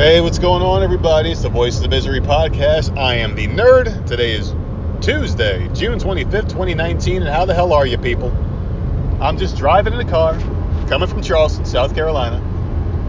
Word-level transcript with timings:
Hey, 0.00 0.22
what's 0.22 0.38
going 0.38 0.62
on, 0.62 0.82
everybody? 0.82 1.30
It's 1.30 1.42
the 1.42 1.50
Voice 1.50 1.76
of 1.76 1.82
the 1.82 1.90
Misery 1.90 2.20
podcast. 2.20 2.96
I 2.96 3.16
am 3.16 3.34
the 3.34 3.46
nerd. 3.48 4.06
Today 4.06 4.32
is 4.32 4.54
Tuesday, 5.02 5.68
June 5.74 5.98
25th, 5.98 6.48
2019. 6.48 7.20
And 7.20 7.30
how 7.30 7.44
the 7.44 7.52
hell 7.52 7.74
are 7.74 7.84
you, 7.84 7.98
people? 7.98 8.30
I'm 9.20 9.36
just 9.36 9.58
driving 9.58 9.92
in 9.92 10.00
a 10.00 10.10
car, 10.10 10.38
coming 10.88 11.06
from 11.06 11.20
Charleston, 11.20 11.66
South 11.66 11.94
Carolina. 11.94 12.38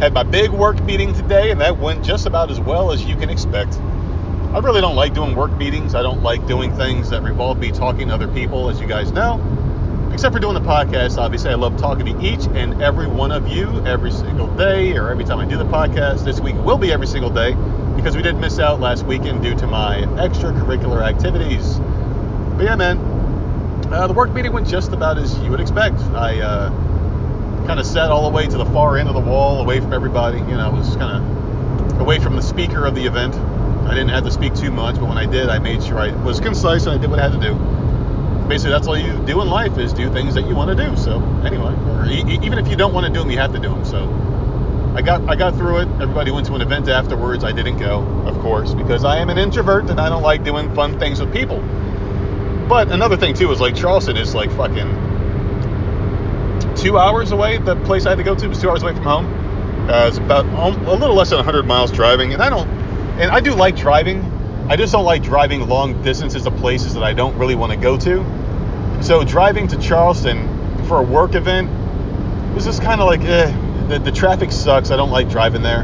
Had 0.02 0.14
my 0.14 0.24
big 0.24 0.52
work 0.52 0.84
meeting 0.84 1.14
today, 1.14 1.50
and 1.52 1.62
that 1.62 1.80
went 1.80 2.04
just 2.04 2.26
about 2.26 2.52
as 2.52 2.60
well 2.60 2.92
as 2.92 3.06
you 3.06 3.16
can 3.16 3.30
expect. 3.30 3.76
I 3.76 4.60
really 4.60 4.82
don't 4.82 4.98
like 4.98 5.14
doing 5.14 5.34
work 5.34 5.54
meetings. 5.54 5.96
I 5.96 6.02
don't 6.02 6.22
like 6.22 6.46
doing 6.46 6.76
things 6.76 7.10
that 7.12 7.24
revolve 7.24 7.58
me 7.58 7.72
talking 7.72 8.10
to 8.10 8.16
other 8.16 8.28
people, 8.28 8.70
as 8.70 8.82
you 8.82 8.88
guys 8.88 9.14
know. 9.14 9.38
Except 10.14 10.34
for 10.34 10.40
doing 10.40 10.54
the 10.54 10.62
podcast, 10.62 11.18
obviously, 11.18 11.52
I 11.52 11.56
love 11.56 11.78
talking 11.78 12.06
to 12.06 12.22
each 12.22 12.46
and 12.54 12.82
every 12.82 13.08
one 13.08 13.32
of 13.32 13.48
you 13.48 13.84
every 13.86 14.12
single 14.12 14.48
day 14.56 14.96
or 14.98 15.10
every 15.10 15.24
time 15.24 15.40
I 15.40 15.46
do 15.46 15.58
the 15.58 15.66
podcast. 15.66 16.26
This 16.26 16.40
week 16.40 16.56
will 16.58 16.78
be 16.78 16.92
every 16.92 17.08
single 17.08 17.30
day 17.30 17.54
because 17.96 18.16
we 18.16 18.22
did 18.22 18.36
miss 18.36 18.60
out 18.60 18.80
last 18.80 19.06
weekend 19.06 19.42
due 19.42 19.56
to 19.56 19.68
my 19.68 20.02
extracurricular 20.18 21.02
activities. 21.02 21.80
But 22.58 22.66
yeah, 22.66 22.76
man, 22.76 22.98
uh, 23.92 24.08
the 24.08 24.14
work 24.14 24.32
meeting 24.32 24.52
went 24.52 24.68
just 24.68 24.92
about 24.92 25.18
as 25.18 25.38
you 25.40 25.50
would 25.50 25.62
expect. 25.62 26.00
I 26.14 26.40
uh, 26.40 26.70
kind 27.66 27.80
of 27.80 27.86
sat 27.86 28.12
all 28.12 28.30
the 28.30 28.36
way 28.36 28.48
to 28.48 28.58
the 28.58 28.66
far 28.66 28.98
end 28.98 29.08
of 29.08 29.16
the 29.16 29.22
wall, 29.22 29.62
away 29.62 29.80
from 29.80 29.94
everybody. 29.94 30.40
You 30.40 30.58
know, 30.58 30.60
I 30.60 30.70
was 30.70 30.96
kind 30.98 31.24
of 31.24 32.02
away 32.02 32.20
from 32.20 32.36
the 32.36 32.42
speaker 32.42 32.86
of 32.86 32.96
the 32.96 33.06
event. 33.06 33.34
I 33.36 33.94
didn't 33.94 34.10
have 34.10 34.26
to 34.26 34.32
speak 34.32 34.56
too 34.56 34.72
much, 34.72 34.96
but 34.96 35.08
when 35.08 35.18
I 35.18 35.26
did, 35.26 35.50
I 35.50 35.60
made 35.60 35.82
sure 35.84 36.00
I 36.00 36.12
was 36.24 36.40
concise 36.40 36.86
and 36.86 36.96
I 36.96 37.02
did 37.02 37.10
what 37.10 37.20
I 37.20 37.30
had 37.30 37.40
to 37.40 37.48
do. 37.48 37.54
Basically, 38.52 38.72
that's 38.72 38.86
all 38.86 38.98
you 38.98 39.14
do 39.26 39.40
in 39.42 39.48
life 39.48 39.78
is 39.78 39.94
do 39.94 40.12
things 40.12 40.36
that 40.36 40.46
you 40.46 40.54
want 40.58 40.78
to 40.78 40.90
do. 40.90 40.98
So 40.98 41.24
anyway, 41.46 41.72
even 42.46 42.60
if 42.60 42.68
you 42.68 42.76
don't 42.76 42.94
want 42.94 43.06
to 43.08 43.14
do 43.14 43.20
them, 43.20 43.32
you 43.32 43.38
have 43.38 43.54
to 43.54 43.60
do 43.60 43.70
them. 43.70 43.86
So 43.86 44.04
I 44.94 45.02
got 45.02 45.22
I 45.30 45.38
got 45.38 45.56
through 45.56 45.78
it. 45.78 45.88
Everybody 46.02 46.32
went 46.32 46.48
to 46.48 46.56
an 46.56 46.62
event 46.62 46.90
afterwards. 46.90 47.46
I 47.46 47.54
didn't 47.54 47.78
go, 47.78 48.02
of 48.26 48.38
course, 48.40 48.74
because 48.74 49.06
I 49.06 49.20
am 49.20 49.30
an 49.30 49.38
introvert 49.38 49.90
and 49.90 50.02
I 50.02 50.10
don't 50.10 50.22
like 50.22 50.44
doing 50.44 50.76
fun 50.76 51.00
things 51.00 51.22
with 51.22 51.32
people. 51.32 51.60
But 52.68 52.92
another 52.92 53.16
thing 53.16 53.36
too 53.36 53.50
is 53.54 53.62
like 53.62 53.74
Charleston 53.74 54.18
is 54.18 54.36
like 54.36 54.52
fucking 54.52 54.90
two 56.76 56.98
hours 56.98 57.32
away. 57.32 57.58
The 57.58 57.78
place 57.86 58.06
I 58.06 58.10
had 58.10 58.18
to 58.18 58.24
go 58.26 58.36
to 58.36 58.50
was 58.50 58.60
two 58.60 58.70
hours 58.70 58.84
away 58.84 58.96
from 58.96 59.04
home. 59.04 59.90
Uh, 59.90 60.10
it's 60.10 60.18
about 60.18 60.46
um, 60.48 60.86
a 60.88 60.94
little 60.94 61.16
less 61.16 61.30
than 61.30 61.38
100 61.38 61.66
miles 61.66 61.90
driving, 61.90 62.34
and 62.34 62.44
I 62.44 62.50
don't, 62.50 62.68
and 63.18 63.32
I 63.32 63.40
do 63.40 63.54
like 63.54 63.78
driving. 63.78 64.26
I 64.68 64.76
just 64.76 64.92
don't 64.92 65.06
like 65.06 65.24
driving 65.24 65.70
long 65.70 66.04
distances 66.04 66.44
to 66.44 66.52
places 66.52 66.96
that 66.96 67.04
I 67.04 67.14
don't 67.14 67.38
really 67.38 67.56
want 67.56 67.72
to 67.72 67.78
go 67.78 67.98
to. 68.00 68.41
So 69.02 69.24
driving 69.24 69.68
to 69.70 69.78
Charleston 69.78 70.86
for 70.86 71.00
a 71.00 71.04
work 71.04 71.34
event 71.34 71.70
was 72.54 72.66
just 72.66 72.84
kind 72.84 73.02
of 73.02 73.08
like, 73.08 73.22
eh, 73.22 73.52
the, 73.88 73.98
the 73.98 74.12
traffic 74.12 74.52
sucks. 74.52 74.92
I 74.92 74.96
don't 74.96 75.10
like 75.10 75.28
driving 75.28 75.64
there. 75.64 75.84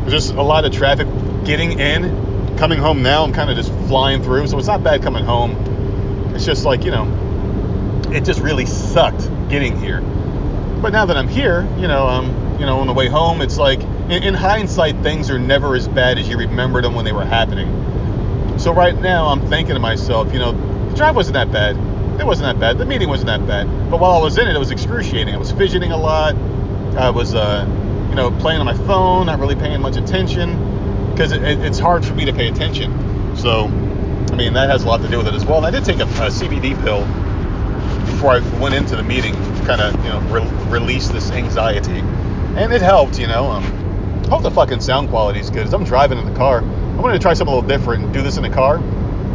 There's 0.00 0.12
just 0.12 0.34
a 0.34 0.42
lot 0.42 0.64
of 0.64 0.72
traffic 0.72 1.06
getting 1.44 1.78
in. 1.78 2.56
Coming 2.56 2.80
home 2.80 3.02
now, 3.02 3.22
I'm 3.22 3.32
kind 3.32 3.48
of 3.48 3.56
just 3.56 3.70
flying 3.86 4.24
through, 4.24 4.48
so 4.48 4.58
it's 4.58 4.66
not 4.66 4.82
bad 4.82 5.02
coming 5.02 5.24
home. 5.24 5.52
It's 6.34 6.44
just 6.44 6.64
like, 6.64 6.84
you 6.84 6.90
know, 6.90 7.06
it 8.12 8.24
just 8.24 8.40
really 8.40 8.66
sucked 8.66 9.30
getting 9.48 9.78
here. 9.80 10.00
But 10.82 10.90
now 10.90 11.06
that 11.06 11.16
I'm 11.16 11.28
here, 11.28 11.62
you 11.78 11.86
know, 11.86 12.08
um, 12.08 12.58
you 12.58 12.66
know, 12.66 12.80
on 12.80 12.88
the 12.88 12.92
way 12.92 13.06
home, 13.06 13.40
it's 13.40 13.56
like, 13.56 13.80
in, 13.80 14.24
in 14.24 14.34
hindsight, 14.34 15.00
things 15.04 15.30
are 15.30 15.38
never 15.38 15.76
as 15.76 15.86
bad 15.86 16.18
as 16.18 16.28
you 16.28 16.36
remembered 16.36 16.82
them 16.82 16.96
when 16.96 17.04
they 17.04 17.12
were 17.12 17.24
happening. 17.24 18.58
So 18.58 18.72
right 18.74 19.00
now, 19.00 19.28
I'm 19.28 19.48
thinking 19.48 19.74
to 19.74 19.80
myself, 19.80 20.32
you 20.32 20.40
know, 20.40 20.52
the 20.88 20.96
drive 20.96 21.14
wasn't 21.14 21.34
that 21.34 21.52
bad. 21.52 21.76
It 22.18 22.26
wasn't 22.26 22.52
that 22.52 22.60
bad. 22.60 22.78
The 22.78 22.84
meeting 22.84 23.08
wasn't 23.08 23.28
that 23.28 23.46
bad. 23.46 23.90
But 23.90 24.00
while 24.00 24.12
I 24.12 24.22
was 24.22 24.38
in 24.38 24.48
it, 24.48 24.56
it 24.56 24.58
was 24.58 24.70
excruciating. 24.70 25.34
I 25.34 25.38
was 25.38 25.52
fidgeting 25.52 25.92
a 25.92 25.96
lot. 25.96 26.34
I 26.96 27.10
was, 27.10 27.34
uh, 27.34 27.64
you 28.10 28.16
know, 28.16 28.30
playing 28.30 28.60
on 28.60 28.66
my 28.66 28.74
phone, 28.74 29.26
not 29.26 29.38
really 29.38 29.54
paying 29.54 29.80
much 29.80 29.96
attention 29.96 31.12
because 31.12 31.32
it, 31.32 31.42
it, 31.42 31.60
it's 31.60 31.78
hard 31.78 32.04
for 32.04 32.14
me 32.14 32.24
to 32.24 32.32
pay 32.32 32.48
attention. 32.48 33.36
So, 33.36 33.66
I 33.66 34.34
mean, 34.34 34.54
that 34.54 34.68
has 34.68 34.84
a 34.84 34.88
lot 34.88 35.00
to 35.02 35.08
do 35.08 35.18
with 35.18 35.28
it 35.28 35.34
as 35.34 35.44
well. 35.46 35.58
And 35.58 35.66
I 35.66 35.70
did 35.70 35.84
take 35.84 36.00
a, 36.00 36.04
a 36.04 36.30
CBD 36.30 36.80
pill 36.82 37.00
before 38.06 38.32
I 38.32 38.60
went 38.60 38.74
into 38.74 38.96
the 38.96 39.02
meeting 39.02 39.34
to 39.34 39.64
kind 39.64 39.80
of, 39.80 39.94
you 40.04 40.10
know, 40.10 40.20
re- 40.30 40.70
release 40.72 41.08
this 41.08 41.30
anxiety. 41.30 42.00
And 42.56 42.72
it 42.72 42.82
helped, 42.82 43.18
you 43.18 43.28
know. 43.28 43.46
Um, 43.46 43.64
I 44.24 44.30
hope 44.30 44.42
the 44.42 44.50
fucking 44.50 44.80
sound 44.80 45.08
quality 45.08 45.38
is 45.38 45.50
good. 45.50 45.66
As 45.66 45.72
I'm 45.72 45.84
driving 45.84 46.18
in 46.18 46.24
the 46.26 46.36
car, 46.36 46.62
I 46.62 47.00
wanted 47.00 47.14
to 47.14 47.20
try 47.20 47.34
something 47.34 47.52
a 47.52 47.56
little 47.56 47.68
different 47.68 48.04
and 48.04 48.12
do 48.12 48.22
this 48.22 48.36
in 48.36 48.42
the 48.42 48.50
car 48.50 48.78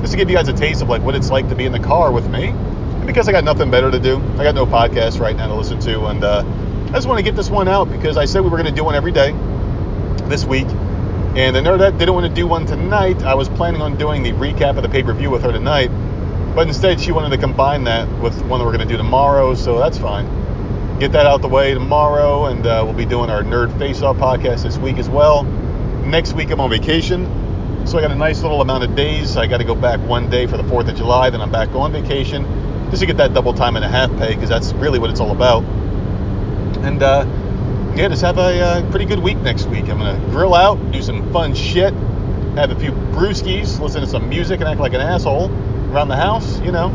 just 0.01 0.11
to 0.11 0.17
give 0.17 0.29
you 0.29 0.35
guys 0.35 0.49
a 0.49 0.53
taste 0.53 0.81
of 0.81 0.89
like 0.89 1.01
what 1.01 1.16
it's 1.16 1.31
like 1.31 1.47
to 1.47 1.55
be 1.55 1.66
in 1.66 1.72
the 1.72 1.79
car 1.79 2.11
with 2.11 2.29
me. 2.29 2.53
Because 3.06 3.28
I 3.28 3.34
got 3.34 3.44
nothing 3.44 3.69
better 3.69 3.91
to 3.91 4.00
do, 4.00 4.18
I 4.38 4.44
got 4.44 4.56
no 4.56 4.66
podcast 4.66 5.19
right 5.19 5.36
now 5.36 5.47
to 5.47 5.56
listen 5.56 5.80
to, 5.81 6.06
and 6.06 6.24
uh, 6.24 6.44
I 6.88 6.94
just 6.94 7.08
want 7.08 7.19
to 7.19 7.24
get 7.24 7.36
this 7.36 7.50
one 7.50 7.68
out 7.68 7.91
because 7.91 8.18
I 8.18 8.25
said 8.25 8.44
we 8.44 8.50
were 8.50 8.58
going 8.58 8.69
to 8.69 8.75
do 8.75 8.84
one 8.84 8.96
every 8.96 9.12
day 9.12 9.31
this 10.30 10.46
week. 10.46 10.68
And 11.36 11.56
the 11.56 11.59
nerdette 11.59 11.97
didn't 11.97 12.14
want 12.14 12.28
to 12.28 12.34
do 12.34 12.47
one 12.47 12.66
tonight. 12.66 13.24
I 13.24 13.34
was 13.34 13.50
planning 13.50 13.81
on 13.81 13.97
doing 13.97 14.24
the 14.24 14.31
recap 14.31 14.78
of 14.78 14.84
the 14.84 14.90
pay-per-view 14.90 15.30
with 15.30 15.44
her 15.44 15.52
tonight, 15.52 15.88
but 16.56 16.68
instead 16.68 17.02
she 17.02 17.12
wanted 17.12 17.31
to 17.31 17.38
combine 17.38 17.84
that 17.86 18.08
with 18.22 18.40
one 18.46 18.59
that 18.59 18.66
we're 18.66 18.75
going 18.75 18.88
to 18.88 18.91
do 18.94 18.97
tomorrow, 18.97 19.53
so 19.53 19.80
that's 19.80 19.97
fine. 19.97 21.00
Get 21.00 21.12
that 21.12 21.25
out 21.25 21.41
the 21.41 21.50
way 21.50 21.74
tomorrow, 21.74 22.46
and 22.46 22.66
uh, 22.66 22.84
we'll 22.85 22.96
be 22.96 23.06
doing 23.06 23.30
our 23.30 23.44
Nerd 23.44 23.78
Face-Off 23.80 24.16
podcast 24.18 24.64
this 24.64 24.78
week 24.78 24.97
as 24.97 25.09
well. 25.09 25.44
Next 25.44 26.34
week 26.34 26.52
I'm 26.52 26.62
on 26.62 26.70
vacation, 26.70 27.25
so 27.85 27.97
I 27.97 28.02
got 28.02 28.12
a 28.12 28.16
nice 28.16 28.41
little 28.44 28.62
amount 28.62 28.85
of 28.85 28.96
days. 28.96 29.35
I 29.35 29.46
got 29.47 29.58
to 29.58 29.66
go 29.66 29.75
back 29.75 30.00
one 30.08 30.30
day 30.30 30.47
for 30.47 30.56
the 30.56 30.64
4th 30.64 30.90
of 30.90 30.96
July, 30.96 31.31
then 31.31 31.41
I'm 31.41 31.52
back 31.52 31.70
on 31.70 31.91
vacation 31.91 32.62
just 32.93 33.01
to 33.01 33.07
get 33.07 33.17
that 33.17 33.33
double 33.33 33.55
time 33.55 33.75
and 33.75 33.83
a 33.83 33.89
half 33.89 34.15
pay 34.19 34.35
because 34.35 34.49
that's 34.49 34.71
really 34.73 34.99
what 34.99 35.09
it's 35.09 35.19
all 35.19 35.31
about. 35.31 35.63
And 36.83 37.01
uh, 37.01 37.25
yeah, 37.95 38.07
just 38.07 38.21
have 38.21 38.37
a 38.37 38.61
uh, 38.61 38.91
pretty 38.91 39.05
good 39.05 39.17
week 39.17 39.39
next 39.39 39.65
week. 39.65 39.89
I'm 39.89 39.97
gonna 39.97 40.23
grill 40.29 40.53
out, 40.53 40.75
do 40.91 41.01
some 41.01 41.33
fun 41.33 41.55
shit, 41.55 41.91
have 42.53 42.69
a 42.69 42.79
few 42.79 42.91
brewskis, 42.91 43.79
listen 43.79 44.01
to 44.01 44.07
some 44.07 44.29
music, 44.29 44.59
and 44.59 44.69
act 44.69 44.79
like 44.79 44.93
an 44.93 45.01
asshole 45.01 45.49
around 45.91 46.09
the 46.09 46.15
house. 46.15 46.59
You 46.59 46.71
know, 46.71 46.89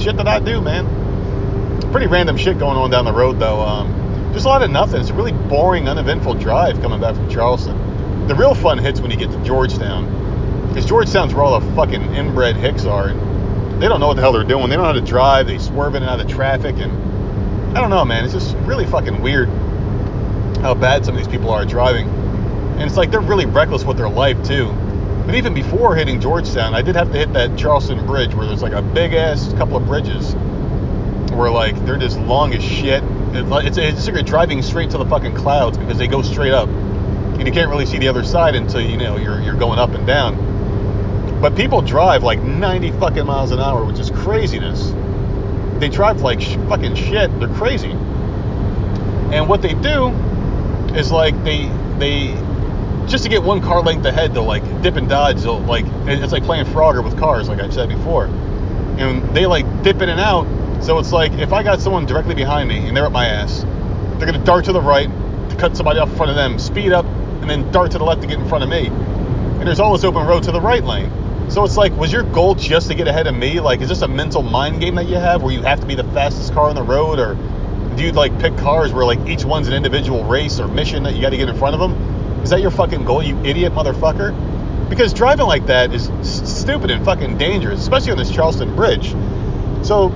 shit 0.00 0.16
that 0.16 0.26
I 0.26 0.40
do, 0.40 0.60
man. 0.60 1.92
Pretty 1.92 2.08
random 2.08 2.36
shit 2.36 2.58
going 2.58 2.76
on 2.76 2.90
down 2.90 3.04
the 3.04 3.12
road 3.12 3.38
though. 3.38 3.60
Um, 3.60 4.32
just 4.32 4.46
a 4.46 4.48
lot 4.48 4.62
of 4.62 4.70
nothing. 4.72 5.00
It's 5.00 5.10
a 5.10 5.14
really 5.14 5.32
boring, 5.32 5.88
uneventful 5.88 6.34
drive 6.34 6.80
coming 6.80 7.00
back 7.00 7.14
from 7.14 7.30
Charleston. 7.30 8.26
The 8.26 8.34
real 8.34 8.56
fun 8.56 8.78
hits 8.78 9.00
when 9.00 9.12
you 9.12 9.16
get 9.16 9.30
to 9.30 9.44
Georgetown, 9.44 10.66
because 10.66 10.86
Georgetown's 10.86 11.34
where 11.34 11.44
all 11.44 11.60
the 11.60 11.74
fucking 11.76 12.16
inbred 12.16 12.56
hicks 12.56 12.84
are. 12.84 13.10
And 13.10 13.29
they 13.80 13.88
don't 13.88 14.00
know 14.00 14.08
what 14.08 14.14
the 14.14 14.22
hell 14.22 14.32
they're 14.32 14.44
doing. 14.44 14.68
They 14.68 14.76
don't 14.76 14.84
know 14.84 14.92
how 14.92 15.00
to 15.00 15.00
drive. 15.00 15.46
They 15.46 15.58
swerve 15.58 15.94
in 15.94 16.02
and 16.02 16.10
out 16.10 16.20
of 16.20 16.28
traffic, 16.28 16.76
and 16.78 16.92
I 17.76 17.80
don't 17.80 17.90
know, 17.90 18.04
man. 18.04 18.24
It's 18.24 18.34
just 18.34 18.54
really 18.58 18.84
fucking 18.84 19.22
weird 19.22 19.48
how 20.60 20.74
bad 20.74 21.04
some 21.04 21.16
of 21.16 21.24
these 21.24 21.32
people 21.32 21.50
are 21.50 21.62
at 21.62 21.68
driving. 21.68 22.08
And 22.08 22.82
it's 22.82 22.96
like 22.96 23.10
they're 23.10 23.20
really 23.20 23.46
reckless 23.46 23.84
with 23.84 23.96
their 23.96 24.08
life 24.08 24.42
too. 24.44 24.66
But 25.26 25.34
even 25.34 25.54
before 25.54 25.94
hitting 25.96 26.20
Georgetown, 26.20 26.74
I 26.74 26.82
did 26.82 26.96
have 26.96 27.12
to 27.12 27.18
hit 27.18 27.32
that 27.32 27.58
Charleston 27.58 28.06
Bridge 28.06 28.34
where 28.34 28.46
there's 28.46 28.62
like 28.62 28.72
a 28.72 28.82
big 28.82 29.14
ass 29.14 29.52
couple 29.54 29.76
of 29.76 29.86
bridges 29.86 30.34
where 31.32 31.50
like 31.50 31.74
they're 31.86 31.98
just 31.98 32.18
long 32.18 32.52
as 32.54 32.62
shit. 32.62 33.02
It's, 33.32 33.78
it's 33.78 34.06
like 34.06 34.14
you're 34.14 34.22
driving 34.22 34.60
straight 34.62 34.90
to 34.90 34.98
the 34.98 35.06
fucking 35.06 35.34
clouds 35.34 35.78
because 35.78 35.98
they 35.98 36.08
go 36.08 36.20
straight 36.22 36.52
up, 36.52 36.68
and 36.68 37.46
you 37.46 37.52
can't 37.52 37.70
really 37.70 37.86
see 37.86 37.98
the 37.98 38.08
other 38.08 38.24
side 38.24 38.54
until 38.56 38.80
you 38.80 38.96
know 38.96 39.16
you're 39.16 39.40
you're 39.40 39.56
going 39.56 39.78
up 39.78 39.90
and 39.90 40.06
down. 40.06 40.34
But 41.40 41.56
people 41.56 41.80
drive 41.80 42.22
like 42.22 42.40
90 42.40 42.92
fucking 42.92 43.26
miles 43.26 43.50
an 43.50 43.60
hour, 43.60 43.84
which 43.84 43.98
is 43.98 44.10
craziness. 44.10 44.92
They 45.80 45.88
drive 45.88 46.20
like 46.20 46.40
sh- 46.40 46.56
fucking 46.68 46.94
shit. 46.94 47.38
They're 47.40 47.48
crazy. 47.54 47.92
And 47.92 49.48
what 49.48 49.62
they 49.62 49.74
do 49.74 50.08
is 50.94 51.10
like 51.12 51.42
they 51.44 51.68
they 51.98 52.34
just 53.06 53.24
to 53.24 53.30
get 53.30 53.42
one 53.42 53.60
car 53.60 53.82
length 53.82 54.04
ahead 54.04 54.34
they'll 54.34 54.44
like 54.44 54.62
dip 54.82 54.96
and 54.96 55.08
dodge 55.08 55.42
they'll 55.42 55.60
like 55.60 55.84
it's 56.06 56.32
like 56.32 56.44
playing 56.44 56.64
frogger 56.66 57.02
with 57.02 57.18
cars 57.18 57.48
like 57.48 57.60
i've 57.60 57.72
said 57.72 57.88
before 57.88 58.26
and 58.26 59.34
they 59.34 59.46
like 59.46 59.64
dip 59.82 60.00
in 60.02 60.08
and 60.08 60.20
out 60.20 60.46
so 60.82 60.98
it's 60.98 61.12
like 61.12 61.32
if 61.32 61.52
i 61.52 61.62
got 61.62 61.80
someone 61.80 62.06
directly 62.06 62.34
behind 62.34 62.68
me 62.68 62.86
and 62.86 62.96
they're 62.96 63.06
at 63.06 63.12
my 63.12 63.26
ass 63.26 63.64
they're 64.18 64.30
to 64.30 64.38
dart 64.44 64.64
to 64.64 64.72
the 64.72 64.80
right 64.80 65.08
to 65.48 65.56
cut 65.56 65.76
somebody 65.76 65.98
off 65.98 66.10
in 66.10 66.16
front 66.16 66.30
of 66.30 66.36
them 66.36 66.58
speed 66.58 66.92
up 66.92 67.04
and 67.04 67.48
then 67.48 67.70
dart 67.72 67.90
to 67.90 67.98
the 67.98 68.04
left 68.04 68.20
to 68.20 68.26
get 68.26 68.38
in 68.38 68.48
front 68.48 68.62
of 68.62 68.70
me 68.70 68.86
and 68.86 69.66
there's 69.66 69.78
this 69.78 70.04
open 70.04 70.26
road 70.26 70.42
to 70.42 70.52
the 70.52 70.60
right 70.60 70.84
lane 70.84 71.10
so 71.50 71.64
it's 71.64 71.76
like 71.76 71.92
was 71.96 72.12
your 72.12 72.22
goal 72.22 72.54
just 72.54 72.88
to 72.88 72.94
get 72.94 73.08
ahead 73.08 73.26
of 73.26 73.34
me 73.34 73.60
like 73.60 73.80
is 73.80 73.88
this 73.88 74.02
a 74.02 74.08
mental 74.08 74.42
mind 74.42 74.80
game 74.80 74.94
that 74.94 75.06
you 75.06 75.16
have 75.16 75.42
where 75.42 75.52
you 75.52 75.62
have 75.62 75.80
to 75.80 75.86
be 75.86 75.94
the 75.94 76.04
fastest 76.04 76.52
car 76.52 76.68
on 76.68 76.74
the 76.74 76.82
road 76.82 77.18
or 77.18 77.36
do 77.96 78.04
you 78.04 78.12
like 78.12 78.38
pick 78.40 78.56
cars 78.56 78.92
where 78.92 79.04
like 79.04 79.18
each 79.28 79.44
one's 79.44 79.68
an 79.68 79.74
individual 79.74 80.24
race 80.24 80.58
or 80.58 80.68
mission 80.68 81.02
that 81.02 81.14
you 81.14 81.20
got 81.20 81.30
to 81.30 81.36
get 81.36 81.48
in 81.48 81.56
front 81.56 81.74
of 81.74 81.80
them? 81.80 82.40
Is 82.42 82.50
that 82.50 82.60
your 82.60 82.70
fucking 82.70 83.04
goal, 83.04 83.22
you 83.22 83.36
idiot 83.44 83.72
motherfucker? 83.72 84.88
Because 84.88 85.12
driving 85.12 85.46
like 85.46 85.66
that 85.66 85.92
is 85.92 86.10
stupid 86.22 86.90
and 86.90 87.04
fucking 87.04 87.36
dangerous, 87.36 87.80
especially 87.80 88.12
on 88.12 88.18
this 88.18 88.30
Charleston 88.30 88.74
Bridge. 88.74 89.10
So 89.84 90.08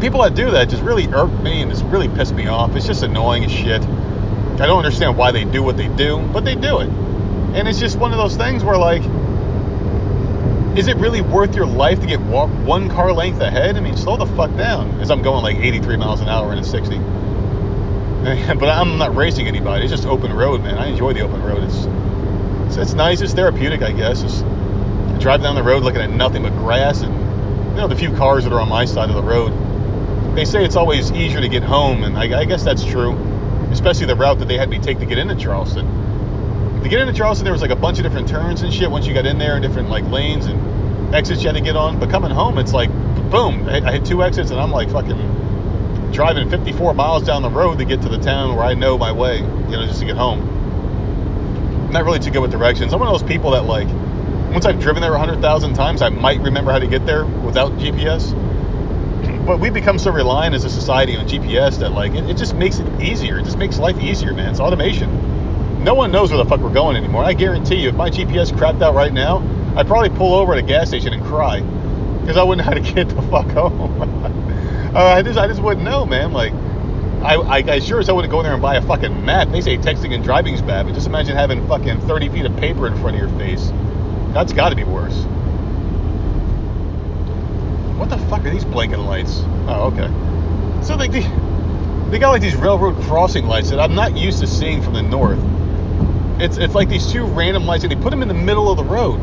people 0.00 0.22
that 0.22 0.34
do 0.34 0.50
that 0.52 0.70
just 0.70 0.82
really 0.82 1.06
irk 1.08 1.30
me 1.42 1.62
and 1.62 1.70
just 1.70 1.84
really 1.84 2.08
piss 2.08 2.32
me 2.32 2.46
off. 2.46 2.74
It's 2.74 2.86
just 2.86 3.02
annoying 3.02 3.44
as 3.44 3.52
shit. 3.52 3.82
I 3.82 4.66
don't 4.66 4.78
understand 4.78 5.16
why 5.16 5.32
they 5.32 5.44
do 5.44 5.62
what 5.62 5.76
they 5.76 5.88
do, 5.88 6.18
but 6.32 6.44
they 6.44 6.54
do 6.54 6.80
it. 6.80 6.88
And 6.88 7.68
it's 7.68 7.78
just 7.78 7.98
one 7.98 8.12
of 8.12 8.18
those 8.18 8.36
things 8.36 8.64
where 8.64 8.78
like 8.78 9.02
is 10.76 10.88
it 10.88 10.96
really 10.96 11.20
worth 11.20 11.54
your 11.54 11.66
life 11.66 12.00
to 12.00 12.06
get 12.06 12.20
walk 12.20 12.50
one 12.64 12.88
car 12.88 13.12
length 13.12 13.40
ahead? 13.40 13.76
I 13.76 13.80
mean, 13.80 13.96
slow 13.96 14.16
the 14.16 14.26
fuck 14.26 14.56
down. 14.56 15.00
As 15.00 15.10
I'm 15.10 15.22
going 15.22 15.42
like 15.42 15.56
83 15.56 15.96
miles 15.96 16.20
an 16.20 16.28
hour 16.28 16.52
in 16.52 16.58
a 16.58 16.64
60. 16.64 16.98
but 18.58 18.68
I'm 18.68 18.98
not 18.98 19.14
racing 19.14 19.48
anybody. 19.48 19.84
It's 19.84 19.92
just 19.92 20.06
open 20.06 20.32
road, 20.32 20.62
man. 20.62 20.78
I 20.78 20.86
enjoy 20.86 21.12
the 21.12 21.20
open 21.20 21.42
road. 21.42 21.62
It's 21.64 21.86
it's, 22.72 22.76
it's 22.78 22.94
nice. 22.94 23.20
It's 23.20 23.34
therapeutic, 23.34 23.82
I 23.82 23.92
guess. 23.92 24.22
Just 24.22 24.44
drive 25.20 25.42
down 25.42 25.54
the 25.54 25.62
road 25.62 25.82
looking 25.82 26.00
at 26.00 26.10
nothing 26.10 26.42
but 26.42 26.52
grass 26.54 27.02
and 27.02 27.12
you 27.72 27.76
know 27.76 27.86
the 27.86 27.96
few 27.96 28.14
cars 28.16 28.44
that 28.44 28.52
are 28.52 28.60
on 28.60 28.68
my 28.68 28.86
side 28.86 29.10
of 29.10 29.16
the 29.16 29.22
road. 29.22 29.52
They 30.34 30.46
say 30.46 30.64
it's 30.64 30.76
always 30.76 31.12
easier 31.12 31.42
to 31.42 31.48
get 31.48 31.62
home, 31.62 32.02
and 32.02 32.16
I, 32.16 32.40
I 32.40 32.44
guess 32.46 32.64
that's 32.64 32.82
true. 32.84 33.12
Especially 33.70 34.06
the 34.06 34.16
route 34.16 34.38
that 34.38 34.48
they 34.48 34.56
had 34.56 34.70
me 34.70 34.78
take 34.78 34.98
to 35.00 35.06
get 35.06 35.18
into 35.18 35.34
Charleston. 35.34 35.86
To 36.82 36.88
get 36.88 37.00
into 37.00 37.12
Charleston, 37.12 37.44
there 37.44 37.52
was 37.52 37.62
like 37.62 37.70
a 37.70 37.76
bunch 37.76 37.98
of 37.98 38.04
different 38.04 38.28
turns 38.28 38.62
and 38.62 38.72
shit 38.72 38.90
once 38.90 39.06
you 39.06 39.14
got 39.14 39.26
in 39.26 39.38
there, 39.38 39.58
different 39.60 39.88
like 39.88 40.04
lanes 40.10 40.46
and 40.46 41.14
exits 41.14 41.42
you 41.42 41.48
had 41.48 41.56
to 41.56 41.60
get 41.60 41.76
on. 41.76 42.00
But 42.00 42.10
coming 42.10 42.30
home, 42.30 42.58
it's 42.58 42.72
like 42.72 42.90
boom, 43.32 43.66
I, 43.66 43.80
I 43.80 43.92
hit 43.92 44.04
two 44.04 44.22
exits, 44.22 44.50
and 44.50 44.60
I'm 44.60 44.70
like 44.70 44.90
fucking 44.90 46.10
driving 46.12 46.50
54 46.50 46.92
miles 46.92 47.22
down 47.22 47.40
the 47.40 47.50
road 47.50 47.78
to 47.78 47.86
get 47.86 48.02
to 48.02 48.08
the 48.08 48.18
town 48.18 48.54
where 48.54 48.64
I 48.64 48.74
know 48.74 48.98
my 48.98 49.12
way, 49.12 49.38
you 49.38 49.42
know, 49.42 49.86
just 49.86 50.00
to 50.00 50.06
get 50.06 50.16
home. 50.16 50.40
I'm 51.86 51.92
not 51.92 52.04
really 52.04 52.18
too 52.18 52.30
good 52.30 52.42
with 52.42 52.50
directions. 52.50 52.92
I'm 52.92 53.00
one 53.00 53.08
of 53.08 53.18
those 53.18 53.28
people 53.28 53.52
that 53.52 53.64
like 53.64 53.88
once 54.52 54.66
I've 54.66 54.78
driven 54.78 55.00
there 55.00 55.12
100,000 55.12 55.74
times, 55.74 56.02
I 56.02 56.10
might 56.10 56.40
remember 56.40 56.72
how 56.72 56.78
to 56.78 56.86
get 56.86 57.06
there 57.06 57.24
without 57.24 57.72
GPS. 57.72 58.38
But 59.42 59.58
we 59.58 59.70
become 59.70 59.98
so 59.98 60.12
reliant 60.12 60.54
as 60.54 60.64
a 60.64 60.70
society 60.70 61.16
on 61.16 61.26
GPS 61.26 61.80
that 61.80 61.90
like 61.90 62.12
it, 62.12 62.30
it 62.30 62.36
just 62.36 62.54
makes 62.54 62.78
it 62.78 63.02
easier. 63.02 63.40
It 63.40 63.44
just 63.44 63.58
makes 63.58 63.76
life 63.76 63.98
easier, 63.98 64.32
man. 64.32 64.50
It's 64.50 64.60
automation. 64.60 65.10
No 65.80 65.94
one 65.94 66.12
knows 66.12 66.30
where 66.30 66.42
the 66.42 66.48
fuck 66.48 66.60
we're 66.60 66.72
going 66.72 66.96
anymore. 66.96 67.24
I 67.24 67.32
guarantee 67.32 67.76
you, 67.76 67.88
if 67.88 67.94
my 67.94 68.10
GPS 68.10 68.52
crapped 68.52 68.82
out 68.82 68.94
right 68.94 69.12
now, 69.12 69.38
I'd 69.76 69.86
probably 69.86 70.10
pull 70.10 70.34
over 70.34 70.52
at 70.52 70.58
a 70.58 70.62
gas 70.62 70.88
station 70.88 71.12
and 71.12 71.24
cry 71.24 71.60
because 72.20 72.36
I 72.36 72.42
wouldn't 72.42 72.66
know 72.66 72.72
how 72.72 72.86
to 72.86 72.92
get 72.94 73.08
the 73.08 73.22
fuck 73.22 73.48
home. 73.48 74.02
uh, 74.94 74.98
I 74.98 75.22
just 75.22 75.38
I 75.38 75.48
just 75.48 75.62
wouldn't 75.62 75.84
know, 75.84 76.06
man. 76.06 76.32
Like 76.32 76.52
I, 77.22 77.36
I, 77.36 77.56
I 77.74 77.78
sure 77.78 78.00
as 78.00 78.06
hell 78.06 78.16
wouldn't 78.16 78.32
go 78.32 78.40
in 78.40 78.44
there 78.44 78.52
and 78.52 78.62
buy 78.62 78.76
a 78.76 78.82
fucking 78.82 79.24
map. 79.24 79.48
They 79.48 79.60
say 79.60 79.76
texting 79.76 80.12
and 80.12 80.24
driving's 80.24 80.60
bad, 80.60 80.86
but 80.86 80.94
just 80.94 81.06
imagine 81.06 81.36
having 81.36 81.66
fucking 81.68 82.00
30 82.00 82.28
feet 82.30 82.46
of 82.46 82.56
paper 82.56 82.88
in 82.88 82.96
front 82.96 83.16
of 83.16 83.22
your 83.22 83.38
face. 83.38 83.70
That's 84.32 84.52
got 84.52 84.70
to 84.70 84.76
be 84.76 84.82
worse. 84.82 85.14
What 87.96 88.10
the 88.10 88.18
fuck 88.28 88.44
are 88.44 88.50
these 88.50 88.64
blinking 88.64 88.98
lights? 88.98 89.42
Oh, 89.68 89.92
okay. 89.92 90.10
So 90.84 90.96
they, 90.96 91.06
they 92.10 92.18
got 92.18 92.30
like 92.30 92.42
these 92.42 92.56
railroad 92.56 93.00
crossing 93.04 93.46
lights 93.46 93.70
that 93.70 93.78
I'm 93.78 93.94
not 93.94 94.16
used 94.16 94.40
to 94.40 94.48
seeing 94.48 94.82
from 94.82 94.94
the 94.94 95.02
north. 95.02 95.38
It's 96.38 96.56
it's 96.56 96.74
like 96.74 96.88
these 96.88 97.10
two 97.10 97.24
random 97.24 97.66
lights, 97.66 97.84
and 97.84 97.92
they 97.92 97.96
put 97.96 98.10
them 98.10 98.22
in 98.22 98.28
the 98.28 98.34
middle 98.34 98.70
of 98.70 98.76
the 98.76 98.84
road, 98.84 99.20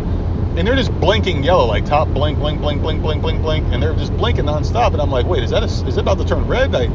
and 0.58 0.68
they're 0.68 0.76
just 0.76 0.92
blinking 1.00 1.44
yellow, 1.44 1.66
like 1.66 1.86
top 1.86 2.08
blink, 2.10 2.40
blink, 2.40 2.62
blink, 2.62 2.82
blink, 2.82 3.02
blink, 3.02 3.22
blink, 3.22 3.42
blink, 3.42 3.66
and 3.72 3.82
they're 3.82 3.96
just 3.96 4.16
blinking 4.18 4.46
nonstop. 4.46 4.94
And 4.94 5.02
I'm 5.02 5.12
like, 5.12 5.26
wait, 5.26 5.44
is 5.44 5.52
that 5.52 5.64
a, 5.64 5.66
is 5.66 5.98
it 5.98 6.00
about 6.00 6.18
to 6.20 6.26
turn 6.26 6.46
red? 6.48 6.74
I 6.76 6.88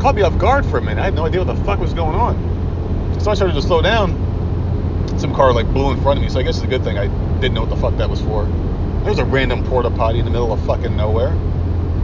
caught 0.00 0.14
me 0.14 0.22
off 0.22 0.36
guard 0.38 0.64
for 0.66 0.78
a 0.78 0.82
minute. 0.82 1.00
I 1.00 1.04
had 1.04 1.14
no 1.14 1.26
idea 1.26 1.44
what 1.44 1.54
the 1.54 1.64
fuck 1.64 1.78
was 1.78 1.92
going 1.92 2.16
on. 2.16 3.20
So 3.20 3.30
I 3.30 3.34
started 3.34 3.54
to 3.54 3.62
slow 3.62 3.82
down. 3.82 4.28
Some 5.18 5.34
car 5.34 5.52
like 5.52 5.66
blew 5.72 5.90
in 5.90 6.00
front 6.00 6.18
of 6.18 6.22
me, 6.22 6.30
so 6.30 6.38
I 6.40 6.42
guess 6.42 6.56
it's 6.56 6.64
a 6.64 6.68
good 6.68 6.82
thing 6.82 6.98
I 6.98 7.08
didn't 7.40 7.54
know 7.54 7.62
what 7.62 7.70
the 7.70 7.76
fuck 7.76 7.96
that 7.98 8.08
was 8.08 8.20
for. 8.20 8.44
There's 9.04 9.18
a 9.18 9.24
random 9.24 9.64
porta 9.64 9.90
potty 9.90 10.18
in 10.18 10.24
the 10.24 10.30
middle 10.30 10.52
of 10.52 10.64
fucking 10.66 10.96
nowhere. 10.96 11.36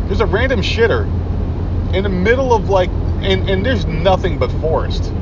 There's 0.06 0.20
a 0.20 0.26
random 0.26 0.60
shitter 0.60 1.04
in 1.94 2.02
the 2.02 2.08
middle 2.10 2.52
of 2.52 2.68
like, 2.68 2.90
and, 3.20 3.48
and 3.48 3.64
there's 3.64 3.86
nothing 3.86 4.38
but 4.38 4.50
forest. 4.60 5.12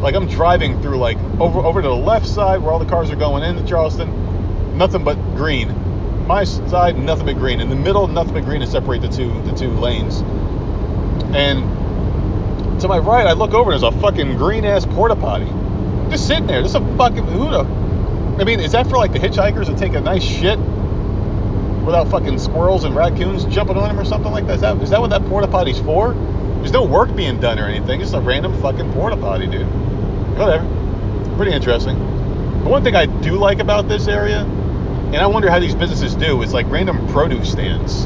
Like 0.00 0.14
I'm 0.14 0.28
driving 0.28 0.80
through 0.80 0.98
like 0.98 1.18
over 1.40 1.60
over 1.60 1.82
to 1.82 1.88
the 1.88 1.96
left 1.96 2.26
side 2.26 2.60
where 2.60 2.72
all 2.72 2.78
the 2.78 2.86
cars 2.86 3.10
are 3.10 3.16
going 3.16 3.42
into 3.42 3.64
Charleston, 3.66 4.78
nothing 4.78 5.04
but 5.04 5.16
green. 5.34 6.26
My 6.26 6.44
side, 6.44 6.98
nothing 6.98 7.26
but 7.26 7.36
green. 7.36 7.60
In 7.60 7.68
the 7.68 7.76
middle, 7.76 8.06
nothing 8.06 8.34
but 8.34 8.44
green 8.44 8.60
to 8.60 8.66
separate 8.66 9.02
the 9.02 9.08
two 9.08 9.30
the 9.42 9.52
two 9.52 9.70
lanes. 9.70 10.20
And 11.34 12.80
to 12.80 12.88
my 12.88 12.98
right, 12.98 13.26
I 13.26 13.32
look 13.32 13.54
over 13.54 13.72
and 13.72 13.82
there's 13.82 13.94
a 13.94 14.00
fucking 14.00 14.36
green 14.36 14.64
ass 14.64 14.86
porta 14.86 15.16
potty, 15.16 15.50
just 16.10 16.26
sitting 16.26 16.46
there. 16.46 16.62
Just 16.62 16.76
a 16.76 16.96
fucking 16.96 17.24
who 17.24 17.50
the 17.50 17.64
I 18.38 18.44
mean, 18.44 18.60
is 18.60 18.70
that 18.72 18.88
for 18.88 18.96
like 18.96 19.12
the 19.12 19.18
hitchhikers 19.18 19.66
to 19.66 19.74
take 19.74 19.94
a 19.94 20.00
nice 20.00 20.22
shit 20.22 20.58
without 21.84 22.08
fucking 22.08 22.38
squirrels 22.38 22.84
and 22.84 22.94
raccoons 22.94 23.44
jumping 23.46 23.76
on 23.76 23.88
them 23.88 23.98
or 23.98 24.04
something 24.04 24.30
like 24.30 24.46
that? 24.46 24.54
Is 24.54 24.60
that, 24.60 24.76
is 24.80 24.90
that 24.90 25.00
what 25.00 25.10
that 25.10 25.24
porta 25.24 25.48
potty's 25.48 25.80
for? 25.80 26.14
There's 26.58 26.70
no 26.70 26.84
work 26.84 27.14
being 27.16 27.40
done 27.40 27.58
or 27.58 27.66
anything. 27.66 28.00
It's 28.00 28.12
a 28.12 28.20
random 28.20 28.60
fucking 28.62 28.92
porta 28.92 29.16
potty, 29.16 29.48
dude. 29.48 29.66
Whatever. 30.38 31.36
Pretty 31.36 31.52
interesting. 31.52 31.98
But 32.62 32.70
one 32.70 32.84
thing 32.84 32.94
I 32.94 33.06
do 33.06 33.32
like 33.32 33.58
about 33.58 33.88
this 33.88 34.08
area, 34.08 34.40
and 34.40 35.16
I 35.16 35.26
wonder 35.26 35.50
how 35.50 35.58
these 35.58 35.74
businesses 35.74 36.14
do, 36.14 36.42
is 36.42 36.52
like 36.52 36.66
random 36.68 37.06
produce 37.08 37.50
stands. 37.50 38.02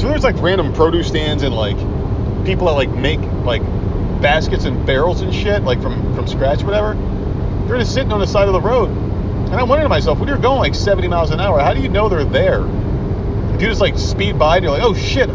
So 0.00 0.08
there's 0.08 0.24
like 0.24 0.40
random 0.40 0.72
produce 0.72 1.08
stands 1.08 1.42
and 1.42 1.54
like 1.54 1.76
people 2.44 2.66
that 2.66 2.72
like 2.72 2.90
make 2.90 3.20
like 3.44 3.62
baskets 4.20 4.64
and 4.64 4.86
barrels 4.86 5.20
and 5.20 5.34
shit, 5.34 5.62
like 5.62 5.80
from 5.82 6.14
from 6.14 6.26
scratch, 6.26 6.62
whatever. 6.62 6.94
They're 7.66 7.78
just 7.78 7.94
sitting 7.94 8.12
on 8.12 8.20
the 8.20 8.26
side 8.26 8.48
of 8.48 8.52
the 8.54 8.60
road 8.60 8.90
and 9.52 9.60
I'm 9.60 9.68
wondering 9.68 9.84
to 9.84 9.90
myself, 9.90 10.18
when 10.18 10.28
you're 10.28 10.38
going 10.38 10.60
like 10.60 10.74
70 10.74 11.08
miles 11.08 11.30
an 11.30 11.38
hour, 11.38 11.60
how 11.60 11.74
do 11.74 11.82
you 11.82 11.90
know 11.90 12.08
they're 12.08 12.24
there? 12.24 12.64
If 13.54 13.60
you 13.60 13.68
just 13.68 13.82
like 13.82 13.98
speed 13.98 14.38
by 14.38 14.56
and 14.56 14.64
you're 14.64 14.72
like, 14.72 14.82
oh 14.82 14.94
shit, 14.94 15.28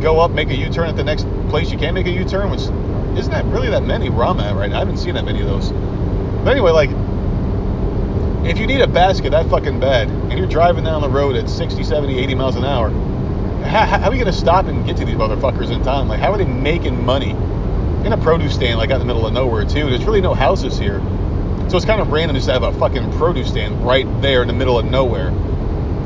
go 0.00 0.20
up, 0.20 0.30
make 0.30 0.50
a 0.50 0.54
U-turn 0.54 0.88
at 0.88 0.94
the 0.94 1.02
next 1.02 1.26
place 1.48 1.72
you 1.72 1.76
can 1.76 1.92
make 1.92 2.06
a 2.06 2.10
U-turn, 2.10 2.48
which 2.52 2.60
isn't 3.16 3.32
that 3.32 3.44
really 3.46 3.70
that 3.70 3.84
many 3.84 4.10
where 4.10 4.26
I'm 4.26 4.40
at 4.40 4.54
right 4.54 4.70
now. 4.70 4.76
I 4.76 4.78
haven't 4.80 4.98
seen 4.98 5.14
that 5.14 5.24
many 5.24 5.40
of 5.40 5.46
those. 5.46 5.70
But 5.70 6.50
anyway, 6.50 6.70
like, 6.70 6.90
if 8.48 8.58
you 8.58 8.66
need 8.66 8.80
a 8.80 8.86
basket 8.86 9.30
that 9.30 9.48
fucking 9.50 9.80
bad 9.80 10.08
and 10.08 10.38
you're 10.38 10.46
driving 10.46 10.84
down 10.84 11.02
the 11.02 11.08
road 11.08 11.34
at 11.34 11.48
60, 11.48 11.82
70, 11.82 12.18
80 12.18 12.34
miles 12.34 12.56
an 12.56 12.64
hour, 12.64 12.90
how, 13.64 13.84
how 13.84 14.08
are 14.08 14.14
you 14.14 14.22
going 14.22 14.32
to 14.32 14.38
stop 14.38 14.66
and 14.66 14.86
get 14.86 14.96
to 14.98 15.04
these 15.04 15.16
motherfuckers 15.16 15.70
in 15.70 15.82
time? 15.82 16.08
Like, 16.08 16.20
how 16.20 16.32
are 16.32 16.38
they 16.38 16.44
making 16.44 17.04
money 17.04 17.30
in 17.30 18.12
a 18.12 18.18
produce 18.18 18.54
stand 18.54 18.78
like 18.78 18.90
out 18.90 19.00
in 19.00 19.06
the 19.06 19.12
middle 19.12 19.26
of 19.26 19.32
nowhere 19.32 19.64
too? 19.64 19.90
There's 19.90 20.04
really 20.04 20.20
no 20.20 20.34
houses 20.34 20.78
here. 20.78 21.00
So 21.68 21.76
it's 21.76 21.86
kind 21.86 22.00
of 22.00 22.12
random 22.12 22.36
just 22.36 22.46
to 22.46 22.52
have 22.52 22.62
a 22.62 22.72
fucking 22.78 23.12
produce 23.12 23.48
stand 23.48 23.84
right 23.84 24.06
there 24.22 24.42
in 24.42 24.48
the 24.48 24.54
middle 24.54 24.78
of 24.78 24.84
nowhere. 24.84 25.30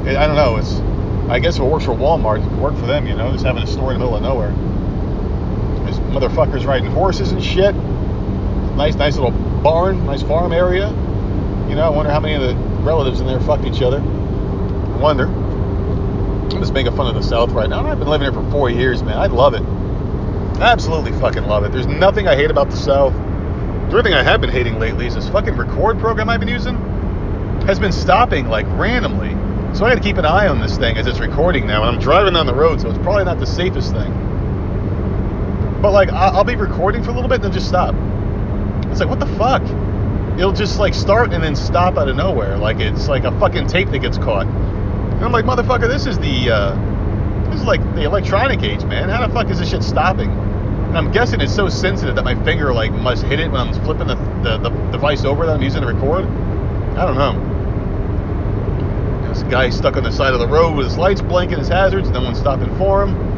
I 0.06 0.26
don't 0.26 0.36
know. 0.36 0.56
It's 0.56 0.72
I 1.30 1.38
guess 1.38 1.56
if 1.56 1.62
it 1.62 1.66
works 1.66 1.84
for 1.84 1.92
Walmart, 1.92 2.40
it 2.40 2.48
could 2.48 2.58
work 2.58 2.74
for 2.76 2.86
them. 2.86 3.06
You 3.06 3.14
know, 3.14 3.30
just 3.30 3.44
having 3.44 3.62
a 3.62 3.66
store 3.66 3.92
in 3.92 4.00
the 4.00 4.04
middle 4.06 4.16
of 4.16 4.22
nowhere. 4.22 4.50
Motherfuckers 6.10 6.66
riding 6.66 6.90
horses 6.90 7.32
and 7.32 7.42
shit. 7.42 7.74
Nice, 8.76 8.94
nice 8.96 9.16
little 9.16 9.30
barn, 9.62 10.06
nice 10.06 10.22
farm 10.22 10.52
area. 10.52 10.88
You 11.68 11.76
know, 11.76 11.82
I 11.82 11.88
wonder 11.88 12.10
how 12.10 12.20
many 12.20 12.34
of 12.34 12.42
the 12.42 12.54
relatives 12.82 13.20
in 13.20 13.26
there 13.26 13.40
fucked 13.40 13.64
each 13.64 13.82
other. 13.82 13.98
I 13.98 14.96
wonder. 14.96 15.26
I'm 15.26 16.50
just 16.50 16.72
making 16.72 16.96
fun 16.96 17.06
of 17.06 17.14
the 17.14 17.22
South 17.22 17.52
right 17.52 17.68
now. 17.68 17.86
I've 17.86 17.98
been 17.98 18.08
living 18.08 18.32
here 18.32 18.42
for 18.42 18.50
four 18.50 18.70
years, 18.70 19.02
man. 19.02 19.16
I 19.16 19.26
love 19.26 19.54
it. 19.54 19.62
I 20.60 20.72
Absolutely 20.72 21.12
fucking 21.12 21.44
love 21.44 21.64
it. 21.64 21.72
There's 21.72 21.86
nothing 21.86 22.26
I 22.26 22.34
hate 22.34 22.50
about 22.50 22.70
the 22.70 22.76
South. 22.76 23.12
The 23.12 23.96
only 23.96 24.02
thing 24.02 24.14
I 24.14 24.22
have 24.22 24.40
been 24.40 24.50
hating 24.50 24.78
lately 24.78 25.06
is 25.06 25.14
this 25.14 25.28
fucking 25.28 25.56
record 25.56 25.98
program 26.00 26.28
I've 26.28 26.40
been 26.40 26.48
using 26.48 26.76
has 27.66 27.78
been 27.78 27.92
stopping 27.92 28.48
like 28.48 28.66
randomly. 28.78 29.30
So 29.74 29.84
I 29.84 29.90
got 29.90 29.94
to 29.94 30.00
keep 30.00 30.16
an 30.16 30.24
eye 30.24 30.48
on 30.48 30.60
this 30.60 30.76
thing 30.76 30.96
as 30.96 31.06
it's 31.06 31.20
recording 31.20 31.66
now, 31.66 31.82
and 31.82 31.94
I'm 31.94 32.02
driving 32.02 32.34
down 32.34 32.46
the 32.46 32.54
road, 32.54 32.80
so 32.80 32.88
it's 32.88 32.98
probably 32.98 33.24
not 33.24 33.38
the 33.38 33.46
safest 33.46 33.92
thing. 33.92 34.29
But 35.80 35.92
like, 35.92 36.10
I'll 36.10 36.44
be 36.44 36.56
recording 36.56 37.02
for 37.02 37.10
a 37.10 37.14
little 37.14 37.28
bit 37.28 37.36
and 37.36 37.44
then 37.44 37.52
just 37.52 37.68
stop. 37.68 37.94
It's 38.90 39.00
like, 39.00 39.08
what 39.08 39.20
the 39.20 39.26
fuck? 39.38 39.62
It'll 40.38 40.52
just 40.52 40.78
like 40.78 40.94
start 40.94 41.32
and 41.32 41.42
then 41.42 41.56
stop 41.56 41.96
out 41.96 42.08
of 42.08 42.16
nowhere, 42.16 42.56
like 42.56 42.80
it's 42.80 43.08
like 43.08 43.24
a 43.24 43.38
fucking 43.38 43.66
tape 43.66 43.90
that 43.90 43.98
gets 43.98 44.18
caught. 44.18 44.46
And 44.46 45.24
I'm 45.24 45.32
like, 45.32 45.44
motherfucker, 45.44 45.88
this 45.88 46.06
is 46.06 46.18
the 46.18 46.50
uh, 46.50 47.50
this 47.50 47.60
is 47.60 47.66
like 47.66 47.82
the 47.94 48.02
electronic 48.02 48.62
age, 48.62 48.84
man. 48.84 49.08
How 49.08 49.26
the 49.26 49.32
fuck 49.32 49.50
is 49.50 49.58
this 49.58 49.70
shit 49.70 49.82
stopping? 49.82 50.30
And 50.30 50.98
I'm 50.98 51.10
guessing 51.12 51.40
it's 51.40 51.54
so 51.54 51.68
sensitive 51.68 52.14
that 52.16 52.24
my 52.24 52.42
finger 52.44 52.72
like 52.72 52.92
must 52.92 53.24
hit 53.24 53.40
it 53.40 53.50
when 53.50 53.60
I'm 53.60 53.74
flipping 53.84 54.06
the, 54.06 54.16
the, 54.42 54.58
the 54.58 54.70
device 54.90 55.24
over 55.24 55.46
that 55.46 55.54
I'm 55.54 55.62
using 55.62 55.82
to 55.82 55.86
record. 55.86 56.24
I 56.96 57.06
don't 57.06 57.16
know. 57.16 57.48
This 59.28 59.42
guy 59.44 59.70
stuck 59.70 59.96
on 59.96 60.02
the 60.04 60.12
side 60.12 60.34
of 60.34 60.40
the 60.40 60.48
road 60.48 60.76
with 60.76 60.86
his 60.86 60.98
lights 60.98 61.20
blinking, 61.20 61.58
his 61.58 61.68
hazards, 61.68 62.10
no 62.10 62.22
one's 62.22 62.38
stopping 62.38 62.76
for 62.76 63.02
him 63.02 63.29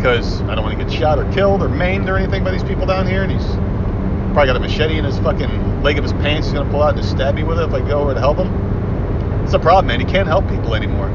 because 0.00 0.40
I 0.42 0.54
don't 0.54 0.64
want 0.64 0.78
to 0.78 0.82
get 0.82 0.90
shot 0.90 1.18
or 1.18 1.30
killed 1.30 1.62
or 1.62 1.68
maimed 1.68 2.08
or 2.08 2.16
anything 2.16 2.42
by 2.42 2.50
these 2.50 2.64
people 2.64 2.86
down 2.86 3.06
here. 3.06 3.22
And 3.22 3.30
he's 3.30 3.46
probably 4.32 4.46
got 4.46 4.56
a 4.56 4.60
machete 4.60 4.96
in 4.96 5.04
his 5.04 5.18
fucking 5.18 5.82
leg 5.82 5.98
of 5.98 6.04
his 6.04 6.14
pants. 6.14 6.46
He's 6.46 6.54
gonna 6.54 6.70
pull 6.70 6.82
out 6.82 6.94
and 6.94 7.02
just 7.02 7.10
stab 7.10 7.34
me 7.34 7.42
with 7.42 7.60
it 7.60 7.68
if 7.68 7.74
I 7.74 7.80
go 7.80 8.00
over 8.00 8.14
to 8.14 8.20
help 8.20 8.38
him. 8.38 8.48
It's 9.44 9.52
a 9.52 9.58
problem, 9.58 9.88
man. 9.88 10.00
You 10.00 10.06
can't 10.06 10.26
help 10.26 10.48
people 10.48 10.74
anymore. 10.74 11.10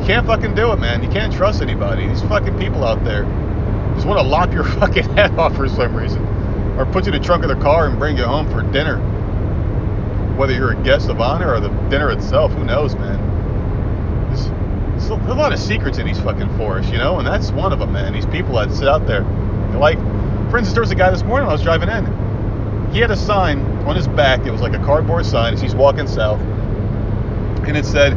You 0.00 0.06
can't 0.06 0.26
fucking 0.26 0.54
do 0.54 0.70
it, 0.72 0.80
man. 0.80 1.02
You 1.02 1.08
can't 1.08 1.32
trust 1.32 1.62
anybody. 1.62 2.06
These 2.06 2.20
fucking 2.22 2.58
people 2.58 2.84
out 2.84 3.02
there 3.04 3.24
just 3.94 4.06
want 4.06 4.20
to 4.20 4.26
lop 4.26 4.52
your 4.52 4.64
fucking 4.80 5.04
head 5.14 5.38
off 5.38 5.56
for 5.56 5.66
some 5.66 5.96
reason, 5.96 6.22
or 6.76 6.84
put 6.84 7.06
you 7.06 7.12
in 7.12 7.18
the 7.18 7.24
trunk 7.24 7.42
of 7.42 7.48
their 7.48 7.60
car 7.60 7.86
and 7.88 7.98
bring 7.98 8.18
you 8.18 8.24
home 8.24 8.50
for 8.50 8.60
dinner. 8.70 8.98
Whether 10.36 10.52
you're 10.52 10.72
a 10.72 10.82
guest 10.82 11.08
of 11.08 11.22
honor 11.22 11.54
or 11.54 11.60
the 11.60 11.68
dinner 11.88 12.10
itself, 12.10 12.52
who 12.52 12.64
knows, 12.64 12.94
man. 12.96 13.31
There's, 15.22 15.36
a 15.36 15.38
lot 15.38 15.52
of 15.52 15.58
secrets 15.58 15.98
in 15.98 16.06
these 16.06 16.20
fucking 16.20 16.56
forests, 16.56 16.90
you 16.90 16.98
know, 16.98 17.18
and 17.18 17.26
that's 17.26 17.50
one 17.52 17.72
of 17.72 17.78
them, 17.78 17.92
man. 17.92 18.12
These 18.12 18.26
people 18.26 18.54
that 18.56 18.72
sit 18.72 18.88
out 18.88 19.06
there, 19.06 19.22
like, 19.78 19.98
for 20.50 20.58
instance, 20.58 20.72
there 20.72 20.82
was 20.82 20.90
a 20.90 20.96
guy 20.96 21.10
this 21.10 21.22
morning 21.22 21.48
I 21.48 21.52
was 21.52 21.62
driving 21.62 21.88
in. 21.88 22.92
He 22.92 22.98
had 22.98 23.10
a 23.10 23.16
sign 23.16 23.60
on 23.86 23.96
his 23.96 24.08
back. 24.08 24.46
It 24.46 24.50
was 24.50 24.60
like 24.60 24.74
a 24.74 24.84
cardboard 24.84 25.24
sign 25.24 25.54
as 25.54 25.60
he's 25.60 25.74
walking 25.74 26.06
south, 26.06 26.40
and 26.40 27.76
it 27.76 27.86
said, 27.86 28.12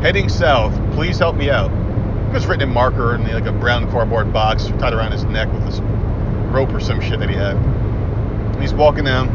"Heading 0.00 0.28
south. 0.28 0.72
Please 0.94 1.18
help 1.18 1.36
me 1.36 1.50
out." 1.50 1.70
It 1.70 2.32
was 2.32 2.46
written 2.46 2.68
in 2.68 2.74
marker 2.74 3.14
in 3.14 3.30
like 3.32 3.46
a 3.46 3.52
brown 3.52 3.90
cardboard 3.90 4.32
box 4.32 4.66
tied 4.78 4.92
around 4.92 5.12
his 5.12 5.24
neck 5.24 5.52
with 5.52 5.64
this 5.66 5.80
rope 6.54 6.72
or 6.72 6.80
some 6.80 7.00
shit 7.00 7.18
that 7.18 7.28
he 7.28 7.36
had. 7.36 7.56
And 7.56 8.62
he's 8.62 8.72
walking 8.72 9.04
down, 9.04 9.28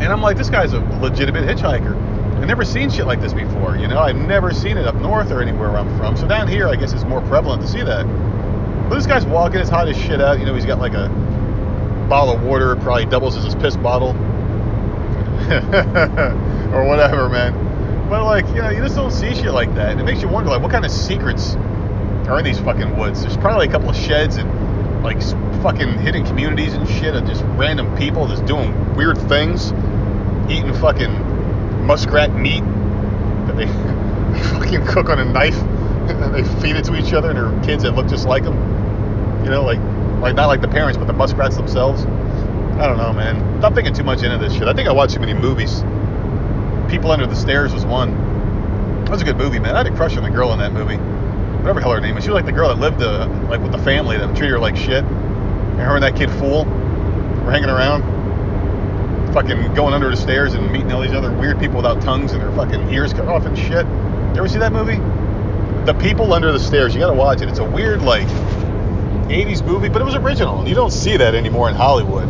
And 0.00 0.12
I'm 0.12 0.22
like, 0.22 0.36
this 0.36 0.50
guy's 0.50 0.72
a 0.72 0.80
legitimate 1.00 1.44
hitchhiker. 1.44 1.94
I've 2.36 2.46
never 2.46 2.64
seen 2.64 2.90
shit 2.90 3.06
like 3.06 3.20
this 3.20 3.32
before. 3.32 3.76
You 3.76 3.88
know, 3.88 3.98
I've 3.98 4.16
never 4.16 4.52
seen 4.52 4.76
it 4.76 4.86
up 4.86 4.96
north 4.96 5.30
or 5.30 5.40
anywhere 5.40 5.70
where 5.70 5.78
I'm 5.78 5.96
from. 5.98 6.16
So 6.16 6.26
down 6.26 6.48
here, 6.48 6.68
I 6.68 6.76
guess 6.76 6.92
it's 6.92 7.04
more 7.04 7.20
prevalent 7.22 7.62
to 7.62 7.68
see 7.68 7.82
that. 7.82 8.04
But 8.88 8.96
this 8.96 9.06
guy's 9.06 9.24
walking 9.24 9.60
his 9.60 9.68
hot 9.68 9.88
as 9.88 9.96
shit 9.96 10.20
out. 10.20 10.38
You 10.38 10.44
know, 10.44 10.54
he's 10.54 10.66
got 10.66 10.78
like 10.78 10.94
a 10.94 11.08
bottle 12.08 12.34
of 12.34 12.42
water, 12.42 12.76
probably 12.76 13.06
doubles 13.06 13.36
as 13.36 13.44
his 13.44 13.54
piss 13.54 13.76
bottle. 13.76 14.10
or 16.74 16.84
whatever, 16.86 17.28
man. 17.28 18.08
But 18.08 18.24
like, 18.24 18.46
you 18.48 18.62
know, 18.62 18.70
you 18.70 18.82
just 18.82 18.96
don't 18.96 19.10
see 19.10 19.34
shit 19.34 19.52
like 19.52 19.74
that. 19.74 19.98
It 19.98 20.04
makes 20.04 20.20
you 20.20 20.28
wonder, 20.28 20.50
like, 20.50 20.60
what 20.62 20.70
kind 20.70 20.84
of 20.84 20.90
secrets 20.90 21.54
are 22.28 22.38
in 22.38 22.44
these 22.44 22.58
fucking 22.58 22.96
woods? 22.96 23.22
There's 23.22 23.36
probably 23.36 23.68
a 23.68 23.70
couple 23.70 23.90
of 23.90 23.96
sheds 23.96 24.36
and 24.36 25.02
like 25.02 25.22
fucking 25.62 25.98
hidden 25.98 26.24
communities 26.24 26.74
and 26.74 26.88
shit 26.88 27.14
of 27.14 27.26
just 27.26 27.42
random 27.56 27.96
people 27.96 28.26
just 28.26 28.44
doing 28.46 28.94
weird 28.96 29.18
things, 29.28 29.72
eating 30.50 30.72
fucking 30.74 31.33
muskrat 31.84 32.34
meat 32.34 32.62
that 33.46 33.56
they, 33.56 33.66
fucking 34.58 34.86
cook 34.86 35.08
on 35.08 35.18
a 35.18 35.24
knife 35.24 35.60
and 36.08 36.34
they 36.34 36.44
feed 36.60 36.76
it 36.76 36.84
to 36.84 36.96
each 36.96 37.12
other 37.12 37.30
and 37.30 37.38
their 37.38 37.64
kids 37.64 37.82
that 37.82 37.94
look 37.94 38.08
just 38.08 38.26
like 38.26 38.44
them. 38.44 38.56
You 39.44 39.50
know, 39.50 39.62
like 39.62 39.80
like 40.20 40.34
not 40.34 40.46
like 40.46 40.60
the 40.60 40.68
parents, 40.68 40.96
but 40.96 41.06
the 41.06 41.12
muskrats 41.12 41.56
themselves. 41.56 42.04
I 42.04 42.86
don't 42.86 42.96
know, 42.96 43.12
man. 43.12 43.60
Stop 43.60 43.74
thinking 43.74 43.94
too 43.94 44.04
much 44.04 44.22
into 44.22 44.38
this 44.38 44.54
shit. 44.54 44.66
I 44.66 44.72
think 44.72 44.88
I 44.88 44.92
watched 44.92 45.14
too 45.14 45.20
many 45.20 45.34
movies. 45.34 45.82
People 46.90 47.10
Under 47.10 47.26
the 47.26 47.36
Stairs 47.36 47.72
was 47.72 47.84
one. 47.84 49.04
That 49.04 49.10
was 49.10 49.22
a 49.22 49.24
good 49.24 49.36
movie, 49.36 49.58
man. 49.58 49.74
I 49.74 49.78
had 49.78 49.86
a 49.86 49.94
crush 49.94 50.16
on 50.16 50.22
the 50.22 50.30
girl 50.30 50.52
in 50.52 50.58
that 50.60 50.72
movie. 50.72 50.96
Whatever 50.96 51.80
hell 51.80 51.92
her 51.92 52.00
name 52.00 52.16
is. 52.16 52.24
She 52.24 52.30
was 52.30 52.36
like 52.36 52.46
the 52.46 52.52
girl 52.52 52.68
that 52.68 52.78
lived 52.78 53.02
uh, 53.02 53.26
like 53.48 53.60
with 53.60 53.72
the 53.72 53.78
family 53.78 54.16
that 54.16 54.28
treated 54.36 54.52
her 54.52 54.58
like 54.58 54.76
shit. 54.76 55.04
And 55.04 55.80
her 55.80 55.94
and 55.94 56.02
that 56.02 56.16
kid 56.16 56.30
Fool 56.30 56.64
were 56.64 57.50
hanging 57.50 57.70
around, 57.70 58.02
fucking 59.34 59.74
going 59.74 59.92
under 59.92 60.08
the 60.08 60.16
stairs 60.16 60.54
and 60.54 60.70
meeting 60.70 60.92
all 60.92 61.02
these 61.02 61.12
other 61.12 61.32
weird 61.32 61.58
people 61.58 61.76
without 61.76 62.00
tongues 62.00 62.30
and 62.32 62.40
their 62.40 62.52
fucking 62.52 62.88
ears 62.90 63.12
cut 63.12 63.26
off 63.26 63.44
and 63.44 63.58
shit. 63.58 63.84
You 63.84 64.38
ever 64.38 64.48
see 64.48 64.60
that 64.60 64.72
movie? 64.72 64.94
The 65.86 65.94
People 65.94 66.32
Under 66.32 66.52
the 66.52 66.60
Stairs. 66.60 66.94
You 66.94 67.00
gotta 67.00 67.14
watch 67.14 67.42
it. 67.42 67.48
It's 67.48 67.58
a 67.58 67.68
weird 67.68 68.02
like 68.02 68.28
80s 69.26 69.66
movie, 69.66 69.88
but 69.88 70.00
it 70.00 70.04
was 70.04 70.14
original. 70.14 70.68
You 70.68 70.76
don't 70.76 70.92
see 70.92 71.16
that 71.16 71.34
anymore 71.34 71.68
in 71.68 71.74
Hollywood. 71.74 72.28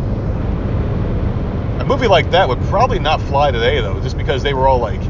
A 1.79 1.85
movie 1.85 2.07
like 2.07 2.31
that 2.31 2.49
would 2.49 2.59
probably 2.63 2.97
not 2.97 3.21
fly 3.21 3.51
today, 3.51 3.81
though, 3.81 3.99
just 4.01 4.17
because 4.17 4.41
they 4.41 4.55
were 4.55 4.67
all 4.67 4.79
like. 4.79 5.01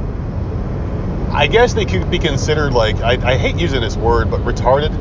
I 1.31 1.47
guess 1.47 1.73
they 1.73 1.85
could 1.85 2.11
be 2.11 2.19
considered 2.19 2.73
like 2.73 2.97
I, 2.97 3.13
I 3.31 3.37
hate 3.37 3.55
using 3.55 3.79
this 3.79 3.95
word, 3.95 4.29
but 4.29 4.41
retarded, 4.41 4.91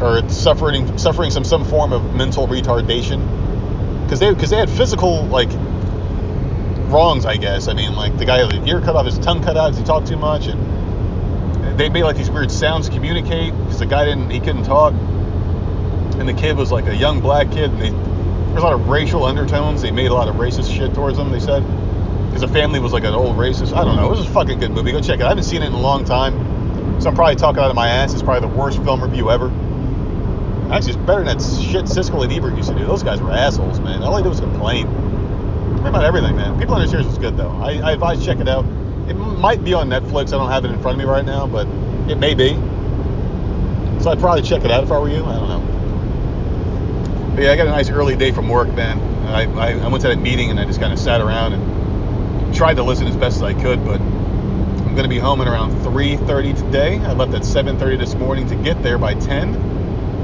or 0.00 0.26
suffering 0.30 0.96
suffering 0.96 1.30
some 1.30 1.44
some 1.44 1.66
form 1.66 1.92
of 1.92 2.14
mental 2.14 2.46
retardation, 2.48 3.20
because 4.04 4.20
they 4.20 4.32
because 4.32 4.50
they 4.50 4.56
had 4.56 4.70
physical 4.70 5.26
like 5.26 5.50
wrongs, 6.88 7.26
I 7.26 7.36
guess. 7.36 7.68
I 7.68 7.74
mean, 7.74 7.94
like 7.94 8.16
the 8.18 8.24
guy 8.24 8.38
had 8.38 8.52
his 8.52 8.66
ear 8.66 8.80
cut 8.80 8.96
off, 8.96 9.06
his 9.06 9.18
tongue 9.18 9.42
cut 9.42 9.56
out 9.56 9.72
because 9.72 9.78
he 9.78 9.84
talked 9.84 10.06
too 10.06 10.16
much, 10.16 10.46
and 10.46 11.78
they 11.78 11.88
made 11.88 12.04
like 12.04 12.16
these 12.16 12.30
weird 12.30 12.50
sounds 12.50 12.88
communicate 12.88 13.56
because 13.58 13.78
the 13.78 13.86
guy 13.86 14.04
didn't 14.04 14.30
he 14.30 14.40
couldn't 14.40 14.64
talk 14.64 14.94
and 16.18 16.28
the 16.28 16.34
kid 16.34 16.56
was 16.56 16.72
like 16.72 16.86
a 16.86 16.96
young 16.96 17.20
black 17.20 17.50
kid, 17.50 17.70
and 17.70 17.80
they, 17.80 17.90
there's 17.90 18.62
a 18.62 18.66
lot 18.66 18.72
of 18.72 18.88
racial 18.88 19.24
undertones. 19.24 19.82
They 19.82 19.90
made 19.90 20.06
a 20.06 20.14
lot 20.14 20.28
of 20.28 20.36
racist 20.36 20.74
shit 20.74 20.94
towards 20.94 21.18
him. 21.18 21.30
They 21.30 21.40
said 21.40 21.62
because 22.26 22.40
the 22.40 22.48
family 22.48 22.80
was 22.80 22.92
like 22.92 23.04
an 23.04 23.14
old 23.14 23.36
racist. 23.36 23.76
I 23.76 23.84
don't 23.84 23.96
know. 23.96 24.06
It 24.06 24.18
was 24.18 24.26
a 24.26 24.30
fucking 24.30 24.58
good 24.58 24.70
movie. 24.70 24.92
Go 24.92 25.00
check 25.00 25.20
it. 25.20 25.24
I 25.24 25.28
haven't 25.28 25.44
seen 25.44 25.62
it 25.62 25.66
in 25.66 25.72
a 25.72 25.80
long 25.80 26.04
time, 26.04 27.00
so 27.00 27.10
I'm 27.10 27.14
probably 27.14 27.36
talking 27.36 27.62
out 27.62 27.70
of 27.70 27.76
my 27.76 27.88
ass. 27.88 28.12
It's 28.12 28.22
probably 28.22 28.48
the 28.48 28.54
worst 28.54 28.82
film 28.82 29.02
review 29.02 29.30
ever. 29.30 29.48
Actually, 30.72 30.94
it's 30.94 31.06
better 31.06 31.22
than 31.22 31.38
that 31.38 31.42
shit 31.42 31.84
Siskel 31.84 32.24
and 32.24 32.32
Ebert 32.32 32.56
used 32.56 32.70
to 32.70 32.74
do. 32.76 32.84
Those 32.86 33.02
guys 33.02 33.20
were 33.20 33.30
assholes, 33.30 33.78
man. 33.78 34.02
All 34.02 34.16
they 34.16 34.22
do 34.22 34.30
was 34.30 34.40
complain. 34.40 34.86
About 35.88 36.04
everything, 36.04 36.36
man. 36.36 36.58
People 36.58 36.74
Under 36.74 36.88
Stairs 36.88 37.06
was 37.06 37.18
good 37.18 37.36
though. 37.36 37.50
I, 37.50 37.78
I 37.78 37.92
advise 37.92 38.24
check 38.24 38.38
it 38.38 38.48
out. 38.48 38.64
It 39.08 39.14
might 39.14 39.64
be 39.64 39.72
on 39.72 39.88
Netflix. 39.88 40.28
I 40.28 40.38
don't 40.38 40.50
have 40.50 40.64
it 40.64 40.70
in 40.70 40.80
front 40.82 41.00
of 41.00 41.06
me 41.06 41.10
right 41.10 41.24
now, 41.24 41.46
but 41.46 41.66
it 42.10 42.16
may 42.16 42.34
be. 42.34 42.54
So 44.02 44.10
I'd 44.10 44.18
probably 44.18 44.42
check 44.42 44.64
it 44.64 44.70
out 44.70 44.84
if 44.84 44.90
I 44.90 44.98
were 44.98 45.08
you. 45.08 45.24
I 45.24 45.36
don't 45.36 45.48
know. 45.48 47.32
But 47.34 47.44
yeah, 47.44 47.52
I 47.52 47.56
got 47.56 47.66
a 47.66 47.70
nice 47.70 47.88
early 47.88 48.16
day 48.16 48.32
from 48.32 48.48
work, 48.48 48.68
man. 48.74 48.98
I, 49.26 49.44
I, 49.60 49.72
I 49.78 49.88
went 49.88 50.02
to 50.02 50.08
that 50.08 50.18
meeting 50.18 50.50
and 50.50 50.58
I 50.58 50.64
just 50.64 50.80
kind 50.80 50.92
of 50.92 50.98
sat 50.98 51.20
around 51.20 51.52
and 51.52 52.54
tried 52.54 52.74
to 52.74 52.82
listen 52.82 53.06
as 53.06 53.16
best 53.16 53.36
as 53.36 53.42
I 53.42 53.54
could, 53.54 53.84
but 53.84 54.00
I'm 54.00 54.94
going 54.94 55.04
to 55.04 55.08
be 55.08 55.18
home 55.18 55.40
at 55.40 55.48
around 55.48 55.72
3:30 55.84 56.56
today. 56.56 56.98
I 56.98 57.12
left 57.12 57.34
at 57.34 57.42
7:30 57.42 57.98
this 57.98 58.14
morning 58.14 58.48
to 58.48 58.54
get 58.56 58.82
there 58.82 58.98
by 58.98 59.14
10. 59.14 59.54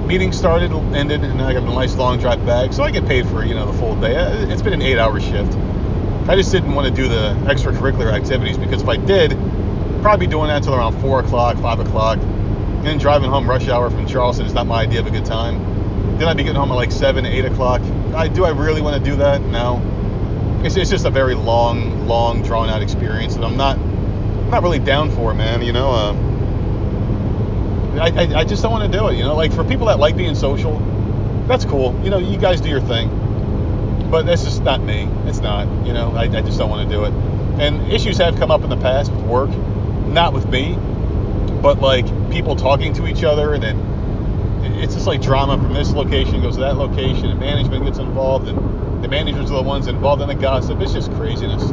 Meeting 0.07 0.33
started, 0.33 0.73
ended, 0.95 1.23
and 1.23 1.41
I 1.41 1.53
got 1.53 1.63
a 1.63 1.67
nice 1.67 1.95
long 1.97 2.19
drive 2.19 2.45
back, 2.45 2.73
so 2.73 2.83
I 2.83 2.91
get 2.91 3.07
paid 3.07 3.27
for 3.29 3.45
you 3.45 3.55
know 3.55 3.71
the 3.71 3.79
full 3.79 3.99
day. 4.01 4.15
It's 4.51 4.61
been 4.61 4.73
an 4.73 4.83
eight-hour 4.83 5.21
shift. 5.21 5.57
I 6.29 6.37
just 6.37 6.53
didn't 6.53 6.75
want 6.75 6.87
to 6.89 6.95
do 6.95 7.09
the 7.09 7.35
extracurricular 7.47 8.13
activities 8.13 8.59
because 8.59 8.83
if 8.83 8.89
I 8.89 8.97
did, 8.97 9.33
I'd 9.33 10.03
probably 10.03 10.27
be 10.27 10.31
doing 10.31 10.49
that 10.49 10.59
until 10.59 10.75
around 10.75 11.01
four 11.01 11.21
o'clock, 11.21 11.57
five 11.59 11.81
o'clock, 11.81 12.19
and 12.19 12.87
then 12.87 12.99
driving 12.99 13.31
home 13.31 13.49
rush 13.49 13.69
hour 13.69 13.91
from 13.91 14.07
Charleston 14.07 14.47
is 14.47 14.53
not 14.53 14.67
my 14.67 14.83
idea 14.83 15.01
of 15.01 15.07
a 15.07 15.11
good 15.11 15.25
time. 15.25 16.19
Then 16.19 16.29
I'd 16.29 16.37
be 16.37 16.43
getting 16.43 16.59
home 16.59 16.71
at 16.71 16.75
like 16.75 16.93
seven, 16.93 17.25
eight 17.25 17.45
o'clock. 17.45 17.81
I 18.15 18.29
do 18.29 18.45
I 18.45 18.51
really 18.51 18.83
want 18.83 19.03
to 19.03 19.11
do 19.11 19.17
that? 19.17 19.41
No. 19.41 19.81
It's, 20.65 20.77
it's 20.77 20.91
just 20.91 21.07
a 21.07 21.11
very 21.11 21.35
long, 21.35 22.07
long, 22.07 22.43
drawn 22.43 22.69
out 22.69 22.83
experience 22.83 23.35
that 23.37 23.45
I'm 23.45 23.57
not 23.57 23.79
I'm 23.79 24.51
not 24.51 24.63
really 24.63 24.79
down 24.79 25.11
for, 25.11 25.33
it, 25.33 25.37
man. 25.37 25.63
You 25.63 25.73
know, 25.73 25.91
uh, 25.91 26.13
I, 28.01 28.09
I, 28.09 28.41
I 28.41 28.45
just 28.45 28.63
don't 28.63 28.73
want 28.73 28.91
to 28.91 28.99
do 28.99 29.09
it. 29.09 29.17
You 29.17 29.25
know, 29.25 29.35
like 29.35 29.53
for 29.53 29.65
people 29.65 29.87
that 29.87 29.99
like 29.99 30.17
being 30.17 30.35
social, 30.35 30.79
that's 31.47 31.65
cool. 31.65 31.99
You 32.05 32.11
know, 32.11 32.19
you 32.19 32.39
guys 32.39 32.61
do 32.61 32.69
your 32.69 32.81
thing, 32.81 33.09
but 34.11 34.27
that's 34.27 34.45
just 34.45 34.63
not 34.63 34.81
me. 34.81 35.09
It's 35.27 35.41
not. 35.41 35.87
You 35.87 35.93
know, 35.93 36.13
I, 36.13 36.23
I 36.23 36.43
just 36.43 36.59
don't 36.59 36.71
want 36.71 36.89
to 36.89 36.95
do 36.95 37.05
it. 37.05 37.13
And 37.61 37.93
issues 37.93 38.19
have 38.19 38.37
come 38.37 38.51
up 38.51 38.63
in 38.63 38.71
the 38.71 38.77
past 38.77 39.13
with 39.13 39.25
work, 39.25 39.51
not 40.07 40.33
with 40.33 40.49
me, 40.49 40.77
but 41.61 41.81
like 41.81 42.07
people 42.31 42.57
talking 42.57 42.93
to 42.95 43.07
each 43.07 43.25
other 43.25 43.55
and 43.55 43.63
then 43.63 43.93
it's 44.83 44.95
just 44.95 45.07
like 45.07 45.21
drama 45.21 45.59
from 45.59 45.75
this 45.75 45.93
location 45.93 46.41
goes 46.41 46.55
to 46.55 46.61
that 46.61 46.77
location, 46.77 47.27
and 47.27 47.41
management 47.41 47.85
gets 47.85 47.99
involved, 47.99 48.49
and 48.49 49.03
the 49.03 49.09
managers 49.09 49.51
are 49.51 49.57
the 49.57 49.63
ones 49.63 49.87
involved 49.87 50.23
in 50.23 50.29
the 50.29 50.35
gossip. 50.35 50.81
It's 50.81 50.93
just 50.93 51.13
craziness. 51.13 51.69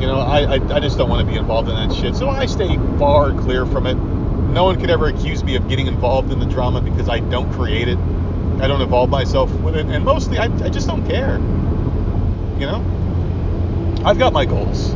You 0.00 0.08
know, 0.08 0.18
I, 0.18 0.56
I, 0.56 0.76
I 0.76 0.80
just 0.80 0.98
don't 0.98 1.08
want 1.08 1.26
to 1.26 1.32
be 1.32 1.38
involved 1.38 1.68
in 1.68 1.74
that 1.74 1.94
shit. 1.94 2.16
So 2.16 2.28
I 2.28 2.46
stay 2.46 2.76
far 2.98 3.32
clear 3.32 3.66
from 3.66 3.86
it. 3.86 3.96
No 4.52 4.64
one 4.64 4.78
could 4.78 4.90
ever 4.90 5.06
accuse 5.06 5.42
me 5.42 5.56
of 5.56 5.66
getting 5.68 5.86
involved 5.86 6.30
in 6.30 6.38
the 6.38 6.46
drama 6.46 6.82
because 6.82 7.08
I 7.08 7.20
don't 7.20 7.50
create 7.54 7.88
it. 7.88 7.98
I 8.60 8.66
don't 8.68 8.82
involve 8.82 9.08
myself 9.08 9.50
with 9.60 9.76
it. 9.76 9.86
And 9.86 10.04
mostly, 10.04 10.38
I, 10.38 10.44
I 10.44 10.68
just 10.68 10.86
don't 10.86 11.06
care. 11.08 11.38
You 12.58 12.66
know? 12.66 14.02
I've 14.04 14.18
got 14.18 14.34
my 14.34 14.44
goals. 14.44 14.92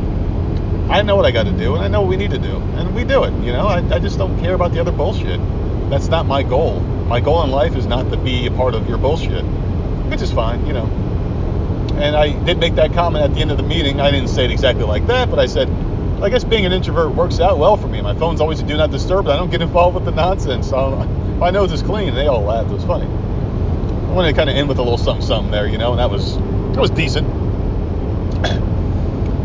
I 0.89 1.01
know 1.01 1.15
what 1.15 1.25
I 1.25 1.31
got 1.31 1.47
to 1.47 1.51
do, 1.51 1.75
and 1.75 1.83
I 1.83 1.87
know 1.87 2.01
what 2.01 2.09
we 2.09 2.17
need 2.17 2.31
to 2.31 2.37
do. 2.37 2.57
And 2.77 2.95
we 2.95 3.03
do 3.03 3.23
it. 3.23 3.33
You 3.43 3.51
know, 3.51 3.65
I, 3.65 3.79
I 3.95 3.99
just 3.99 4.17
don't 4.17 4.39
care 4.39 4.53
about 4.53 4.73
the 4.73 4.79
other 4.79 4.91
bullshit. 4.91 5.39
That's 5.89 6.07
not 6.07 6.27
my 6.27 6.43
goal. 6.43 6.79
My 6.79 7.19
goal 7.19 7.43
in 7.43 7.49
life 7.49 7.75
is 7.75 7.87
not 7.87 8.11
to 8.11 8.17
be 8.17 8.45
a 8.45 8.51
part 8.51 8.75
of 8.75 8.87
your 8.87 8.97
bullshit, 8.97 9.43
which 10.11 10.21
is 10.21 10.31
fine, 10.31 10.65
you 10.67 10.73
know. 10.73 10.85
And 11.97 12.15
I 12.15 12.31
did 12.43 12.59
make 12.59 12.75
that 12.75 12.93
comment 12.93 13.23
at 13.23 13.33
the 13.33 13.41
end 13.41 13.49
of 13.49 13.57
the 13.57 13.63
meeting. 13.63 13.99
I 13.99 14.11
didn't 14.11 14.29
say 14.29 14.45
it 14.45 14.51
exactly 14.51 14.83
like 14.83 15.07
that, 15.07 15.31
but 15.31 15.39
I 15.39 15.47
said, 15.47 15.67
I 16.21 16.29
guess 16.29 16.43
being 16.43 16.65
an 16.65 16.73
introvert 16.73 17.13
works 17.13 17.39
out 17.39 17.59
well 17.59 17.77
for 17.77 17.87
me. 17.87 18.01
My 18.01 18.15
phone's 18.15 18.41
always 18.41 18.61
do 18.63 18.75
not 18.75 18.89
disturb, 18.89 19.27
I 19.27 19.35
don't 19.35 19.51
get 19.51 19.61
involved 19.61 19.95
with 19.95 20.05
the 20.05 20.11
nonsense. 20.11 20.71
My 20.71 21.51
nose 21.51 21.71
is 21.71 21.83
clean. 21.83 22.15
They 22.15 22.25
all 22.25 22.41
laughed. 22.41 22.71
It 22.71 22.73
was 22.73 22.85
funny. 22.85 23.05
I 23.05 24.13
wanted 24.13 24.29
to 24.29 24.35
kind 24.35 24.49
of 24.49 24.55
end 24.55 24.67
with 24.67 24.79
a 24.79 24.81
little 24.81 24.97
something, 24.97 25.23
something 25.23 25.51
there, 25.51 25.67
you 25.67 25.77
know, 25.77 25.91
and 25.91 25.99
that 25.99 26.09
was 26.09 26.37
that 26.37 26.81
was 26.81 26.89
decent. 26.89 27.27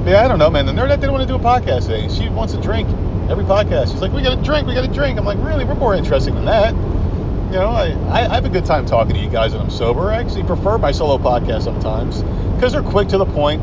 yeah, 0.07 0.25
I 0.25 0.29
don't 0.29 0.38
know, 0.38 0.49
man. 0.49 0.64
The 0.64 0.73
Nerdette 0.73 1.00
didn't 1.00 1.12
want 1.12 1.23
to 1.23 1.29
do 1.29 1.35
a 1.35 1.38
podcast 1.38 1.87
today. 1.88 2.09
She 2.09 2.31
wants 2.31 2.55
a 2.55 2.61
drink 2.61 2.88
every 3.29 3.45
podcast. 3.45 3.93
She's 3.93 4.00
like, 4.00 4.12
we 4.12 4.23
got 4.23 4.38
a 4.38 4.43
drink, 4.43 4.67
we 4.67 4.73
got 4.73 4.85
a 4.85 4.93
drink. 4.93 5.19
I'm 5.19 5.26
like, 5.26 5.38
really? 5.38 5.67
We're 5.67 5.75
more 5.75 5.95
interesting 5.95 6.35
than 6.35 6.47
that. 6.47 6.73
You 6.73 7.59
know, 7.59 7.69
I, 7.69 7.95
I 8.11 8.35
have 8.35 8.47
a 8.47 8.49
good 8.49 8.64
time 8.64 8.87
talking 8.87 9.14
to 9.14 9.21
you 9.21 9.29
guys 9.29 9.52
when 9.52 9.61
I'm 9.61 9.71
sober. 9.71 10.11
I 10.11 10.21
actually 10.21 10.45
prefer 10.45 10.79
my 10.79 10.93
solo 10.93 11.19
podcast 11.19 11.64
sometimes 11.64 12.23
because 12.55 12.73
they're 12.73 12.83
quick 12.83 13.09
to 13.09 13.19
the 13.19 13.26
point. 13.26 13.61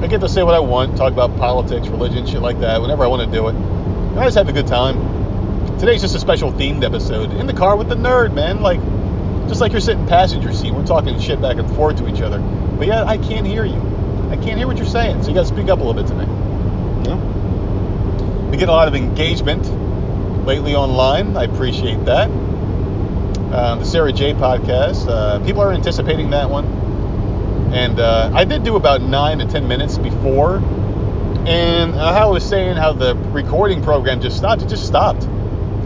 I 0.00 0.06
get 0.08 0.20
to 0.20 0.28
say 0.28 0.42
what 0.42 0.54
I 0.54 0.60
want, 0.60 0.96
talk 0.96 1.12
about 1.12 1.36
politics, 1.36 1.88
religion, 1.88 2.26
shit 2.26 2.40
like 2.40 2.60
that, 2.60 2.80
whenever 2.80 3.04
I 3.04 3.06
want 3.06 3.28
to 3.30 3.36
do 3.36 3.48
it. 3.48 3.54
And 3.54 4.18
I 4.18 4.24
just 4.24 4.36
have 4.36 4.48
a 4.48 4.52
good 4.52 4.66
time. 4.66 5.78
Today's 5.78 6.00
just 6.00 6.14
a 6.14 6.20
special 6.20 6.52
themed 6.52 6.84
episode 6.84 7.32
in 7.32 7.46
the 7.46 7.52
car 7.52 7.76
with 7.76 7.88
the 7.88 7.94
nerd, 7.94 8.34
man. 8.34 8.60
Like, 8.62 8.80
just 9.48 9.60
like 9.60 9.72
you're 9.72 9.80
sitting 9.80 10.06
passenger 10.06 10.52
seat, 10.52 10.72
we're 10.72 10.86
talking 10.86 11.18
shit 11.18 11.40
back 11.40 11.56
and 11.56 11.68
forth 11.76 11.98
to 11.98 12.08
each 12.08 12.20
other. 12.20 12.38
But 12.38 12.86
yeah, 12.86 13.04
I 13.04 13.18
can't 13.18 13.46
hear 13.46 13.64
you. 13.64 13.80
I 14.30 14.36
can't 14.36 14.58
hear 14.58 14.66
what 14.66 14.76
you're 14.76 14.86
saying, 14.86 15.22
so 15.22 15.28
you 15.28 15.34
got 15.34 15.42
to 15.42 15.48
speak 15.48 15.68
up 15.68 15.80
a 15.80 15.82
little 15.82 15.94
bit 15.94 16.06
today. 16.06 16.30
You 16.30 17.14
know? 17.14 18.48
We 18.50 18.56
get 18.56 18.68
a 18.68 18.72
lot 18.72 18.88
of 18.88 18.94
engagement 18.94 19.66
lately 20.46 20.74
online. 20.74 21.36
I 21.36 21.44
appreciate 21.44 22.04
that 22.04 22.30
um, 23.52 23.78
the 23.78 23.84
Sarah 23.84 24.12
J 24.12 24.34
podcast. 24.34 25.08
Uh, 25.08 25.44
people 25.44 25.62
are 25.62 25.72
anticipating 25.72 26.30
that 26.30 26.50
one. 26.50 26.85
And 27.72 28.00
uh, 28.00 28.30
I 28.34 28.44
did 28.44 28.62
do 28.62 28.76
about 28.76 29.02
nine 29.02 29.38
to 29.38 29.46
ten 29.46 29.66
minutes 29.66 29.98
before. 29.98 30.56
And 31.46 31.94
I 31.94 32.24
was 32.26 32.44
saying 32.44 32.76
how 32.76 32.92
the 32.92 33.14
recording 33.14 33.82
program 33.82 34.20
just 34.20 34.36
stopped, 34.36 34.62
it 34.62 34.68
just 34.68 34.86
stopped. 34.86 35.22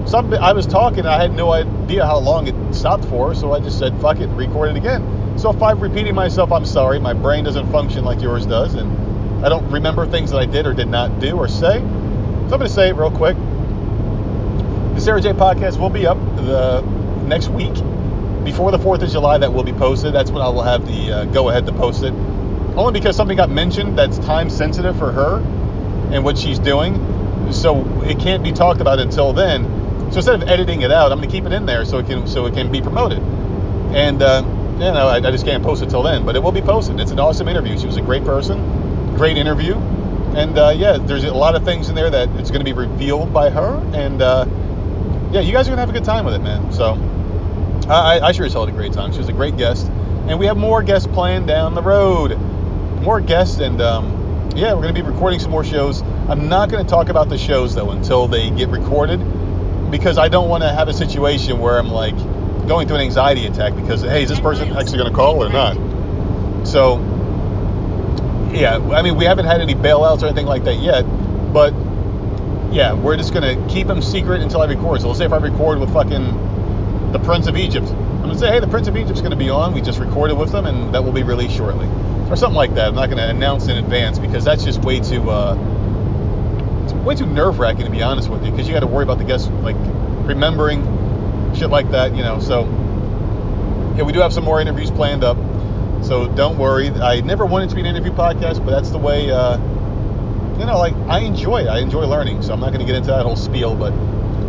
Some, 0.09 0.33
I 0.33 0.53
was 0.53 0.67
talking, 0.67 1.05
I 1.05 1.21
had 1.21 1.35
no 1.35 1.53
idea 1.53 2.07
how 2.07 2.19
long 2.19 2.47
it 2.47 2.75
stopped 2.75 3.05
for, 3.05 3.35
so 3.35 3.53
I 3.53 3.61
just 3.61 3.79
said, 3.79 4.01
fuck 4.01 4.19
it, 4.21 4.29
record 4.29 4.71
it 4.71 4.77
again. 4.77 5.39
So 5.39 5.51
if 5.51 5.63
I'm 5.63 5.79
repeating 5.79 6.15
myself, 6.15 6.51
I'm 6.51 6.65
sorry. 6.65 6.99
My 6.99 7.13
brain 7.13 7.45
doesn't 7.45 7.71
function 7.71 8.05
like 8.05 8.21
yours 8.21 8.47
does, 8.47 8.75
and 8.75 9.45
I 9.45 9.49
don't 9.49 9.71
remember 9.71 10.07
things 10.07 10.31
that 10.31 10.39
I 10.39 10.47
did 10.47 10.67
or 10.67 10.73
did 10.73 10.89
not 10.89 11.21
do 11.21 11.37
or 11.37 11.49
say. 11.49 11.79
So 11.79 11.81
I'm 11.81 12.49
going 12.49 12.61
to 12.63 12.69
say 12.69 12.89
it 12.89 12.97
real 12.97 13.11
quick. 13.11 13.37
The 14.95 15.01
Sarah 15.01 15.21
J 15.21 15.33
podcast 15.33 15.79
will 15.79 15.91
be 15.91 16.07
up 16.07 16.19
the 16.37 16.81
next 17.27 17.49
week 17.49 17.75
before 18.45 18.71
the 18.71 18.79
4th 18.79 19.03
of 19.03 19.11
July. 19.11 19.39
That 19.39 19.53
will 19.53 19.65
be 19.65 19.73
posted. 19.73 20.15
That's 20.15 20.31
when 20.31 20.43
I 20.43 20.49
will 20.49 20.63
have 20.63 20.87
the 20.87 21.13
uh, 21.13 21.25
go 21.27 21.49
ahead 21.49 21.67
to 21.67 21.73
post 21.73 22.03
it. 22.03 22.13
Only 22.77 22.93
because 22.93 23.17
something 23.17 23.37
got 23.37 23.51
mentioned 23.51 23.99
that's 23.99 24.19
time 24.19 24.49
sensitive 24.49 24.97
for 24.99 25.13
her 25.13 25.39
and 26.13 26.25
what 26.25 26.39
she's 26.39 26.59
doing. 26.59 27.53
So 27.53 27.85
it 28.03 28.19
can't 28.19 28.43
be 28.43 28.53
talked 28.53 28.81
about 28.81 28.99
until 29.01 29.33
then. 29.33 29.65
So 30.11 30.17
instead 30.17 30.43
of 30.43 30.49
editing 30.49 30.83
it 30.83 30.91
out, 30.91 31.13
I'm 31.13 31.19
going 31.19 31.29
to 31.29 31.35
keep 31.35 31.45
it 31.45 31.53
in 31.53 31.67
there 31.67 31.85
so 31.85 31.99
it 31.99 32.07
can 32.07 32.27
so 32.27 32.47
it 32.47 32.55
can 32.55 32.71
be 32.71 32.81
promoted. 32.81 33.19
And 33.95 34.23
uh, 34.23 34.43
you 34.75 34.93
know, 34.93 35.09
I, 35.09 35.17
I 35.17 35.31
just 35.31 35.45
can't 35.45 35.63
post 35.63 35.83
it 35.83 35.91
till 35.91 36.03
then, 36.03 36.25
but 36.25 36.37
it 36.37 36.43
will 36.43 36.53
be 36.53 36.63
posted. 36.63 36.99
It's 37.01 37.11
an 37.11 37.21
awesome 37.21 37.49
interview. 37.49 37.79
She 37.79 37.87
was 37.87 37.97
a 37.97 38.03
great 38.03 38.25
person, 38.25 39.15
great 39.17 39.37
interview, 39.37 39.75
and 40.35 40.57
uh, 40.59 40.75
yeah, 40.77 40.97
there's 40.99 41.25
a 41.25 41.35
lot 41.35 41.55
of 41.55 41.65
things 41.65 41.89
in 41.89 41.95
there 41.95 42.09
that 42.09 42.29
it's 42.41 42.51
going 42.51 42.65
to 42.65 42.65
be 42.65 42.73
revealed 42.73 43.33
by 43.33 43.51
her, 43.51 43.77
and 43.93 44.23
uh, 44.23 44.47
yeah, 45.33 45.41
you 45.41 45.53
guys 45.53 45.67
are 45.67 45.71
going 45.71 45.77
to 45.77 45.81
have 45.81 45.91
a 45.91 45.93
good 45.93 46.05
time 46.05 46.25
with 46.25 46.35
it, 46.35 46.41
man. 46.41 46.73
So 46.73 46.95
I, 47.91 48.21
I 48.29 48.33
sure 48.33 48.47
as 48.47 48.53
hell 48.53 48.65
had 48.65 48.73
a 48.73 48.77
great 48.77 48.93
time. 48.93 49.13
She 49.13 49.19
was 49.19 49.29
a 49.29 49.33
great 49.33 49.57
guest, 49.57 49.89
and 50.29 50.39
we 50.39 50.47
have 50.47 50.57
more 50.57 50.83
guests 50.83 51.09
planned 51.09 51.49
down 51.49 51.75
the 51.75 51.83
road, 51.83 52.39
more 53.03 53.21
guests, 53.21 53.59
and 53.59 53.81
um, 53.81 54.53
yeah, 54.55 54.73
we're 54.75 54.83
going 54.83 54.95
to 54.95 55.03
be 55.03 55.07
recording 55.07 55.41
some 55.41 55.51
more 55.51 55.65
shows. 55.65 56.03
I'm 56.29 56.49
not 56.49 56.71
going 56.71 56.85
to 56.85 56.89
talk 56.89 57.09
about 57.09 57.29
the 57.29 57.39
shows 57.39 57.75
though 57.75 57.91
until 57.91 58.29
they 58.29 58.51
get 58.51 58.69
recorded, 58.69 59.19
because 59.91 60.19
I 60.19 60.29
don't 60.29 60.49
want 60.49 60.63
to 60.63 60.69
have 60.69 60.87
a 60.89 60.95
situation 60.95 61.59
where 61.59 61.79
I'm 61.79 61.89
like 61.89 62.17
going 62.69 62.87
through 62.87 62.99
an 62.99 63.03
anxiety 63.03 63.47
attack 63.47 63.75
because 63.75 64.03
hey, 64.03 64.23
is 64.23 64.29
this 64.29 64.41
person 64.41 64.71
actually 64.77 64.99
going 64.99 65.11
to 65.11 65.17
call 65.17 65.43
or 65.43 65.49
not? 65.49 65.77
So 66.67 66.99
yeah, 68.53 68.77
I 68.93 69.03
mean 69.03 69.17
we 69.17 69.25
haven't 69.25 69.47
had 69.47 69.61
any 69.61 69.75
bailouts 69.75 70.23
or 70.23 70.27
anything 70.27 70.47
like 70.47 70.63
that 70.65 70.77
yet, 70.77 71.03
but 71.53 71.73
yeah, 72.73 72.93
we're 72.93 73.17
just 73.17 73.35
going 73.35 73.43
to 73.43 73.73
keep 73.73 73.89
them 73.89 74.01
secret 74.01 74.43
until 74.43 74.63
I 74.63 74.67
record. 74.67 75.01
So 75.01 75.09
let's 75.09 75.19
say 75.19 75.25
if 75.25 75.33
I 75.33 75.39
record 75.39 75.81
with 75.81 75.93
fucking 75.93 76.50
the 77.13 77.19
Prince 77.19 77.47
of 77.47 77.57
Egypt, 77.57 77.87
I'm 77.89 78.23
going 78.23 78.33
to 78.33 78.39
say 78.39 78.51
hey, 78.51 78.61
the 78.61 78.69
Prince 78.69 78.89
of 78.89 78.97
Egypt's 78.97 79.21
going 79.21 79.33
to 79.33 79.37
be 79.37 79.51
on. 79.51 79.75
We 79.75 79.81
just 79.81 79.99
recorded 79.99 80.37
with 80.37 80.53
them, 80.53 80.67
and 80.67 80.95
that 80.95 81.03
will 81.03 81.13
be 81.13 81.23
released 81.23 81.57
shortly, 81.57 81.87
or 82.31 82.37
something 82.37 82.57
like 82.57 82.75
that. 82.75 82.89
I'm 82.89 82.95
not 82.95 83.07
going 83.07 83.19
to 83.19 83.29
announce 83.29 83.69
in 83.69 83.77
advance 83.77 84.19
because 84.19 84.45
that's 84.45 84.65
just 84.65 84.83
way 84.85 85.01
too. 85.01 85.29
Uh, 85.29 85.57
it's 86.85 86.93
way 86.93 87.15
too 87.15 87.27
nerve 87.27 87.59
wracking 87.59 87.85
to 87.85 87.91
be 87.91 88.03
honest 88.03 88.29
with 88.29 88.45
you 88.45 88.51
because 88.51 88.67
you 88.67 88.75
got 88.75 88.81
to 88.81 88.87
worry 88.87 89.03
about 89.03 89.19
the 89.19 89.25
guests 89.25 89.49
like 89.49 89.77
remembering 90.27 90.85
shit 91.55 91.71
like 91.71 91.91
that, 91.91 92.15
you 92.15 92.23
know. 92.23 92.41
So, 92.41 92.65
yeah, 93.97 94.03
we 94.03 94.13
do 94.13 94.21
have 94.21 94.33
some 94.33 94.45
more 94.45 94.61
interviews 94.61 94.91
planned 94.91 95.25
up. 95.25 95.37
So 96.05 96.29
don't 96.29 96.59
worry. 96.59 96.89
I 96.89 97.21
never 97.21 97.45
wanted 97.45 97.71
to 97.71 97.75
be 97.75 97.83
an 97.83 97.87
interview 97.87 98.13
podcast, 98.13 98.65
but 98.65 98.71
that's 98.71 98.91
the 98.91 98.99
way, 98.99 99.31
uh, 99.31 99.59
you 100.59 100.67
know, 100.67 100.79
like 100.79 100.95
I 101.09 101.21
enjoy 101.21 101.63
it. 101.63 101.67
I 101.67 101.81
enjoy 101.81 102.07
learning. 102.07 102.43
So 102.43 102.53
I'm 102.53 102.61
not 102.61 102.69
going 102.73 102.81
to 102.81 102.87
get 102.87 102.97
into 102.97 103.11
that 103.11 103.25
whole 103.25 103.37
spiel, 103.37 103.75
but 103.75 103.93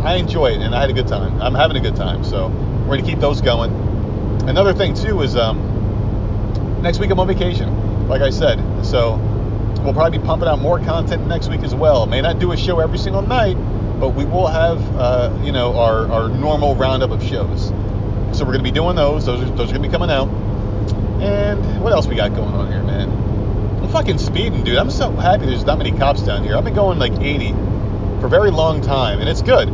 I 0.02 0.16
enjoy 0.16 0.48
it 0.48 0.60
and 0.60 0.74
I 0.74 0.80
had 0.80 0.90
a 0.90 0.92
good 0.92 1.08
time. 1.08 1.40
I'm 1.40 1.54
having 1.54 1.76
a 1.76 1.80
good 1.80 1.96
time. 1.96 2.24
So 2.24 2.48
we're 2.88 2.96
to 2.96 3.02
keep 3.02 3.18
those 3.18 3.40
going. 3.40 3.70
Another 4.48 4.74
thing, 4.74 4.94
too, 4.94 5.22
is 5.22 5.36
um, 5.36 6.80
next 6.82 6.98
week 6.98 7.10
I'm 7.10 7.20
on 7.20 7.28
vacation, 7.28 8.08
like 8.08 8.22
I 8.22 8.30
said. 8.30 8.58
So 8.84 9.16
we'll 9.82 9.94
probably 9.94 10.18
be 10.18 10.24
pumping 10.24 10.48
out 10.48 10.58
more 10.58 10.78
content 10.80 11.26
next 11.26 11.48
week 11.48 11.62
as 11.62 11.74
well. 11.74 12.06
May 12.06 12.20
not 12.20 12.38
do 12.38 12.52
a 12.52 12.56
show 12.56 12.80
every 12.80 12.98
single 12.98 13.22
night 13.22 13.56
but 14.02 14.16
we 14.16 14.24
will 14.24 14.48
have, 14.48 14.80
uh, 14.96 15.32
you 15.44 15.52
know, 15.52 15.78
our, 15.78 16.10
our 16.10 16.28
normal 16.28 16.74
roundup 16.74 17.12
of 17.12 17.22
shows. 17.22 17.68
So 18.36 18.44
we're 18.44 18.56
to 18.56 18.62
be 18.62 18.72
doing 18.72 18.96
those. 18.96 19.26
Those 19.26 19.48
are, 19.48 19.54
those 19.54 19.70
are 19.70 19.74
to 19.74 19.78
be 19.78 19.88
coming 19.88 20.10
out. 20.10 20.26
And 21.22 21.80
what 21.80 21.92
else 21.92 22.08
we 22.08 22.16
got 22.16 22.34
going 22.34 22.52
on 22.52 22.66
here, 22.66 22.82
man? 22.82 23.08
I'm 23.80 23.88
fucking 23.90 24.18
speeding, 24.18 24.64
dude. 24.64 24.76
I'm 24.76 24.90
so 24.90 25.12
happy 25.12 25.46
there's 25.46 25.64
not 25.64 25.78
many 25.78 25.92
cops 25.92 26.22
down 26.22 26.42
here. 26.42 26.56
I've 26.56 26.64
been 26.64 26.74
going 26.74 26.98
like 26.98 27.12
80 27.12 27.52
for 28.18 28.26
a 28.26 28.28
very 28.28 28.50
long 28.50 28.80
time, 28.80 29.20
and 29.20 29.28
it's 29.28 29.40
good 29.40 29.68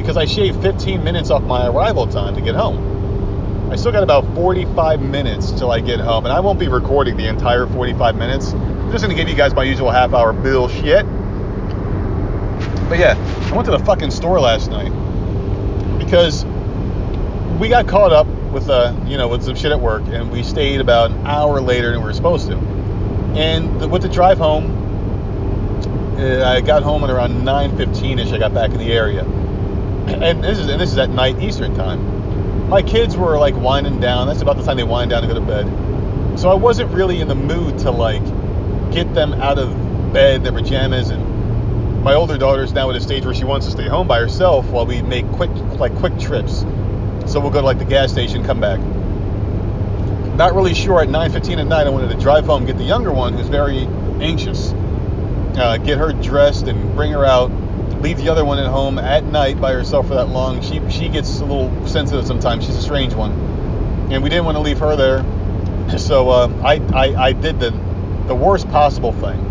because 0.00 0.16
I 0.16 0.24
shaved 0.24 0.62
15 0.62 1.04
minutes 1.04 1.30
off 1.30 1.42
my 1.42 1.66
arrival 1.66 2.06
time 2.06 2.34
to 2.34 2.40
get 2.40 2.54
home. 2.54 3.70
I 3.70 3.76
still 3.76 3.92
got 3.92 4.02
about 4.02 4.24
45 4.34 5.00
minutes 5.00 5.52
till 5.52 5.70
I 5.70 5.80
get 5.80 6.00
home, 6.00 6.24
and 6.24 6.32
I 6.32 6.40
won't 6.40 6.58
be 6.58 6.68
recording 6.68 7.16
the 7.16 7.28
entire 7.28 7.66
45 7.66 8.16
minutes. 8.16 8.52
I'm 8.52 8.90
just 8.90 9.04
to 9.04 9.14
give 9.14 9.28
you 9.28 9.36
guys 9.36 9.54
my 9.54 9.62
usual 9.62 9.90
half 9.90 10.12
hour 10.12 10.32
bullshit. 10.32 11.04
But 12.88 12.98
yeah, 12.98 13.14
I 13.52 13.54
went 13.54 13.66
to 13.66 13.70
the 13.70 13.78
fucking 13.78 14.10
store 14.10 14.40
last 14.40 14.70
night 14.70 14.90
because 15.98 16.44
we 17.60 17.68
got 17.68 17.86
caught 17.86 18.12
up 18.12 18.26
with 18.50 18.68
uh, 18.68 18.96
you 19.06 19.16
know, 19.16 19.28
with 19.28 19.44
some 19.44 19.54
shit 19.54 19.70
at 19.70 19.80
work, 19.80 20.02
and 20.06 20.32
we 20.32 20.42
stayed 20.42 20.80
about 20.80 21.12
an 21.12 21.26
hour 21.26 21.60
later 21.60 21.92
than 21.92 22.00
we 22.00 22.06
were 22.06 22.12
supposed 22.12 22.48
to. 22.48 22.56
And 22.56 23.80
the, 23.80 23.86
with 23.86 24.02
the 24.02 24.08
drive 24.08 24.38
home, 24.38 26.16
uh, 26.18 26.50
I 26.50 26.60
got 26.60 26.82
home 26.82 27.04
at 27.04 27.10
around 27.10 27.42
9:15ish. 27.42 28.32
I 28.32 28.38
got 28.38 28.52
back 28.52 28.72
in 28.72 28.78
the 28.78 28.92
area, 28.92 29.24
and 30.14 30.42
this 30.42 30.58
is 30.58 30.68
and 30.68 30.80
this 30.80 30.92
is 30.92 30.98
at 30.98 31.10
night 31.10 31.40
Eastern 31.40 31.74
time. 31.74 32.68
My 32.68 32.82
kids 32.82 33.16
were 33.16 33.38
like 33.38 33.54
winding 33.56 34.00
down. 34.00 34.26
That's 34.26 34.42
about 34.42 34.56
the 34.56 34.62
time 34.62 34.76
they 34.76 34.84
wind 34.84 35.10
down 35.10 35.22
to 35.22 35.28
go 35.28 35.34
to 35.34 35.40
bed. 35.40 36.38
So 36.38 36.50
I 36.50 36.54
wasn't 36.54 36.92
really 36.92 37.20
in 37.20 37.28
the 37.28 37.34
mood 37.34 37.78
to 37.80 37.90
like 37.90 38.24
get 38.92 39.12
them 39.14 39.34
out 39.34 39.58
of 39.58 40.12
bed, 40.12 40.44
their 40.44 40.52
pajamas, 40.52 41.10
and 41.10 42.02
my 42.02 42.14
older 42.14 42.38
daughter's 42.38 42.72
now 42.72 42.88
at 42.90 42.96
a 42.96 43.00
stage 43.00 43.24
where 43.24 43.34
she 43.34 43.44
wants 43.44 43.66
to 43.66 43.72
stay 43.72 43.88
home 43.88 44.08
by 44.08 44.18
herself 44.18 44.66
while 44.66 44.86
we 44.86 45.02
make 45.02 45.30
quick 45.32 45.50
like 45.78 45.94
quick 45.96 46.18
trips. 46.18 46.60
So 47.26 47.40
we'll 47.40 47.50
go 47.50 47.60
to 47.60 47.66
like 47.66 47.78
the 47.78 47.84
gas 47.84 48.10
station, 48.10 48.44
come 48.44 48.60
back. 48.60 48.80
Not 50.36 50.54
really 50.54 50.74
sure 50.74 51.02
at 51.02 51.08
9:15 51.08 51.58
at 51.58 51.66
night. 51.66 51.86
I 51.86 51.90
wanted 51.90 52.10
to 52.10 52.16
drive 52.16 52.46
home, 52.46 52.64
get 52.64 52.78
the 52.78 52.84
younger 52.84 53.12
one 53.12 53.34
who's 53.34 53.48
very 53.48 53.86
anxious, 54.20 54.72
uh, 55.56 55.76
get 55.84 55.98
her 55.98 56.12
dressed 56.12 56.66
and 56.66 56.94
bring 56.96 57.12
her 57.12 57.24
out. 57.24 57.50
Leave 58.00 58.18
the 58.18 58.28
other 58.30 58.44
one 58.44 58.58
at 58.58 58.66
home 58.66 58.98
at 58.98 59.24
night 59.24 59.60
by 59.60 59.72
herself 59.72 60.08
for 60.08 60.14
that 60.14 60.28
long. 60.28 60.62
She 60.62 60.80
she 60.90 61.08
gets 61.08 61.40
a 61.40 61.44
little 61.44 61.86
sensitive 61.86 62.26
sometimes. 62.26 62.64
She's 62.64 62.76
a 62.76 62.82
strange 62.82 63.14
one, 63.14 63.32
and 64.10 64.22
we 64.22 64.30
didn't 64.30 64.44
want 64.44 64.56
to 64.56 64.62
leave 64.62 64.78
her 64.78 64.96
there. 64.96 65.24
So 65.98 66.30
uh, 66.30 66.48
I, 66.62 66.76
I 66.94 67.24
I 67.26 67.32
did 67.32 67.58
the 67.58 67.70
the 68.26 68.34
worst 68.34 68.68
possible 68.70 69.12
thing. 69.12 69.44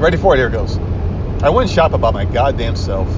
Ready 0.00 0.16
for 0.16 0.34
it? 0.34 0.38
Here 0.38 0.48
it 0.48 0.50
goes. 0.50 0.78
I 1.42 1.50
went 1.50 1.70
shopping 1.70 2.00
by 2.00 2.10
my 2.10 2.24
goddamn 2.24 2.74
self. 2.74 3.08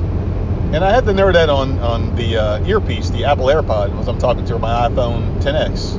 And 0.74 0.84
I 0.84 0.90
had 0.90 1.04
the 1.06 1.12
Nerdette 1.12 1.48
on, 1.48 1.78
on 1.78 2.16
the 2.16 2.36
uh, 2.36 2.66
earpiece, 2.66 3.08
the 3.10 3.24
Apple 3.24 3.46
AirPod, 3.46 3.98
as 4.00 4.08
I'm 4.08 4.18
talking 4.18 4.44
to 4.46 4.58
my 4.58 4.88
iPhone 4.88 5.40
10X. 5.40 5.98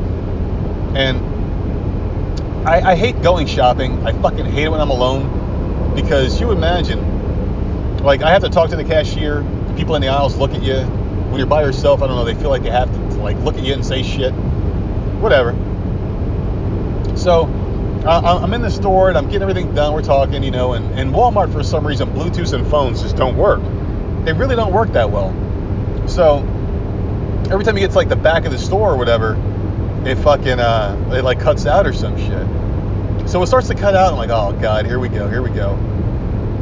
And 0.96 2.68
I, 2.68 2.92
I 2.92 2.96
hate 2.96 3.22
going 3.22 3.48
shopping. 3.48 4.06
I 4.06 4.12
fucking 4.22 4.46
hate 4.46 4.66
it 4.66 4.70
when 4.70 4.82
I'm 4.82 4.90
alone 4.90 5.94
because 5.96 6.42
you 6.42 6.52
imagine, 6.52 7.00
like, 8.06 8.22
I 8.22 8.32
have 8.32 8.44
to 8.44 8.50
talk 8.50 8.70
to 8.70 8.76
the 8.76 8.84
cashier. 8.84 9.42
The 9.42 9.74
people 9.76 9.96
in 9.96 10.02
the 10.02 10.10
aisles 10.10 10.38
look 10.38 10.52
at 10.52 10.64
you. 10.64 10.78
When 10.80 11.38
you're 11.38 11.48
by 11.48 11.64
yourself, 11.64 12.02
I 12.02 12.08
don't 12.08 12.16
know, 12.16 12.26
they 12.26 12.36
feel 12.36 12.50
like 12.50 12.64
they 12.64 12.70
have 12.70 12.92
to, 12.92 13.00
like, 13.22 13.38
look 13.40 13.56
at 13.56 13.64
you 13.64 13.74
and 13.74 13.86
say 13.86 14.04
shit. 14.04 14.32
Whatever. 15.20 15.54
So 17.18 17.46
uh, 18.06 18.40
I'm 18.42 18.54
in 18.54 18.62
the 18.62 18.70
store 18.70 19.10
and 19.10 19.18
I'm 19.18 19.26
getting 19.26 19.42
everything 19.42 19.74
done. 19.74 19.94
We're 19.94 20.04
talking, 20.04 20.44
you 20.44 20.52
know, 20.52 20.74
and, 20.74 20.98
and 21.00 21.12
Walmart, 21.12 21.52
for 21.52 21.64
some 21.64 21.86
reason, 21.86 22.10
Bluetooth 22.12 22.54
and 22.54 22.68
phones 22.68 23.02
just 23.02 23.16
don't 23.16 23.36
work. 23.36 23.62
They 24.26 24.34
really 24.34 24.56
don't 24.56 24.72
work 24.72 24.92
that 24.92 25.10
well. 25.10 25.34
So 26.08 26.38
every 27.50 27.64
time 27.64 27.76
you 27.76 27.82
get 27.82 27.92
to 27.92 27.98
like 27.98 28.10
the 28.10 28.16
back 28.16 28.46
of 28.46 28.52
the 28.52 28.60
store 28.60 28.92
or 28.92 28.98
whatever, 28.98 29.36
it 30.06 30.16
fucking, 30.20 30.60
uh, 30.60 31.14
it 31.14 31.24
like 31.24 31.40
cuts 31.40 31.66
out 31.66 31.88
or 31.88 31.94
some 31.94 32.16
shit. 32.18 33.30
So 33.30 33.42
it 33.42 33.48
starts 33.48 33.70
to 33.70 33.76
cut 33.76 33.96
out. 33.96 34.12
I'm 34.12 34.18
like, 34.18 34.30
oh 34.30 34.56
God, 34.62 34.86
here 34.86 35.00
we 35.00 35.10
go, 35.10 35.28
here 35.28 35.42
we 35.42 35.50
go. 35.50 35.74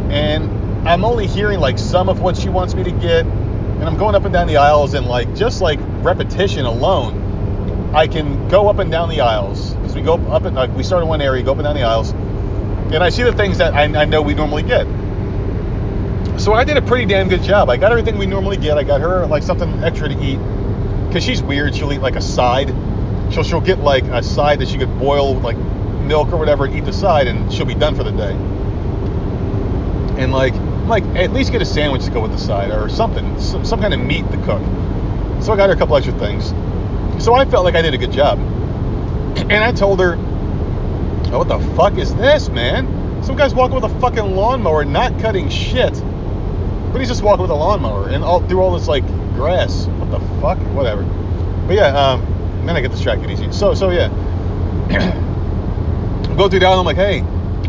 And 0.10 0.63
I'm 0.86 1.06
only 1.06 1.28
hearing 1.28 1.60
like 1.60 1.80
some 1.80 2.10
of 2.10 2.20
what 2.20 2.36
she 2.36 2.50
wants 2.50 2.76
me 2.76 2.84
to 2.84 2.92
get. 2.92 3.26
And 3.26 3.84
I'm 3.84 3.98
going 3.98 4.16
up 4.16 4.26
and 4.26 4.34
down 4.34 4.48
the 4.48 4.58
aisles 4.58 4.94
and 4.94 5.06
like, 5.06 5.34
just 5.36 5.62
like 5.62 5.80
repetition 6.04 6.66
alone, 6.66 7.94
I 7.96 8.08
can 8.08 8.48
go 8.50 8.70
up 8.70 8.80
and 8.80 8.92
down 8.92 9.10
the 9.10 9.22
aisles 9.22 9.74
because 9.76 9.96
we 9.96 10.02
go 10.02 10.16
up 10.16 10.44
and 10.44 10.56
like 10.56 10.76
we 10.76 10.84
start 10.84 11.04
in 11.04 11.08
one 11.08 11.22
area, 11.22 11.44
go 11.44 11.52
up 11.52 11.58
and 11.58 11.66
down 11.66 11.76
the 11.76 11.84
aisles, 11.84 12.12
and 12.12 13.04
I 13.04 13.10
see 13.10 13.24
the 13.24 13.34
things 13.34 13.60
that 13.60 13.74
I, 13.74 13.84
I 13.84 14.06
know 14.06 14.22
we 14.22 14.34
normally 14.34 14.64
get. 14.64 14.86
So 16.40 16.54
I 16.54 16.64
did 16.64 16.78
a 16.78 16.82
pretty 16.82 17.06
damn 17.06 17.30
good 17.30 17.44
job. 17.44 17.70
I 17.70 17.78
got 17.78 17.92
everything 17.92 18.18
we 18.18 18.26
normally 18.26 18.58
get. 18.58 18.78
I 18.78 18.84
got 18.84 19.00
her 19.02 19.26
like 19.28 19.44
something 19.44 19.84
extra 19.84 20.10
to 20.10 20.20
eat 20.20 20.40
because 21.08 21.24
she's 21.24 21.44
weird. 21.44 21.76
She'll 21.76 21.94
eat 21.94 22.02
like 22.02 22.16
a 22.16 22.22
side. 22.22 22.70
She'll 23.32 23.44
she'll 23.44 23.62
get 23.62 23.80
like 23.80 24.04
a 24.06 24.24
side 24.24 24.60
that 24.60 24.68
she 24.68 24.78
could 24.78 24.98
boil 25.00 25.36
like 25.36 25.58
milk 25.58 26.34
or 26.34 26.38
whatever 26.38 26.66
and 26.66 26.76
eat 26.76 26.86
the 26.86 26.94
side, 26.94 27.28
and 27.28 27.54
she'll 27.54 27.68
be 27.68 27.76
done 27.76 27.96
for 27.96 28.04
the 28.04 28.12
day. 28.12 28.34
And 30.22 30.32
like 30.34 30.56
like 30.88 31.04
at 31.16 31.32
least 31.32 31.52
get 31.52 31.62
a 31.62 31.66
sandwich 31.66 32.06
to 32.06 32.12
go 32.12 32.22
with 32.22 32.32
the 32.32 32.38
side 32.38 32.72
or 32.72 32.90
something, 32.90 33.40
some, 33.40 33.66
some 33.66 33.82
kind 33.82 33.94
of 33.94 34.00
meat 34.00 34.30
to 34.32 34.38
cook. 34.44 34.62
So 35.42 35.54
I 35.54 35.58
got 35.58 35.70
her 35.70 35.76
a 35.76 35.78
couple 35.78 35.96
extra 35.96 36.18
things. 36.20 36.54
So 37.24 37.34
I 37.34 37.46
felt 37.46 37.64
like 37.66 37.76
I 37.76 37.82
did 37.82 37.94
a 37.94 37.98
good 37.98 38.12
job. 38.12 38.40
And 39.38 39.64
I 39.64 39.72
told 39.72 40.00
her, 40.00 40.16
oh, 40.16 41.40
what 41.40 41.48
the 41.48 41.60
fuck 41.76 41.98
is 41.98 42.14
this, 42.16 42.50
man? 42.50 43.24
Some 43.24 43.36
guy's 43.36 43.54
walking 43.54 43.76
with 43.76 43.86
a 43.86 44.00
fucking 44.00 44.36
lawnmower, 44.36 44.84
not 44.84 45.20
cutting 45.20 45.50
shit. 45.50 45.94
But 46.92 47.00
he's 47.00 47.08
just 47.08 47.24
walking 47.24 47.42
with 47.42 47.52
a 47.52 47.56
lawnmower 47.56 48.10
and 48.10 48.24
all 48.24 48.46
through 48.48 48.62
all 48.62 48.78
this 48.78 48.88
like 48.88 49.06
grass. 49.34 49.88
What 49.88 50.12
the 50.12 50.20
fuck? 50.40 50.60
Whatever. 50.76 51.04
But 51.68 51.76
yeah, 51.76 51.88
um, 51.88 52.22
then 52.66 52.76
I 52.76 52.82
get 52.82 52.92
distracted 52.92 53.32
easy. 53.32 53.52
So 53.52 53.74
so 53.74 53.90
yeah. 53.90 54.10
go 56.38 56.50
through 56.50 56.60
that. 56.60 56.68
I'm 56.68 56.86
like, 56.86 56.98
hey, 56.98 57.22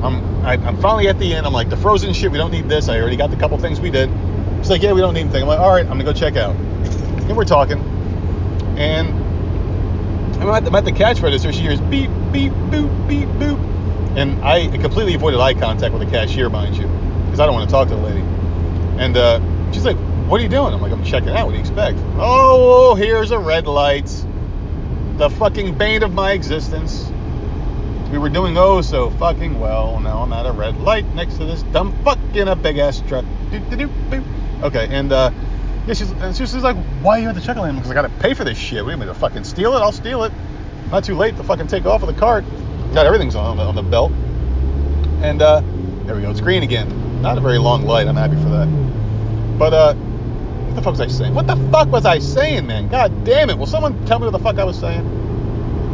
I'm 0.05 0.45
I, 0.45 0.53
i 0.53 0.55
am 0.55 0.77
finally 0.81 1.09
at 1.09 1.19
the 1.19 1.33
end. 1.33 1.47
I'm 1.47 1.53
like, 1.53 1.71
the 1.71 1.77
frozen 1.77 2.13
shit. 2.13 2.31
We 2.31 2.37
don't 2.37 2.51
need 2.51 2.69
this. 2.69 2.89
I 2.89 3.01
already 3.01 3.17
got 3.17 3.31
the 3.31 3.37
couple 3.37 3.59
things 3.59 3.81
we 3.81 3.91
did. 3.91 4.11
It's 4.61 4.69
like, 4.69 4.83
yeah, 4.83 4.93
we 4.93 5.01
don't 5.01 5.15
need 5.15 5.23
anything. 5.23 5.43
I'm 5.43 5.49
like, 5.49 5.59
all 5.59 5.71
right, 5.71 5.85
I'm 5.85 5.99
gonna 5.99 6.05
go 6.05 6.13
check 6.13 6.37
out. 6.37 6.55
And 6.55 7.37
we're 7.37 7.45
talking, 7.45 7.79
and 8.77 9.09
I'm 10.43 10.51
at, 10.51 10.65
the, 10.65 10.71
I'm 10.71 10.75
at 10.75 10.85
the 10.85 10.93
cash 10.93 11.21
register. 11.21 11.53
She 11.53 11.61
hears 11.61 11.81
beep 11.81 12.11
beep 12.33 12.53
boop 12.53 13.09
beep 13.09 13.29
boop, 13.41 13.59
and 14.17 14.45
I 14.45 14.69
completely 14.79 15.15
avoided 15.15 15.41
eye 15.41 15.55
contact 15.55 15.95
with 15.95 16.03
the 16.05 16.11
cashier, 16.11 16.51
mind 16.51 16.77
you, 16.77 16.87
because 16.87 17.41
I 17.41 17.47
don't 17.47 17.55
want 17.55 17.69
to 17.69 17.73
talk 17.73 17.89
to 17.89 17.95
the 17.95 18.03
lady. 18.03 18.21
And 18.99 19.17
uh, 19.17 19.73
she's 19.73 19.87
like, 19.87 19.97
what 20.29 20.41
are 20.41 20.43
you 20.43 20.51
doing? 20.51 20.75
I'm 20.75 20.83
like, 20.83 20.93
I'm 20.93 21.05
checking 21.05 21.31
out. 21.31 21.47
What 21.47 21.53
do 21.53 21.57
you 21.57 21.63
expect? 21.63 21.99
Oh, 22.17 22.95
here's 22.95 23.31
a 23.31 23.39
red 23.39 23.67
light. 23.67 24.11
The 25.17 25.31
fucking 25.31 25.79
bane 25.79 26.03
of 26.03 26.13
my 26.13 26.33
existence. 26.33 27.11
We 28.15 28.21
were 28.21 28.29
doing 28.29 28.57
oh 28.57 28.81
so 28.81 29.11
fucking 29.11 29.59
well. 29.59 29.99
Now 29.99 30.21
I'm 30.21 30.33
at 30.33 30.47
a 30.47 30.53
red 30.53 30.79
light 30.79 31.05
next 31.17 31.35
to 31.39 31.47
this 31.47 31.65
dumb 31.65 31.93
fuck 32.05 32.21
in 32.33 32.47
a 32.47 32.55
big 32.55 32.79
ass 32.79 33.01
truck. 33.09 33.25
Okay, 34.63 34.87
and 34.89 35.13
uh, 35.13 35.33
yeah, 35.89 35.95
she's, 35.95 36.13
and 36.13 36.37
she's 36.37 36.55
like, 36.55 36.77
why 37.03 37.19
are 37.19 37.23
you 37.23 37.29
at 37.31 37.35
the 37.35 37.41
checkout 37.41 37.57
line? 37.57 37.75
Because 37.75 37.91
I 37.91 37.95
gotta 37.95 38.13
pay 38.21 38.33
for 38.33 38.45
this 38.45 38.57
shit. 38.57 38.87
You 38.87 38.97
mean 38.97 39.09
to 39.09 39.15
fucking 39.15 39.43
steal 39.43 39.75
it? 39.75 39.81
I'll 39.81 39.91
steal 39.91 40.23
it. 40.23 40.33
Not 40.93 41.03
too 41.03 41.17
late 41.17 41.37
to 41.39 41.43
fucking 41.43 41.67
take 41.67 41.87
off 41.87 42.05
of 42.05 42.07
the 42.07 42.15
cart. 42.15 42.45
Got 42.95 43.05
everything's 43.05 43.35
on, 43.35 43.59
on 43.59 43.75
the 43.75 43.83
belt. 43.83 44.13
And 45.21 45.43
uh, 45.43 45.61
there 46.05 46.15
we 46.15 46.23
go. 46.23 46.31
It's 46.31 46.41
green 46.41 46.63
again. 46.63 47.21
Not 47.21 47.37
a 47.37 47.41
very 47.41 47.59
long 47.59 47.83
light. 47.83 48.07
I'm 48.07 48.15
happy 48.15 48.37
for 48.37 48.49
that. 48.51 49.59
But 49.59 49.75
uh, 49.75 49.95
what 49.95 50.77
the 50.77 50.83
fuck 50.83 50.93
was 50.93 51.01
I 51.01 51.09
saying? 51.09 51.35
What 51.35 51.49
the 51.49 51.57
fuck 51.73 51.89
was 51.89 52.07
I 52.07 52.21
saying, 52.21 52.69
man? 52.69 52.87
God 52.87 53.25
damn 53.25 53.51
it. 53.51 53.59
Will 53.59 53.67
someone 53.67 54.07
tell 54.07 54.21
me 54.21 54.27
what 54.27 54.31
the 54.31 54.39
fuck 54.39 54.61
I 54.61 54.65
was 54.65 54.79
saying? 54.79 55.05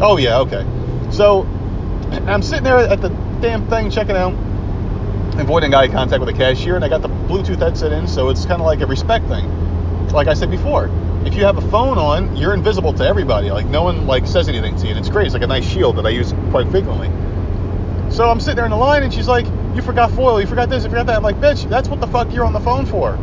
Oh, 0.03 0.19
yeah, 0.19 0.41
okay. 0.41 0.67
So, 1.11 1.49
I'm 2.13 2.43
sitting 2.43 2.65
there 2.65 2.79
at 2.79 3.01
the 3.01 3.09
damn 3.41 3.69
thing 3.69 3.91
checking 3.91 4.17
out, 4.17 4.33
avoiding 5.39 5.75
eye 5.75 5.89
contact 5.89 6.21
with 6.21 6.29
the 6.29 6.37
cashier, 6.37 6.77
and 6.77 6.85
I 6.85 6.89
got 6.89 7.03
the 7.03 7.09
Bluetooth 7.09 7.59
headset 7.59 7.93
in, 7.93 8.09
so 8.09 8.29
it's 8.31 8.45
kind 8.47 8.61
of 8.61 8.67
like 8.67 8.81
a 8.81 8.87
respect 8.87 9.29
thing. 9.29 10.09
Like 10.09 10.27
I 10.27 10.35
said 10.35 10.51
before, 10.51 10.91
if 11.25 11.35
you 11.35 11.45
have 11.45 11.57
a 11.57 11.71
phone 11.71 11.99
on, 11.99 12.37
you're 12.37 12.53
invisible 12.53 12.93
to 12.95 13.05
everybody. 13.07 13.51
Like 13.51 13.67
no 13.67 13.83
one 13.85 14.07
like 14.07 14.27
says 14.27 14.49
anything 14.49 14.75
to 14.77 14.85
you, 14.85 14.91
and 14.91 14.99
it's 14.99 15.09
great. 15.09 15.27
It's 15.27 15.35
like 15.35 15.43
a 15.43 15.47
nice 15.47 15.65
shield 15.65 15.97
that 15.97 16.07
I 16.07 16.11
use 16.11 16.35
quite 16.51 16.69
frequently. 16.71 17.09
So 18.11 18.29
I'm 18.29 18.41
sitting 18.41 18.57
there 18.57 18.65
in 18.65 18.73
the 18.73 18.77
line, 18.77 19.05
and 19.05 19.15
she's 19.15 19.29
like, 19.29 19.47
"You 19.77 19.83
forgot 19.83 20.11
foil. 20.11 20.41
You 20.41 20.47
forgot 20.49 20.69
this. 20.69 20.83
You 20.83 20.91
forgot 20.91 21.07
that." 21.07 21.17
I'm 21.17 21.23
like, 21.23 21.41
"Bitch, 21.41 21.69
that's 21.69 21.89
what 21.89 22.01
the 22.01 22.09
fuck 22.09 22.33
you're 22.35 22.45
on 22.45 22.53
the 22.53 22.61
phone 22.61 22.87
for." 22.87 23.17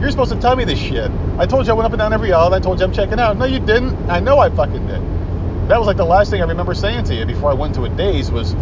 You're 0.00 0.10
supposed 0.10 0.32
to 0.32 0.38
tell 0.38 0.56
me 0.56 0.64
this 0.64 0.78
shit. 0.78 1.10
I 1.38 1.46
told 1.46 1.66
you 1.66 1.72
I 1.72 1.76
went 1.76 1.86
up 1.86 1.92
and 1.92 1.98
down 1.98 2.12
every 2.12 2.32
aisle. 2.32 2.52
I 2.52 2.60
told 2.60 2.80
you 2.80 2.86
I'm 2.86 2.92
checking 2.92 3.18
out. 3.18 3.38
No, 3.38 3.46
you 3.46 3.60
didn't. 3.60 4.10
I 4.10 4.20
know 4.20 4.38
I 4.38 4.50
fucking 4.50 4.86
did. 4.86 5.00
That 5.70 5.78
was 5.78 5.86
like 5.86 5.98
the 5.98 6.04
last 6.04 6.30
thing 6.30 6.42
I 6.42 6.46
remember 6.46 6.74
saying 6.74 7.04
to 7.04 7.14
you 7.14 7.24
before 7.24 7.48
I 7.48 7.54
went 7.54 7.76
to 7.76 7.84
a 7.84 7.88
daze 7.88 8.28
was, 8.28 8.54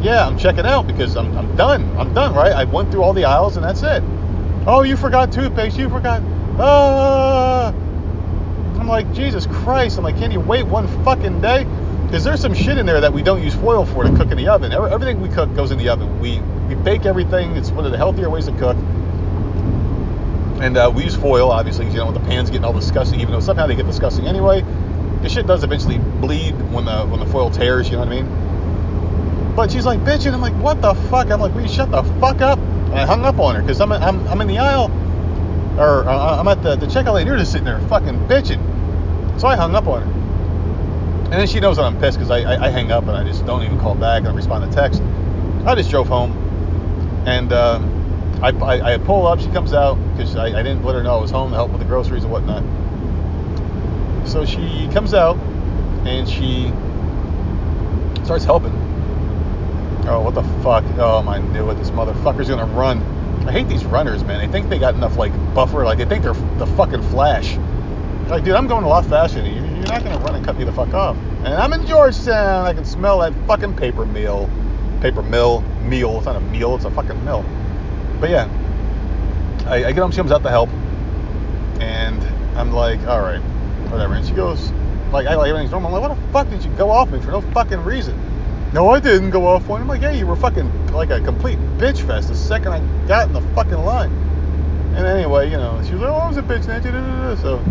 yeah, 0.00 0.24
I'm 0.24 0.38
checking 0.38 0.64
out 0.64 0.86
because 0.86 1.16
I'm, 1.16 1.36
I'm 1.36 1.56
done. 1.56 1.96
I'm 1.98 2.14
done, 2.14 2.32
right? 2.32 2.52
I 2.52 2.62
went 2.62 2.92
through 2.92 3.02
all 3.02 3.12
the 3.12 3.24
aisles 3.24 3.56
and 3.56 3.64
that's 3.64 3.82
it. 3.82 4.04
Oh, 4.64 4.82
you 4.82 4.96
forgot 4.96 5.32
toothpaste. 5.32 5.76
You 5.76 5.88
forgot. 5.88 6.22
Ah. 6.60 7.74
I'm 8.78 8.86
like, 8.86 9.12
Jesus 9.12 9.46
Christ. 9.46 9.98
I'm 9.98 10.04
like, 10.04 10.16
can 10.16 10.30
you 10.30 10.38
wait 10.38 10.64
one 10.64 10.86
fucking 11.02 11.40
day? 11.40 11.64
Because 12.04 12.22
there's 12.22 12.40
some 12.40 12.54
shit 12.54 12.78
in 12.78 12.86
there 12.86 13.00
that 13.00 13.12
we 13.12 13.24
don't 13.24 13.42
use 13.42 13.56
foil 13.56 13.84
for 13.84 14.04
to 14.04 14.16
cook 14.16 14.30
in 14.30 14.36
the 14.36 14.46
oven. 14.46 14.72
Everything 14.72 15.20
we 15.20 15.28
cook 15.28 15.52
goes 15.56 15.72
in 15.72 15.78
the 15.78 15.88
oven. 15.88 16.20
We 16.20 16.38
we 16.68 16.76
bake 16.76 17.04
everything. 17.04 17.56
It's 17.56 17.72
one 17.72 17.84
of 17.84 17.90
the 17.90 17.98
healthier 17.98 18.30
ways 18.30 18.44
to 18.46 18.52
cook. 18.52 18.76
And 20.62 20.76
uh, 20.76 20.92
we 20.94 21.02
use 21.02 21.16
foil, 21.16 21.50
obviously, 21.50 21.86
because 21.86 21.96
you 21.96 22.04
want 22.04 22.14
the 22.14 22.24
pans 22.28 22.48
getting 22.48 22.64
all 22.64 22.72
disgusting, 22.72 23.18
even 23.18 23.32
though 23.32 23.40
somehow 23.40 23.66
they 23.66 23.74
get 23.74 23.86
disgusting 23.86 24.28
anyway. 24.28 24.62
The 25.22 25.28
shit 25.28 25.46
does 25.46 25.64
eventually 25.64 25.98
bleed 25.98 26.52
when 26.72 26.84
the 26.84 27.06
when 27.06 27.20
the 27.20 27.26
foil 27.26 27.50
tears, 27.50 27.88
you 27.88 27.96
know 27.96 28.00
what 28.00 28.08
I 28.08 28.22
mean? 28.22 29.54
But 29.54 29.70
she's 29.70 29.86
like 29.86 30.00
bitching. 30.00 30.32
I'm 30.32 30.40
like, 30.40 30.54
what 30.54 30.80
the 30.82 30.94
fuck? 30.94 31.30
I'm 31.30 31.40
like, 31.40 31.54
will 31.54 31.62
you 31.62 31.68
shut 31.68 31.90
the 31.90 32.02
fuck 32.20 32.40
up? 32.40 32.58
And 32.58 32.94
I 32.94 33.06
hung 33.06 33.24
up 33.24 33.38
on 33.38 33.54
her 33.54 33.62
because 33.62 33.80
I'm, 33.80 33.92
I'm 33.92 34.26
I'm 34.28 34.40
in 34.40 34.48
the 34.48 34.58
aisle, 34.58 34.90
or 35.78 36.08
uh, 36.08 36.38
I'm 36.40 36.48
at 36.48 36.62
the, 36.62 36.76
the 36.76 36.86
checkout 36.86 37.14
lane. 37.14 37.26
You're 37.26 37.36
just 37.36 37.52
sitting 37.52 37.64
there 37.64 37.80
fucking 37.88 38.26
bitching. 38.26 39.40
So 39.40 39.48
I 39.48 39.56
hung 39.56 39.74
up 39.74 39.86
on 39.86 40.02
her. 40.02 40.22
And 41.32 41.40
then 41.40 41.46
she 41.46 41.60
knows 41.60 41.78
that 41.78 41.84
I'm 41.84 41.98
pissed 41.98 42.18
because 42.18 42.30
I, 42.30 42.40
I, 42.40 42.66
I, 42.66 42.68
hang 42.68 42.92
up 42.92 43.04
and 43.04 43.12
I 43.12 43.24
just 43.24 43.46
don't 43.46 43.62
even 43.62 43.80
call 43.80 43.94
back 43.94 44.18
and 44.18 44.28
I 44.28 44.34
respond 44.34 44.70
to 44.70 44.76
text. 44.76 45.00
I 45.64 45.74
just 45.74 45.88
drove 45.88 46.06
home 46.06 46.32
and 47.26 47.52
um, 47.54 48.42
I, 48.42 48.50
I, 48.50 48.94
I 48.94 48.98
pull 48.98 49.26
up, 49.26 49.40
she 49.40 49.46
comes 49.46 49.72
out 49.72 49.94
because 50.12 50.36
I, 50.36 50.48
I 50.48 50.62
didn't 50.62 50.84
let 50.84 50.94
her 50.94 51.02
know 51.02 51.16
I 51.16 51.20
was 51.22 51.30
home 51.30 51.50
to 51.50 51.56
help 51.56 51.70
with 51.70 51.80
the 51.80 51.86
groceries 51.86 52.24
and 52.24 52.32
whatnot. 52.32 52.62
So 54.32 54.46
she 54.46 54.88
comes 54.94 55.12
out 55.12 55.36
and 56.06 56.26
she 56.26 56.72
starts 58.24 58.46
helping. 58.46 58.72
Oh, 60.08 60.22
what 60.24 60.34
the 60.34 60.42
fuck? 60.62 60.84
Oh, 60.96 61.22
I 61.28 61.38
knew 61.38 61.68
it. 61.68 61.74
This 61.74 61.90
motherfucker's 61.90 62.48
gonna 62.48 62.64
run. 62.64 63.02
I 63.46 63.52
hate 63.52 63.68
these 63.68 63.84
runners, 63.84 64.24
man. 64.24 64.40
They 64.40 64.50
think 64.50 64.70
they 64.70 64.78
got 64.78 64.94
enough 64.94 65.18
like 65.18 65.32
buffer, 65.54 65.84
like 65.84 65.98
they 65.98 66.06
think 66.06 66.24
they're 66.24 66.32
the 66.32 66.66
fucking 66.78 67.02
Flash. 67.10 67.58
Like, 68.30 68.42
dude, 68.42 68.54
I'm 68.54 68.66
going 68.66 68.84
a 68.84 68.88
lot 68.88 69.04
faster 69.04 69.42
than 69.42 69.52
you. 69.52 69.60
You're 69.60 69.88
not 69.88 70.02
gonna 70.02 70.18
run 70.24 70.34
and 70.34 70.42
cut 70.42 70.56
me 70.56 70.64
the 70.64 70.72
fuck 70.72 70.94
off. 70.94 71.18
And 71.44 71.48
I'm 71.48 71.74
in 71.74 71.86
Georgetown. 71.86 72.64
I 72.64 72.72
can 72.72 72.86
smell 72.86 73.18
that 73.18 73.34
fucking 73.46 73.76
paper 73.76 74.06
meal. 74.06 74.48
Paper 75.02 75.22
mill, 75.22 75.60
meal. 75.82 76.16
It's 76.16 76.24
not 76.24 76.36
a 76.36 76.40
meal. 76.40 76.74
It's 76.74 76.86
a 76.86 76.90
fucking 76.90 77.22
mill. 77.26 77.44
But 78.18 78.30
yeah, 78.30 78.48
I, 79.66 79.84
I 79.84 79.92
get 79.92 79.98
home. 79.98 80.10
She 80.10 80.16
comes 80.16 80.32
out 80.32 80.42
to 80.42 80.48
help, 80.48 80.70
and 81.82 82.22
I'm 82.56 82.72
like, 82.72 83.06
all 83.06 83.20
right, 83.20 83.42
whatever. 83.92 84.14
And 84.14 84.26
she 84.26 84.32
goes, 84.32 84.70
like, 85.12 85.26
I 85.26 85.34
like 85.34 85.50
everything's 85.50 85.70
normal. 85.70 85.94
I'm 85.94 86.00
like, 86.00 86.10
what 86.10 86.18
the 86.18 86.32
fuck 86.32 86.50
did 86.50 86.64
you 86.64 86.70
go 86.76 86.90
off 86.90 87.10
me 87.10 87.20
for 87.20 87.30
no 87.30 87.40
fucking 87.40 87.84
reason? 87.84 88.18
No, 88.72 88.88
I 88.88 89.00
didn't 89.00 89.30
go 89.30 89.46
off 89.46 89.68
on. 89.68 89.82
I'm 89.82 89.88
like, 89.88 90.00
yeah, 90.00 90.12
you 90.12 90.26
were 90.26 90.36
fucking 90.36 90.92
like 90.92 91.10
a 91.10 91.20
complete 91.20 91.58
bitch 91.76 92.04
fest 92.06 92.28
the 92.28 92.34
second 92.34 92.72
I 92.72 93.06
got 93.06 93.28
in 93.28 93.34
the 93.34 93.42
fucking 93.54 93.74
line. 93.74 94.10
And 94.96 95.06
anyway, 95.06 95.50
you 95.50 95.56
know, 95.56 95.82
she 95.84 95.92
was 95.92 96.02
like, 96.02 96.10
oh, 96.10 96.16
I 96.16 96.28
was 96.28 96.36
a 96.38 96.42
bitch, 96.42 96.64
so 97.40 97.62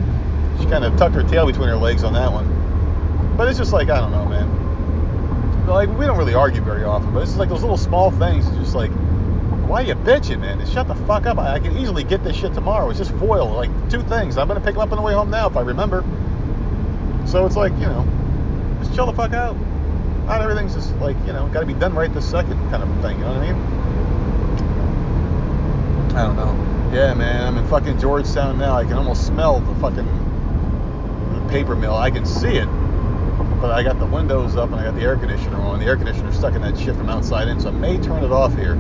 she 0.60 0.70
kind 0.70 0.84
of 0.86 0.96
tucked 0.98 1.16
her 1.16 1.24
tail 1.24 1.46
between 1.46 1.70
her 1.70 1.76
legs 1.76 2.04
on 2.04 2.14
that 2.14 2.32
one. 2.32 3.36
But 3.38 3.48
it's 3.48 3.58
just 3.58 3.74
like, 3.74 3.90
I 3.90 4.00
don't 4.00 4.12
know, 4.12 4.26
man. 4.26 5.68
Like, 5.68 5.90
we 5.98 6.06
don't 6.06 6.18
really 6.18 6.34
argue 6.34 6.62
very 6.62 6.84
often, 6.84 7.14
but 7.14 7.22
it's 7.22 7.32
just 7.32 7.40
like 7.40 7.50
those 7.50 7.62
little 7.62 7.78
small 7.78 8.12
things. 8.12 8.50
Just 8.58 8.76
like, 8.76 8.92
why 9.72 9.84
are 9.84 9.86
you 9.86 9.96
bitching, 9.96 10.42
man? 10.42 10.60
Just 10.60 10.74
shut 10.74 10.90
the 10.90 10.96
fuck 10.96 11.26
up. 11.26 11.38
I, 11.38 11.54
I, 11.54 11.60
can 11.60 11.78
easily 11.78 12.04
get 12.04 12.26
this 12.26 12.36
shit 12.36 12.54
tomorrow. 12.54 12.90
It's 12.90 13.00
just 13.00 13.12
foil, 13.12 13.50
like 13.50 13.72
two 13.90 14.04
things. 14.04 14.38
I'm 14.38 14.50
gonna 14.50 14.60
pick 14.60 14.74
them 14.74 14.82
up 14.82 14.92
on 14.92 14.98
the 14.98 15.02
way 15.02 15.14
home 15.14 15.30
now 15.30 15.48
if 15.48 15.56
I 15.56 15.62
remember. 15.62 16.04
So 17.26 17.46
it's 17.46 17.56
like, 17.56 17.72
you 17.74 17.86
know, 17.86 18.06
just 18.80 18.94
chill 18.94 19.06
the 19.06 19.14
fuck 19.14 19.32
out. 19.32 19.56
Not 20.26 20.42
everything's 20.42 20.76
just 20.76 20.94
like, 20.98 21.16
you 21.26 21.32
know, 21.32 21.48
got 21.48 21.62
to 21.62 21.66
be 21.66 21.74
done 21.74 21.94
right 21.94 22.14
this 22.14 22.30
second 22.30 22.58
kind 22.70 22.84
of 22.84 22.90
thing. 23.02 23.18
You 23.18 23.24
know 23.24 23.32
what 23.32 23.44
I 23.44 23.54
mean? 23.54 23.56
I 26.18 26.24
don't 26.24 26.36
know. 26.36 26.54
Yeah, 26.94 27.14
man. 27.14 27.42
I'm 27.48 27.58
in 27.58 27.66
fucking 27.70 27.98
Georgetown 27.98 28.60
now. 28.60 28.76
I 28.76 28.84
can 28.84 28.94
almost 28.94 29.26
smell 29.26 29.62
the 29.62 29.76
fucking 29.76 30.06
the 31.34 31.50
paper 31.50 31.78
mill. 31.78 31.96
I 31.96 32.12
can 32.12 32.26
see 32.26 32.58
it 32.58 32.68
but 33.62 33.70
I 33.70 33.84
got 33.84 34.00
the 34.00 34.08
windows 34.08 34.56
up 34.56 34.72
and 34.72 34.80
I 34.80 34.86
got 34.86 34.96
the 34.96 35.02
air 35.02 35.16
conditioner 35.16 35.58
on. 35.58 35.80
The 35.80 35.86
air 35.86 35.96
conditioner's 35.96 36.36
stuck 36.36 36.56
in 36.56 36.62
that 36.64 36.80
shit 36.80 36.96
from 36.96 37.10
outside 37.10 37.48
in, 37.48 37.60
so 37.60 37.70
I 37.70 37.72
may 37.72 37.98
turn 38.00 38.24
it 38.24 38.32
off 38.32 38.56
here. 38.56 38.76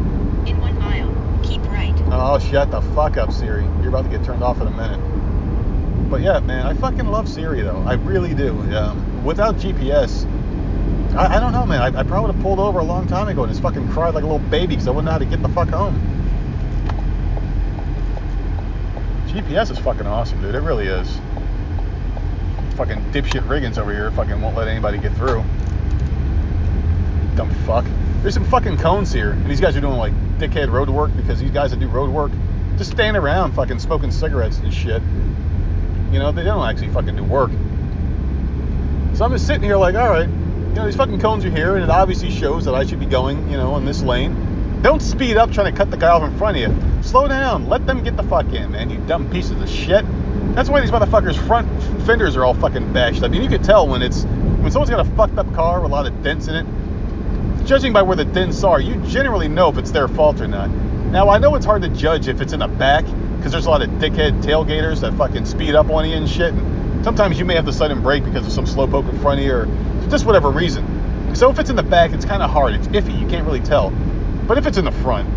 In 0.46 0.60
one 0.60 0.78
mile, 0.80 1.10
keep 1.44 1.64
right. 1.66 1.94
Oh, 2.12 2.40
shut 2.40 2.72
the 2.72 2.82
fuck 2.94 3.18
up, 3.18 3.32
Siri. 3.32 3.64
You're 3.82 3.90
about 3.90 4.04
to 4.04 4.10
get 4.10 4.24
turned 4.24 4.44
off 4.44 4.60
in 4.62 4.68
a 4.68 4.72
minute. 4.72 5.00
But 6.10 6.22
yeah, 6.22 6.40
man, 6.40 6.66
I 6.66 6.74
fucking 6.74 7.08
love 7.08 7.30
Siri 7.30 7.62
though. 7.62 7.84
I 7.88 7.94
really 7.94 8.34
do. 8.34 8.60
Um, 8.76 9.24
without 9.24 9.56
GPS, 9.56 10.26
I, 11.16 11.38
I, 11.38 11.40
don't 11.40 11.54
know, 11.54 11.66
man. 11.66 11.82
I, 11.82 12.00
I 12.00 12.04
probably 12.04 12.28
would 12.28 12.36
have 12.36 12.44
pulled 12.44 12.60
over 12.60 12.80
a 12.80 12.84
long 12.84 13.08
time 13.08 13.28
ago 13.28 13.44
and 13.44 13.52
just 13.52 13.62
fucking 13.62 13.88
cried 13.90 14.14
like 14.14 14.24
a 14.24 14.28
little 14.28 14.48
baby 14.50 14.76
because 14.76 14.88
I 14.88 14.92
wouldn't 14.92 15.06
know 15.06 15.12
how 15.12 15.18
to 15.18 15.26
get 15.26 15.42
the 15.42 15.50
fuck 15.50 15.70
home. 15.70 15.96
GPS 19.28 19.72
is 19.72 19.80
fucking 19.80 20.06
awesome, 20.06 20.42
dude. 20.42 20.54
It 20.54 20.60
really 20.60 20.88
is. 20.88 21.10
Fucking 22.76 22.98
dipshit 23.12 23.48
Riggins 23.48 23.78
over 23.78 23.94
here 23.94 24.12
fucking 24.12 24.42
won't 24.42 24.58
let 24.58 24.68
anybody 24.68 24.98
get 24.98 25.14
through. 25.16 25.44
Dumb 27.36 27.50
fuck. 27.66 27.86
There's 28.22 28.34
some 28.34 28.46
fucking 28.46 28.78
cones 28.78 29.14
here, 29.14 29.32
and 29.32 29.50
these 29.50 29.62
guys 29.62 29.78
are 29.78 29.82
doing 29.82 29.98
like 29.98 30.14
dickhead 30.42 30.72
road 30.72 30.90
work 30.90 31.16
because 31.16 31.40
these 31.40 31.52
guys 31.52 31.72
that 31.72 31.80
do 31.80 31.88
road 31.88 32.10
work 32.10 32.32
just 32.78 32.92
stand 32.92 33.16
around 33.16 33.54
fucking 33.54 33.80
smoking 33.80 34.12
cigarettes 34.12 34.58
and 34.58 34.74
shit. 34.74 35.02
You 36.12 36.20
know, 36.20 36.32
they 36.32 36.44
don't 36.44 36.68
actually 36.68 36.90
fucking 36.90 37.16
do 37.16 37.24
work. 37.24 37.52
So 39.14 39.24
I'm 39.24 39.32
just 39.32 39.46
sitting 39.46 39.64
here 39.64 39.78
like, 39.78 39.96
all 39.96 40.10
right, 40.10 40.28
you 40.28 40.76
know, 40.76 40.86
these 40.86 40.96
fucking 40.96 41.20
cones 41.20 41.46
are 41.46 41.50
here, 41.50 41.76
and 41.76 41.84
it 41.84 41.90
obviously 41.90 42.32
shows 42.32 42.66
that 42.66 42.74
I 42.74 42.86
should 42.86 43.00
be 43.00 43.06
going, 43.06 43.50
you 43.52 43.58
know, 43.58 43.78
in 43.78 43.86
this 43.86 44.02
lane. 44.02 44.82
Don't 44.82 45.02
speed 45.02 45.38
up 45.38 45.52
trying 45.52 45.72
to 45.72 45.78
cut 45.78 45.92
the 45.92 45.98
guy 45.98 46.10
off 46.10 46.24
in 46.24 46.36
front 46.38 46.58
of 46.58 46.64
you. 46.64 47.04
Slow 47.04 47.28
down. 47.28 47.70
Let 47.70 47.86
them 47.86 48.04
get 48.04 48.18
the 48.18 48.24
fuck 48.24 48.52
in, 48.52 48.72
man. 48.72 48.90
You 48.90 48.98
dumb 49.06 49.30
pieces 49.30 49.62
of 49.62 49.70
shit. 49.70 50.04
That's 50.56 50.70
why 50.70 50.82
these 50.82 50.90
motherfuckers' 50.90 51.36
front 51.46 51.68
fenders 52.06 52.36
are 52.36 52.44
all 52.44 52.56
fucking 52.56 52.92
bashed. 52.94 53.20
up. 53.20 53.26
I 53.26 53.28
mean, 53.28 53.44
you 53.44 53.50
can 53.50 53.62
tell 53.62 53.88
when 53.88 54.02
it's 54.02 54.24
when 54.24 54.72
someone's 54.72 54.90
got 54.90 55.06
a 55.06 55.10
fucked 55.12 55.38
up 55.38 55.54
car 55.54 55.82
with 55.82 55.92
a 55.92 55.94
lot 55.94 56.08
of 56.08 56.24
dents 56.24 56.48
in 56.48 56.56
it 56.56 56.66
judging 57.66 57.94
by 57.94 58.02
where 58.02 58.16
the 58.16 58.26
dents 58.26 58.64
are, 58.64 58.80
you 58.80 58.96
generally 59.08 59.48
know 59.48 59.70
if 59.70 59.78
it's 59.78 59.92
their 59.92 60.08
fault 60.08 60.42
or 60.42 60.48
not. 60.48 60.70
Now, 60.70 61.30
I 61.30 61.38
know 61.40 61.56
it's 61.56 61.66
hard 61.66 61.82
to 61.84 61.90
judge 61.90 62.28
if 62.28 62.42
it's 62.42 62.54
in 62.54 62.60
the 62.60 62.68
back 62.68 63.06
because 63.38 63.52
there's 63.52 63.66
a 63.66 63.70
lot 63.70 63.82
of 63.82 63.90
dickhead 63.92 64.42
tailgaters 64.44 65.02
that 65.02 65.14
fucking 65.16 65.46
speed 65.46 65.76
up 65.76 65.90
on 65.90 66.08
you 66.10 66.16
and 66.16 66.30
shit 66.30 66.54
and 66.54 67.04
sometimes 67.04 67.40
you 67.40 67.46
may 67.46 67.56
have 67.56 67.66
to 67.66 67.74
sudden 67.74 68.02
brake 68.02 68.24
because 68.24 68.46
of 68.46 68.54
some 68.54 68.66
slow 68.68 68.86
poke 68.88 69.06
in 69.06 69.20
front 69.20 69.40
of 69.40 69.46
you 69.46 69.54
or 69.54 69.66
just 70.10 70.26
whatever 70.26 70.50
reason. 70.52 71.36
So 71.36 71.50
if 71.50 71.60
it's 71.60 71.70
in 71.70 71.76
the 71.76 71.84
back, 71.84 72.12
it's 72.12 72.26
kind 72.26 72.44
of 72.44 72.50
hard. 72.50 72.74
It's 72.76 72.88
iffy. 72.90 73.20
You 73.20 73.28
can't 73.28 73.46
really 73.46 73.62
tell. 73.62 73.90
But 74.48 74.58
if 74.58 74.68
it's 74.68 74.78
in 74.78 74.86
the 74.86 74.92
front, 74.92 75.28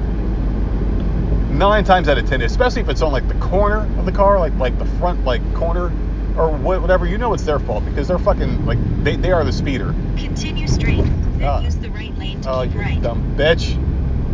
nine 1.52 1.84
times 1.84 2.08
out 2.08 2.18
of 2.18 2.28
ten, 2.28 2.42
especially 2.42 2.82
if 2.82 2.88
it's 2.88 3.00
on 3.02 3.12
like 3.12 3.26
the 3.28 3.34
corner 3.34 3.78
of 3.98 4.04
the 4.06 4.12
car, 4.12 4.38
like 4.38 4.54
like 4.56 4.76
the 4.78 4.86
front 4.98 5.24
like 5.24 5.40
corner 5.54 5.92
or 6.36 6.50
wha- 6.50 6.80
whatever, 6.80 7.06
you 7.06 7.16
know 7.16 7.32
it's 7.32 7.44
their 7.44 7.60
fault 7.60 7.84
because 7.84 8.08
they're 8.08 8.18
fucking 8.18 8.66
like 8.66 8.78
they, 9.04 9.16
they 9.16 9.30
are 9.32 9.44
the 9.44 9.52
speeder. 9.52 9.94
Continue 10.16 10.66
straight. 10.66 11.04
Then 11.04 11.42
Ah. 11.44 11.60
use 11.60 11.76
the 11.76 11.90
right 11.90 12.16
lane 12.18 12.33
to 12.33 12.33
Oh, 12.46 12.62
you 12.62 12.78
right. 12.78 13.00
dumb 13.00 13.36
bitch. 13.36 13.80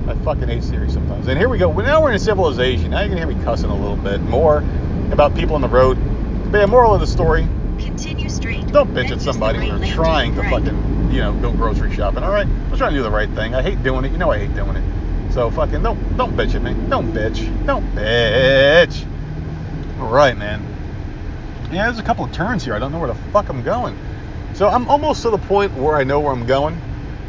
I 0.09 0.15
fucking 0.25 0.49
hate 0.49 0.65
Siri 0.65 0.91
sometimes. 0.91 1.29
And 1.29 1.39
here 1.39 1.49
we 1.49 1.59
go. 1.59 1.73
Now 1.73 2.03
we're 2.03 2.11
in 2.11 2.17
a 2.17 2.19
civilization. 2.19 2.91
Now 2.91 3.03
you 3.03 3.09
can 3.09 3.19
hear 3.19 3.27
me 3.27 3.41
cussing 3.45 3.71
a 3.71 3.75
little 3.75 3.97
bit 3.97 4.21
more 4.23 4.59
about 5.13 5.35
people 5.35 5.55
on 5.55 5.61
the 5.61 5.69
road. 5.69 5.97
But 6.51 6.59
yeah, 6.59 6.67
moral 6.67 6.95
of 6.95 7.01
the 7.01 7.07
story, 7.07 7.47
Continue 7.79 8.29
straight. 8.29 8.67
don't 8.69 8.93
bitch 8.93 9.11
at 9.13 9.21
somebody 9.21 9.59
right 9.59 9.71
when 9.71 9.81
they're 9.81 9.95
trying 9.95 10.35
to 10.35 10.41
right. 10.41 10.51
fucking, 10.51 11.13
you 11.13 11.21
know, 11.21 11.33
go 11.35 11.53
grocery 11.53 11.95
shopping. 11.95 12.25
All 12.25 12.33
right, 12.33 12.47
I'm 12.47 12.77
trying 12.77 12.91
to 12.91 12.97
do 12.97 13.03
the 13.03 13.11
right 13.11 13.31
thing. 13.31 13.55
I 13.55 13.63
hate 13.63 13.83
doing 13.85 14.05
it. 14.05 14.11
You 14.13 14.19
know 14.19 14.31
I 14.31 14.39
hate 14.39 14.55
doing 14.55 14.77
it. 14.77 15.33
So 15.33 15.49
fucking 15.51 15.83
don't 15.83 16.17
don't 16.17 16.37
bitch 16.37 16.55
at 16.57 16.63
me. 16.63 16.75
Don't 16.89 17.13
bitch. 17.13 17.67
Don't 17.67 17.87
bitch. 17.95 19.07
All 20.01 20.11
right, 20.11 20.37
man. 20.37 20.67
Yeah, 21.71 21.85
there's 21.85 22.01
a 22.01 22.03
couple 22.03 22.25
of 22.25 22.33
turns 22.33 22.65
here. 22.65 22.75
I 22.75 22.81
don't 22.81 22.91
know 22.91 22.99
where 22.99 23.13
the 23.13 23.21
fuck 23.33 23.49
I'm 23.49 23.63
going. 23.63 23.97
So 24.55 24.69
I'm 24.69 24.89
almost 24.89 25.23
to 25.23 25.31
the 25.31 25.39
point 25.39 25.73
where 25.75 25.95
I 25.95 26.03
know 26.03 26.19
where 26.19 26.33
I'm 26.33 26.47
going. 26.47 26.81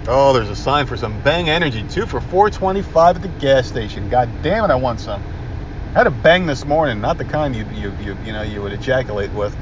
Oh, 0.07 0.33
there's 0.33 0.49
a 0.49 0.55
sign 0.55 0.87
for 0.87 0.97
some 0.97 1.21
Bang 1.21 1.47
Energy, 1.47 1.85
two 1.87 2.07
for 2.07 2.19
425 2.19 3.17
at 3.17 3.21
the 3.21 3.27
gas 3.27 3.67
station. 3.67 4.09
God 4.09 4.27
damn 4.41 4.65
it, 4.65 4.71
I 4.71 4.75
want 4.75 4.99
some. 4.99 5.21
I 5.93 5.99
had 5.99 6.07
a 6.07 6.11
Bang 6.11 6.47
this 6.47 6.65
morning, 6.65 7.01
not 7.01 7.19
the 7.19 7.25
kind 7.25 7.55
you 7.55 7.65
you 7.65 7.93
you, 8.01 8.17
you 8.25 8.33
know 8.33 8.41
you 8.41 8.63
would 8.63 8.73
ejaculate 8.73 9.31
with. 9.33 9.55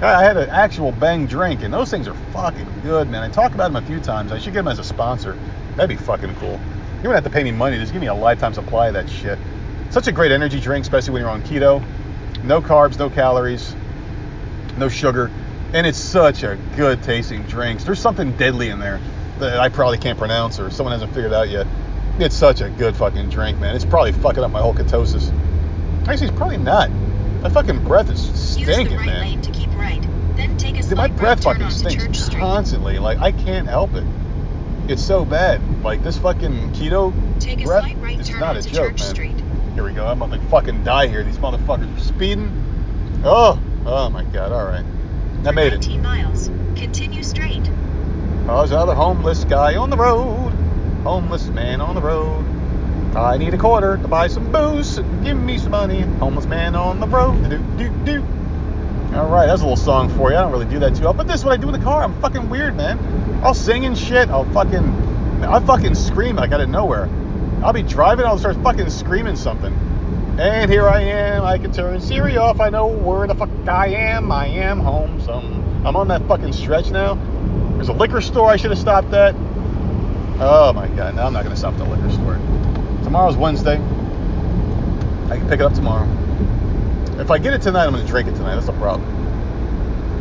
I 0.00 0.24
had 0.24 0.38
an 0.38 0.48
actual 0.48 0.92
Bang 0.92 1.26
drink, 1.26 1.62
and 1.62 1.74
those 1.74 1.90
things 1.90 2.08
are 2.08 2.14
fucking 2.32 2.66
good, 2.82 3.10
man. 3.10 3.22
I 3.22 3.28
talk 3.28 3.52
about 3.52 3.70
them 3.70 3.84
a 3.84 3.86
few 3.86 4.00
times. 4.00 4.32
I 4.32 4.38
should 4.38 4.54
get 4.54 4.60
them 4.60 4.68
as 4.68 4.78
a 4.78 4.84
sponsor. 4.84 5.38
That'd 5.76 5.90
be 5.94 6.02
fucking 6.02 6.36
cool. 6.36 6.58
You 7.02 7.08
wouldn't 7.10 7.16
have 7.16 7.24
to 7.24 7.30
pay 7.30 7.44
me 7.44 7.52
money. 7.52 7.76
Just 7.76 7.92
give 7.92 8.00
me 8.00 8.08
a 8.08 8.14
lifetime 8.14 8.54
supply 8.54 8.88
of 8.88 8.94
that 8.94 9.10
shit. 9.10 9.38
Such 9.90 10.06
a 10.06 10.12
great 10.12 10.32
energy 10.32 10.58
drink, 10.58 10.84
especially 10.84 11.12
when 11.12 11.20
you're 11.20 11.30
on 11.30 11.42
keto. 11.42 11.84
No 12.44 12.62
carbs, 12.62 12.98
no 12.98 13.10
calories, 13.10 13.76
no 14.78 14.88
sugar, 14.88 15.30
and 15.74 15.86
it's 15.86 15.98
such 15.98 16.44
a 16.44 16.58
good 16.76 17.02
tasting 17.02 17.42
drink. 17.42 17.82
There's 17.82 18.00
something 18.00 18.34
deadly 18.38 18.70
in 18.70 18.78
there 18.78 18.98
that 19.38 19.58
I 19.58 19.68
probably 19.68 19.98
can't 19.98 20.18
pronounce 20.18 20.58
or 20.60 20.70
someone 20.70 20.92
hasn't 20.92 21.14
figured 21.14 21.32
out 21.32 21.48
yet. 21.48 21.66
It's 22.18 22.36
such 22.36 22.60
a 22.60 22.68
good 22.70 22.96
fucking 22.96 23.30
drink, 23.30 23.58
man. 23.58 23.74
It's 23.74 23.84
probably 23.84 24.12
fucking 24.12 24.42
up 24.42 24.50
my 24.50 24.60
whole 24.60 24.74
ketosis. 24.74 25.32
Actually, 26.06 26.28
it's 26.28 26.36
probably 26.36 26.58
not. 26.58 26.90
My 27.42 27.48
fucking 27.48 27.82
breath 27.84 28.10
is 28.10 28.20
stinking, 28.38 28.96
right 28.98 29.06
man. 29.06 29.20
lane 29.20 29.42
to 29.42 29.50
keep 29.50 29.70
right. 29.70 30.00
Then 30.36 30.56
take 30.56 30.78
a 30.78 30.82
Dude, 30.82 30.96
my 30.96 31.08
breath 31.08 31.42
fucking 31.42 31.70
stinks 31.70 32.28
constantly. 32.28 32.98
Like 32.98 33.18
I 33.18 33.32
can't 33.32 33.66
help 33.66 33.94
it. 33.94 34.04
It's 34.88 35.02
so 35.02 35.24
bad. 35.24 35.60
Like 35.82 36.02
this 36.02 36.18
fucking 36.18 36.72
keto 36.72 37.12
Take 37.40 37.64
breath 37.64 37.84
slight 37.84 37.98
right 37.98 38.20
is 38.20 38.28
turn 38.28 38.40
not 38.40 38.56
a 38.56 38.62
joke, 38.62 38.90
Church 38.90 39.00
man. 39.00 39.08
Street. 39.10 39.42
Here 39.74 39.84
we 39.84 39.92
go. 39.92 40.06
I'm 40.06 40.20
about 40.20 40.38
to 40.38 40.48
fucking 40.48 40.84
die 40.84 41.06
here. 41.06 41.24
These 41.24 41.38
motherfuckers 41.38 41.96
are 41.96 42.00
speeding. 42.00 42.50
Oh, 43.24 43.60
oh 43.86 44.10
my 44.10 44.24
god. 44.24 44.52
All 44.52 44.64
right, 44.64 44.84
I 45.46 45.50
made 45.50 45.72
it. 45.72 45.78
19 45.78 46.02
miles. 46.02 46.48
Continue 46.76 47.22
straight. 47.22 47.68
There's 48.46 48.72
another 48.72 48.94
homeless 48.94 49.44
guy 49.44 49.76
on 49.76 49.88
the 49.88 49.96
road. 49.96 50.50
Homeless 51.04 51.46
man 51.48 51.80
on 51.80 51.94
the 51.94 52.00
road. 52.02 52.44
I 53.16 53.36
need 53.36 53.54
a 53.54 53.58
quarter 53.58 53.96
to 53.96 54.08
buy 54.08 54.26
some 54.26 54.50
booze. 54.50 54.98
Give 55.22 55.36
me 55.36 55.58
some 55.58 55.70
money. 55.70 56.00
Homeless 56.00 56.46
man 56.46 56.74
on 56.74 56.98
the 56.98 57.06
road. 57.06 57.48
Do 57.48 57.58
do 57.78 57.88
do. 58.04 58.24
All 59.14 59.28
right, 59.28 59.46
that's 59.46 59.60
a 59.60 59.64
little 59.64 59.76
song 59.76 60.08
for 60.16 60.32
you. 60.32 60.36
I 60.36 60.40
don't 60.40 60.50
really 60.50 60.66
do 60.66 60.80
that 60.80 60.96
too 60.96 61.06
often, 61.06 61.18
but 61.18 61.28
this 61.28 61.40
is 61.40 61.44
what 61.44 61.52
I 61.52 61.56
do 61.56 61.68
in 61.68 61.72
the 61.72 61.84
car. 61.84 62.02
I'm 62.02 62.20
fucking 62.20 62.50
weird, 62.50 62.76
man. 62.76 62.98
I'll 63.44 63.54
sing 63.54 63.86
and 63.86 63.96
shit. 63.96 64.28
I'll 64.28 64.50
fucking, 64.52 64.88
I 65.44 65.60
fucking 65.60 65.94
scream 65.94 66.36
like 66.36 66.50
out 66.50 66.60
of 66.60 66.68
nowhere. 66.68 67.08
I'll 67.62 67.72
be 67.72 67.82
driving. 67.82 68.26
I'll 68.26 68.38
start 68.38 68.56
fucking 68.62 68.90
screaming 68.90 69.36
something. 69.36 69.72
And 70.40 70.68
here 70.68 70.88
I 70.88 71.02
am. 71.02 71.44
I 71.44 71.58
can 71.58 71.72
turn 71.72 72.00
Siri 72.00 72.38
off. 72.38 72.58
I 72.58 72.70
know 72.70 72.86
where 72.86 73.26
the 73.28 73.36
fuck 73.36 73.50
I 73.68 73.88
am. 73.88 74.32
I 74.32 74.46
am 74.46 74.80
home. 74.80 75.20
Some. 75.20 75.86
I'm 75.86 75.94
on 75.94 76.08
that 76.08 76.26
fucking 76.26 76.52
stretch 76.52 76.90
now. 76.90 77.14
There's 77.82 77.96
a 77.96 77.98
liquor 77.98 78.20
store 78.20 78.48
I 78.48 78.54
should 78.54 78.70
have 78.70 78.78
stopped 78.78 79.12
at. 79.12 79.34
Oh 80.38 80.72
my 80.72 80.86
god. 80.86 81.16
No, 81.16 81.26
I'm 81.26 81.32
not 81.32 81.42
gonna 81.42 81.56
stop 81.56 81.74
at 81.74 81.78
the 81.78 81.84
liquor 81.84 82.12
store. 82.12 82.34
Tomorrow's 83.02 83.36
Wednesday. 83.36 83.74
I 83.74 85.36
can 85.36 85.48
pick 85.48 85.58
it 85.58 85.62
up 85.62 85.74
tomorrow. 85.74 86.06
If 87.18 87.32
I 87.32 87.38
get 87.38 87.54
it 87.54 87.60
tonight, 87.60 87.86
I'm 87.86 87.92
gonna 87.92 88.06
drink 88.06 88.28
it 88.28 88.36
tonight. 88.36 88.54
That's 88.54 88.66
the 88.66 88.72
problem. 88.74 89.10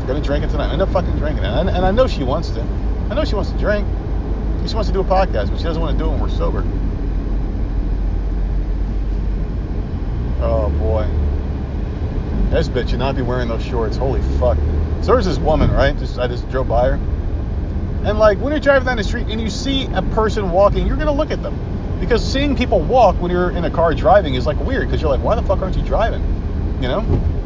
I'm 0.01 0.07
gonna 0.07 0.21
drink 0.21 0.43
it 0.43 0.49
tonight. 0.49 0.69
I 0.69 0.73
end 0.73 0.81
up 0.81 0.89
fucking 0.89 1.15
drinking 1.19 1.43
it, 1.43 1.49
and, 1.49 1.69
and 1.69 1.85
I 1.85 1.91
know 1.91 2.07
she 2.07 2.23
wants 2.23 2.49
to. 2.49 2.61
I 3.11 3.13
know 3.13 3.25
she 3.25 3.35
wants 3.35 3.51
to 3.51 3.57
drink. 3.59 3.87
She 4.67 4.73
wants 4.73 4.89
to 4.89 4.93
do 4.93 5.01
a 5.01 5.03
podcast, 5.03 5.51
but 5.51 5.57
she 5.59 5.63
doesn't 5.63 5.83
want 5.83 5.95
to 5.95 6.03
do 6.03 6.09
it 6.09 6.13
when 6.13 6.19
we're 6.19 6.29
sober. 6.29 6.61
Oh 10.41 10.71
boy. 10.79 11.05
This 12.49 12.69
bitch 12.69 12.89
should 12.89 12.97
not 12.97 13.15
be 13.15 13.21
wearing 13.21 13.49
those 13.49 13.63
shorts. 13.63 13.97
Holy 13.97 14.23
fuck. 14.39 14.57
So 15.03 15.11
there's 15.11 15.25
this 15.25 15.37
woman, 15.37 15.69
right? 15.69 15.95
Just 15.99 16.17
I 16.17 16.25
just 16.25 16.49
drove 16.49 16.67
by 16.67 16.89
her. 16.89 17.10
And 18.03 18.17
like 18.17 18.39
when 18.39 18.51
you're 18.51 18.59
driving 18.59 18.85
down 18.85 18.97
the 18.97 19.03
street 19.03 19.27
and 19.29 19.39
you 19.39 19.49
see 19.49 19.85
a 19.93 20.01
person 20.01 20.51
walking, 20.51 20.87
you're 20.87 20.97
gonna 20.97 21.11
look 21.11 21.31
at 21.31 21.43
them. 21.43 21.57
Because 21.99 22.23
seeing 22.23 22.55
people 22.55 22.79
walk 22.79 23.15
when 23.21 23.29
you're 23.29 23.51
in 23.51 23.63
a 23.63 23.69
car 23.69 23.93
driving 23.93 24.33
is 24.33 24.47
like 24.47 24.59
weird 24.59 24.87
because 24.87 25.01
you're 25.01 25.11
like, 25.11 25.23
why 25.23 25.35
the 25.35 25.43
fuck 25.43 25.61
aren't 25.61 25.77
you 25.77 25.83
driving? 25.83 26.21
You 26.81 26.87
know? 26.87 26.99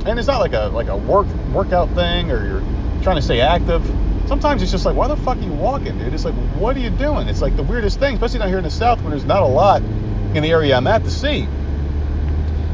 And 0.05 0.17
it's 0.17 0.27
not 0.27 0.39
like 0.39 0.53
a 0.53 0.69
like 0.73 0.87
a 0.87 0.95
work 0.95 1.27
workout 1.53 1.89
thing 1.89 2.31
or 2.31 2.45
you're 2.45 3.03
trying 3.03 3.17
to 3.17 3.21
stay 3.21 3.41
active. 3.41 3.85
Sometimes 4.27 4.61
it's 4.61 4.71
just 4.71 4.85
like, 4.85 4.95
why 4.95 5.07
the 5.07 5.17
fuck 5.17 5.37
are 5.37 5.41
you 5.41 5.51
walking, 5.51 5.97
dude? 5.97 6.13
It's 6.13 6.25
like, 6.25 6.33
what 6.57 6.75
are 6.75 6.79
you 6.79 6.89
doing? 6.89 7.27
It's 7.27 7.41
like 7.41 7.55
the 7.55 7.63
weirdest 7.63 7.99
thing, 7.99 8.15
especially 8.15 8.39
down 8.39 8.47
here 8.47 8.57
in 8.57 8.63
the 8.63 8.71
south 8.71 9.01
when 9.01 9.11
there's 9.11 9.25
not 9.25 9.43
a 9.43 9.47
lot 9.47 9.81
in 9.83 10.41
the 10.41 10.49
area 10.49 10.75
I'm 10.75 10.87
at 10.87 11.03
to 11.03 11.11
see. 11.11 11.47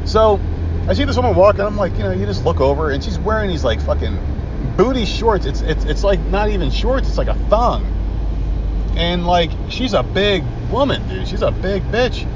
So 0.04 0.40
I 0.88 0.94
see 0.94 1.04
this 1.04 1.16
woman 1.16 1.34
walking. 1.34 1.60
I'm 1.60 1.76
like, 1.76 1.92
you 1.92 2.00
know, 2.00 2.12
you 2.12 2.26
just 2.26 2.44
look 2.44 2.60
over, 2.60 2.90
and 2.90 3.02
she's 3.02 3.18
wearing 3.18 3.50
these 3.50 3.64
like 3.64 3.80
fucking 3.82 4.16
booty 4.76 5.04
shorts. 5.04 5.46
It's 5.46 5.60
it's 5.60 5.84
it's 5.84 6.04
like 6.04 6.20
not 6.20 6.50
even 6.50 6.70
shorts. 6.70 7.08
It's 7.08 7.18
like 7.18 7.28
a 7.28 7.34
thong. 7.48 7.84
And 8.96 9.26
like 9.26 9.50
she's 9.68 9.94
a 9.94 10.02
big 10.02 10.44
woman, 10.70 11.06
dude. 11.08 11.28
She's 11.28 11.42
a 11.42 11.50
big 11.50 11.82
bitch. 11.84 12.26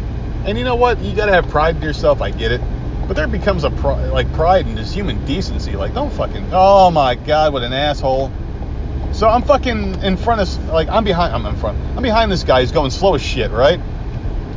And 0.47 0.57
you 0.57 0.65
know 0.65 0.77
what? 0.77 1.01
You 1.01 1.15
gotta 1.15 1.33
have 1.33 1.49
pride 1.49 1.77
in 1.77 1.83
yourself. 1.83 2.23
I 2.23 2.31
get 2.31 2.53
it. 2.53 2.61
But 3.07 3.15
there 3.15 3.27
becomes 3.27 3.65
a 3.65 3.69
like 3.69 4.33
pride 4.33 4.67
in 4.67 4.77
just 4.77 4.95
human 4.95 5.25
decency. 5.27 5.73
Like 5.73 5.95
don't 5.95 6.13
fucking. 6.13 6.51
Oh 6.53 6.91
my 6.91 7.15
god, 7.15 7.53
what 7.53 7.63
an 7.63 7.73
asshole. 7.73 8.33
So 9.13 9.29
I'm 9.29 9.43
fucking 9.43 10.03
in 10.03 10.17
front 10.17 10.41
of 10.41 10.69
like 10.69 10.89
I'm 10.89 11.05
behind. 11.05 11.35
I'm 11.35 11.47
in 11.47 11.57
front. 11.57 11.79
I'm 11.97 12.03
behind 12.03 12.31
this 12.31 12.45
guy. 12.45 12.61
He's 12.61 12.73
going 12.73 12.91
slow 12.91 13.15
as 13.15 13.23
shit, 13.23 13.51
right? 13.51 13.81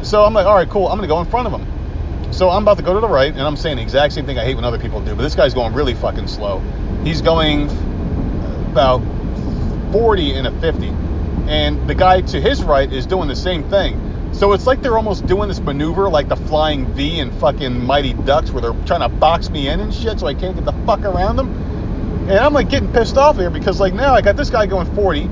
So 0.02 0.24
I'm 0.24 0.34
like, 0.34 0.46
all 0.46 0.56
right, 0.56 0.70
cool. 0.70 0.88
I'm 0.88 0.98
gonna 0.98 1.08
go 1.08 1.20
in 1.20 1.26
front 1.28 1.48
of 1.48 1.60
him. 1.60 2.34
So 2.34 2.50
I'm 2.50 2.62
about 2.62 2.78
to 2.78 2.84
go 2.84 2.94
to 2.94 3.00
the 3.00 3.08
right, 3.08 3.32
and 3.32 3.42
I'm 3.42 3.58
saying 3.58 3.78
the 3.78 3.82
exact 3.82 4.14
same 4.14 4.26
thing 4.26 4.38
I 4.38 4.46
hate 4.46 4.56
when 4.56 4.64
other 4.64 4.78
people 4.78 5.02
do, 5.02 5.16
but 5.16 5.24
this 5.24 5.36
guy's 5.36 5.54
going 5.54 5.74
really 5.74 5.96
fucking 5.96 6.28
slow. 6.28 6.62
He's 7.04 7.22
going 7.22 7.70
about 8.72 9.02
40 9.92 10.34
and 10.34 10.48
a 10.48 10.52
50, 10.60 10.88
and 11.48 11.90
the 11.90 11.96
guy 11.96 12.22
to 12.22 12.42
his 12.42 12.64
right 12.64 12.92
is 12.92 13.06
doing 13.06 13.28
the 13.28 13.36
same 13.36 13.64
thing. 13.70 14.06
So 14.34 14.54
it's 14.54 14.68
like 14.68 14.82
they're 14.82 14.98
almost 14.98 15.26
doing 15.26 15.50
this 15.50 15.60
maneuver 15.60 16.08
like 16.08 16.30
the 16.30 16.36
flying 16.36 16.86
V 16.94 17.20
and 17.20 17.34
fucking 17.40 17.84
Mighty 17.86 18.14
Ducks, 18.14 18.52
where 18.52 18.62
they're 18.62 18.86
trying 18.86 19.02
to 19.02 19.10
box 19.10 19.50
me 19.50 19.68
in 19.68 19.80
and 19.80 19.94
shit, 19.94 20.20
so 20.20 20.28
I 20.28 20.34
can't 20.34 20.56
get 20.56 20.66
the 20.66 20.74
fuck 20.86 21.02
around 21.02 21.38
them. 21.38 21.50
And 22.30 22.38
I'm 22.38 22.54
like 22.54 22.70
getting 22.70 22.92
pissed 22.94 23.18
off 23.18 23.38
here 23.38 23.50
because 23.50 23.80
like 23.80 23.94
now 23.94 24.14
I 24.14 24.22
got 24.22 24.36
this 24.36 24.52
guy 24.52 24.68
going 24.68 24.94
40, 24.94 25.28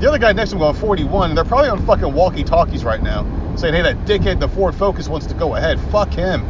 the 0.00 0.08
other 0.08 0.18
guy 0.18 0.32
next 0.32 0.50
to 0.50 0.56
him 0.56 0.60
going 0.60 0.74
41, 0.74 1.30
and 1.30 1.38
they're 1.38 1.44
probably 1.44 1.70
on 1.70 1.86
fucking 1.86 2.12
walkie-talkies 2.12 2.82
right 2.82 3.02
now, 3.02 3.24
saying, 3.56 3.74
"Hey, 3.74 3.82
that 3.82 4.04
dickhead 4.04 4.40
the 4.40 4.48
Ford 4.48 4.74
Focus 4.74 5.08
wants 5.08 5.26
to 5.26 5.34
go 5.34 5.54
ahead. 5.54 5.78
Fuck 5.92 6.12
him." 6.12 6.42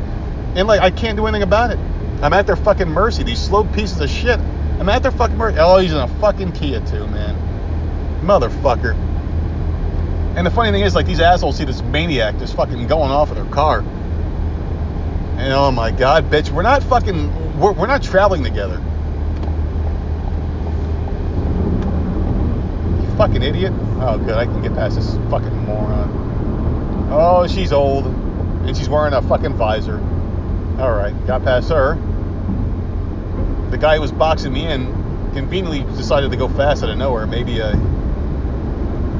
And 0.56 0.66
like 0.66 0.80
I 0.80 0.90
can't 0.90 1.16
do 1.16 1.26
anything 1.26 1.42
about 1.42 1.70
it. 1.70 1.78
I'm 2.22 2.32
at 2.32 2.46
their 2.46 2.56
fucking 2.56 2.88
mercy. 2.88 3.24
These 3.24 3.40
slow 3.40 3.64
pieces 3.64 4.00
of 4.00 4.08
shit. 4.08 4.40
I'm 4.80 4.88
at 4.88 5.02
their 5.02 5.12
fucking 5.12 5.36
mercy. 5.36 5.58
Oh, 5.60 5.76
he's 5.76 5.92
in 5.92 5.98
a 5.98 6.08
fucking 6.20 6.52
Kia 6.52 6.80
too, 6.80 7.06
man. 7.08 7.36
Motherfucker. 8.24 8.94
And 10.36 10.46
the 10.46 10.50
funny 10.50 10.70
thing 10.70 10.82
is, 10.82 10.94
like 10.94 11.04
these 11.04 11.20
assholes 11.20 11.58
see 11.58 11.64
this 11.64 11.82
maniac 11.82 12.38
just 12.38 12.56
fucking 12.56 12.86
going 12.86 13.10
off 13.10 13.28
of 13.28 13.36
their 13.36 13.44
car. 13.44 13.80
And 15.36 15.52
oh 15.52 15.70
my 15.70 15.90
god, 15.90 16.30
bitch, 16.30 16.50
we're 16.50 16.62
not 16.62 16.82
fucking, 16.82 17.60
we're, 17.60 17.72
we're 17.72 17.88
not 17.88 18.02
traveling 18.02 18.42
together. 18.42 18.76
You 23.02 23.16
fucking 23.18 23.42
idiot. 23.42 23.74
Oh, 24.00 24.16
good, 24.16 24.34
I 24.34 24.46
can 24.46 24.62
get 24.62 24.72
past 24.72 24.96
this 24.96 25.14
fucking 25.30 25.56
moron. 25.66 27.08
Oh, 27.12 27.46
she's 27.46 27.72
old, 27.72 28.06
and 28.06 28.74
she's 28.74 28.88
wearing 28.88 29.12
a 29.12 29.20
fucking 29.20 29.54
visor. 29.54 29.98
All 30.78 30.92
right, 30.92 31.14
got 31.26 31.44
past 31.44 31.68
her. 31.68 31.98
The 33.70 33.78
guy 33.78 33.94
who 33.94 34.00
was 34.00 34.12
boxing 34.12 34.52
me 34.52 34.66
in 34.66 34.86
conveniently 35.32 35.82
decided 35.96 36.30
to 36.30 36.36
go 36.36 36.48
fast 36.48 36.82
out 36.82 36.90
of 36.90 36.98
nowhere. 36.98 37.26
Maybe 37.26 37.62
uh, 37.62 37.76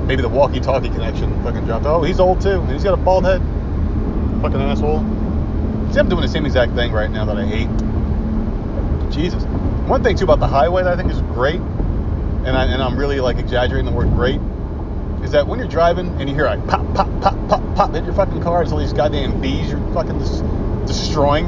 maybe 0.07 0.23
the 0.23 0.29
walkie-talkie 0.29 0.89
connection 0.89 1.43
fucking 1.45 1.65
dropped. 1.67 1.87
Oh, 1.87 2.03
he's 2.03 2.19
old 2.19 2.41
too, 2.41 2.61
he's 2.67 2.83
got 2.83 2.95
a 2.95 2.97
bald 2.97 3.25
head. 3.25 3.41
Fucking 4.43 4.61
asshole. 4.61 5.01
See, 5.93 5.99
I'm 6.01 6.09
doing 6.09 6.23
the 6.23 6.29
same 6.29 6.47
exact 6.47 6.75
thing 6.75 6.93
right 6.93 7.11
now 7.11 7.25
that 7.27 7.37
I 7.37 7.47
hate. 7.47 7.69
Jesus. 9.13 9.45
One 9.89 10.03
thing 10.03 10.17
too 10.17 10.25
about 10.25 10.41
the 10.41 10.47
highway 10.47 10.83
that 10.83 10.93
I 10.93 10.97
think 10.97 11.11
is 11.13 11.21
great, 11.23 11.61
and 11.61 12.57
I 12.57 12.65
and 12.65 12.83
I'm 12.83 12.97
really 12.97 13.21
like 13.21 13.39
exaggerating 13.39 13.87
the 13.87 13.93
word 13.93 14.11
great, 14.11 14.41
is 15.23 15.33
that 15.33 15.47
when 15.47 15.59
you're 15.59 15.69
driving 15.69 16.09
and 16.21 16.29
you 16.29 16.35
hear 16.35 16.47
like 16.47 16.67
pop 16.67 16.87
pop 16.95 17.09
pop 17.21 17.49
pop 17.49 17.75
pop 17.77 17.95
hit 17.95 18.05
your 18.05 18.15
fucking 18.15 18.43
car, 18.43 18.63
it's 18.63 18.73
all 18.73 18.79
these 18.79 18.93
goddamn 18.93 19.41
bees 19.41 19.71
you're 19.71 19.95
fucking 19.95 20.19
destroying. 20.87 21.47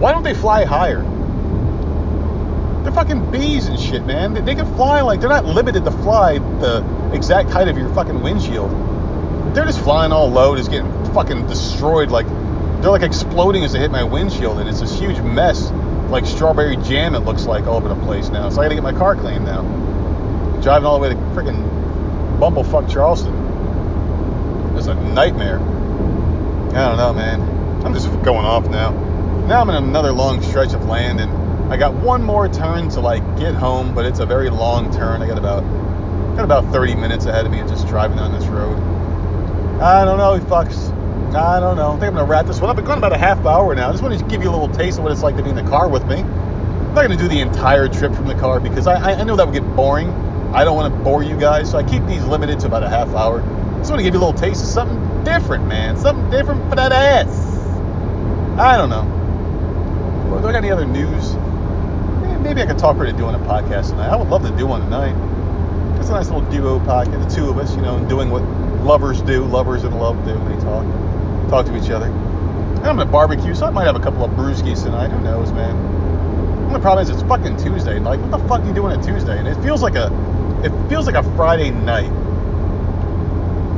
Why 0.00 0.12
don't 0.12 0.22
they 0.22 0.34
fly 0.34 0.64
higher? 0.64 1.02
They're 2.84 2.92
fucking 2.92 3.30
bees 3.30 3.66
and 3.66 3.80
shit, 3.80 4.04
man. 4.04 4.34
They, 4.34 4.42
they 4.42 4.54
can 4.54 4.66
fly 4.76 5.00
like 5.00 5.20
they're 5.20 5.30
not 5.30 5.46
limited 5.46 5.86
to 5.86 5.90
fly 5.90 6.38
the 6.38 6.84
exact 7.14 7.48
height 7.48 7.66
of 7.66 7.78
your 7.78 7.92
fucking 7.94 8.22
windshield. 8.22 8.70
They're 9.54 9.64
just 9.64 9.80
flying 9.80 10.12
all 10.12 10.28
low, 10.28 10.54
just 10.54 10.70
getting 10.70 10.92
fucking 11.14 11.46
destroyed. 11.46 12.10
Like 12.10 12.26
they're 12.82 12.90
like 12.90 13.02
exploding 13.02 13.64
as 13.64 13.72
they 13.72 13.78
hit 13.78 13.90
my 13.90 14.04
windshield, 14.04 14.58
and 14.58 14.68
it's 14.68 14.80
this 14.80 14.98
huge 14.98 15.18
mess, 15.22 15.70
like 16.10 16.26
strawberry 16.26 16.76
jam. 16.76 17.14
It 17.14 17.20
looks 17.20 17.46
like 17.46 17.64
all 17.64 17.76
over 17.76 17.88
the 17.88 18.00
place 18.04 18.28
now. 18.28 18.50
So 18.50 18.60
I 18.60 18.66
got 18.66 18.68
to 18.68 18.74
get 18.74 18.84
my 18.84 18.92
car 18.92 19.16
cleaned 19.16 19.46
now. 19.46 19.62
Driving 20.60 20.84
all 20.84 20.98
the 20.98 21.08
way 21.08 21.08
to 21.08 21.16
freaking 21.34 21.64
bumblefuck 22.38 22.92
Charleston. 22.92 23.32
It's 24.76 24.88
a 24.88 24.94
nightmare. 24.94 25.58
I 25.58 26.88
don't 26.88 26.96
know, 26.98 27.14
man. 27.14 27.40
I'm 27.86 27.94
just 27.94 28.08
going 28.22 28.44
off 28.44 28.68
now. 28.68 28.90
Now 29.46 29.62
I'm 29.62 29.70
in 29.70 29.76
another 29.76 30.12
long 30.12 30.42
stretch 30.42 30.74
of 30.74 30.84
land, 30.84 31.20
and 31.20 31.43
I 31.70 31.76
got 31.76 31.94
one 31.94 32.22
more 32.22 32.48
turn 32.48 32.88
to 32.90 33.00
like 33.00 33.22
get 33.38 33.54
home, 33.54 33.94
but 33.94 34.04
it's 34.04 34.20
a 34.20 34.26
very 34.26 34.50
long 34.50 34.92
turn. 34.92 35.22
I 35.22 35.26
got 35.26 35.38
about 35.38 35.62
got 36.36 36.44
about 36.44 36.70
30 36.72 36.94
minutes 36.96 37.26
ahead 37.26 37.46
of 37.46 37.52
me 37.52 37.58
just 37.60 37.86
driving 37.86 38.16
down 38.16 38.32
this 38.32 38.46
road. 38.46 38.76
I 39.80 40.04
don't 40.04 40.18
know, 40.18 40.38
fucks. 40.46 40.92
I 41.34 41.58
don't 41.60 41.76
know. 41.76 41.88
I 41.88 41.92
think 41.92 42.04
I'm 42.04 42.14
gonna 42.14 42.26
wrap 42.26 42.46
this 42.46 42.60
one 42.60 42.70
up. 42.70 42.78
I've 42.78 42.84
gone 42.84 42.98
about 42.98 43.12
a 43.12 43.18
half 43.18 43.44
hour 43.44 43.74
now. 43.74 43.88
I 43.88 43.92
just 43.92 44.02
wanted 44.02 44.18
to 44.18 44.24
give 44.26 44.42
you 44.42 44.50
a 44.50 44.52
little 44.52 44.68
taste 44.68 44.98
of 44.98 45.04
what 45.04 45.12
it's 45.12 45.22
like 45.22 45.36
to 45.36 45.42
be 45.42 45.50
in 45.50 45.56
the 45.56 45.64
car 45.64 45.88
with 45.88 46.06
me. 46.06 46.16
I'm 46.18 46.94
not 46.94 47.02
gonna 47.02 47.16
do 47.16 47.28
the 47.28 47.40
entire 47.40 47.88
trip 47.88 48.14
from 48.14 48.28
the 48.28 48.34
car 48.34 48.60
because 48.60 48.86
I, 48.86 49.12
I 49.12 49.24
know 49.24 49.34
that 49.34 49.46
would 49.46 49.54
get 49.54 49.66
boring. 49.74 50.10
I 50.54 50.62
don't 50.64 50.76
want 50.76 50.94
to 50.94 51.00
bore 51.00 51.24
you 51.24 51.36
guys, 51.36 51.70
so 51.70 51.78
I 51.78 51.82
keep 51.82 52.06
these 52.06 52.24
limited 52.24 52.60
to 52.60 52.66
about 52.66 52.84
a 52.84 52.88
half 52.88 53.08
hour. 53.08 53.40
Just 53.78 53.90
want 53.90 53.98
to 53.98 54.04
give 54.04 54.14
you 54.14 54.20
a 54.20 54.24
little 54.24 54.40
taste 54.40 54.62
of 54.62 54.68
something 54.68 55.24
different, 55.24 55.66
man. 55.66 55.96
Something 55.96 56.30
different 56.30 56.68
for 56.70 56.76
that 56.76 56.92
ass. 56.92 57.28
I 58.58 58.76
don't 58.76 58.90
know. 58.90 59.02
Do 60.40 60.46
I 60.46 60.52
got 60.52 60.58
any 60.58 60.70
other 60.70 60.86
news? 60.86 61.34
Maybe 62.44 62.60
I 62.60 62.66
could 62.66 62.78
talk 62.78 62.98
her 62.98 63.06
into 63.06 63.16
doing 63.16 63.34
a 63.34 63.38
podcast 63.38 63.88
tonight. 63.88 64.10
I 64.10 64.16
would 64.16 64.28
love 64.28 64.42
to 64.42 64.54
do 64.54 64.66
one 64.66 64.82
tonight. 64.82 65.16
It's 65.98 66.10
a 66.10 66.12
nice 66.12 66.28
little 66.28 66.48
duo 66.50 66.78
podcast, 66.80 67.26
the 67.26 67.34
two 67.34 67.48
of 67.48 67.56
us, 67.56 67.74
you 67.74 67.80
know, 67.80 68.06
doing 68.06 68.30
what 68.30 68.42
lovers 68.84 69.22
do, 69.22 69.46
lovers 69.46 69.82
in 69.82 69.94
love 69.94 70.22
do 70.26 70.34
they 70.34 70.62
talk, 70.62 70.84
talk 71.48 71.64
to 71.64 71.82
each 71.82 71.88
other. 71.88 72.04
And 72.04 72.86
I'm 72.86 72.98
gonna 72.98 73.10
barbecue, 73.10 73.54
so 73.54 73.64
I 73.64 73.70
might 73.70 73.86
have 73.86 73.96
a 73.96 74.00
couple 74.00 74.22
of 74.22 74.30
brewskis 74.32 74.84
tonight. 74.84 75.08
Who 75.08 75.24
knows, 75.24 75.52
man? 75.52 76.70
The 76.70 76.78
problem 76.80 77.02
is 77.02 77.08
it's 77.08 77.22
fucking 77.22 77.56
Tuesday. 77.56 77.98
Like, 77.98 78.20
what 78.20 78.30
the 78.30 78.46
fuck 78.46 78.60
are 78.60 78.66
you 78.66 78.74
doing 78.74 78.92
on 78.92 79.02
Tuesday? 79.02 79.38
And 79.38 79.48
it 79.48 79.54
feels 79.62 79.80
like 79.80 79.94
a, 79.94 80.12
it 80.62 80.88
feels 80.90 81.06
like 81.06 81.16
a 81.16 81.22
Friday 81.36 81.70
night 81.70 82.10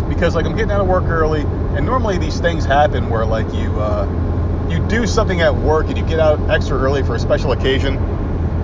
because 0.09 0.35
like 0.35 0.45
I'm 0.45 0.57
getting 0.57 0.73
out 0.73 0.81
of 0.81 0.89
work 0.89 1.05
early, 1.05 1.43
and 1.43 1.87
normally 1.87 2.19
these 2.19 2.41
things 2.41 2.65
happen 2.65 3.11
where 3.11 3.25
like 3.25 3.47
you, 3.55 3.71
uh, 3.79 4.69
you 4.69 4.85
do 4.89 5.07
something 5.07 5.41
at 5.41 5.55
work 5.55 5.87
and 5.87 5.97
you 5.97 6.05
get 6.05 6.19
out 6.19 6.51
extra 6.51 6.77
early 6.77 7.05
for 7.05 7.15
a 7.15 7.21
special 7.21 7.53
occasion, 7.53 7.95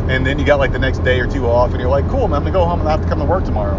and 0.09 0.27
then 0.27 0.39
you 0.39 0.45
got 0.45 0.59
like 0.59 0.73
the 0.73 0.79
next 0.79 0.99
day 1.01 1.21
or 1.21 1.27
two 1.27 1.47
off, 1.47 1.71
and 1.73 1.81
you're 1.81 1.91
like, 1.91 2.09
cool, 2.09 2.29
man, 2.29 2.39
I'm 2.39 2.43
gonna 2.43 2.53
go 2.53 2.65
home 2.65 2.81
and 2.81 2.89
I 2.89 2.93
have 2.93 3.03
to 3.03 3.09
come 3.09 3.19
to 3.19 3.25
work 3.25 3.45
tomorrow. 3.45 3.79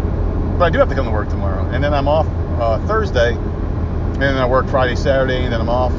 But 0.58 0.66
I 0.66 0.70
do 0.70 0.78
have 0.78 0.88
to 0.88 0.94
come 0.94 1.06
to 1.06 1.12
work 1.12 1.28
tomorrow, 1.28 1.64
and 1.70 1.82
then 1.82 1.92
I'm 1.92 2.08
off 2.08 2.26
uh, 2.60 2.84
Thursday, 2.86 3.34
and 3.34 4.22
then 4.22 4.36
I 4.36 4.46
work 4.46 4.68
Friday, 4.68 4.94
Saturday, 4.94 5.42
and 5.42 5.52
then 5.52 5.60
I'm 5.60 5.68
off 5.68 5.92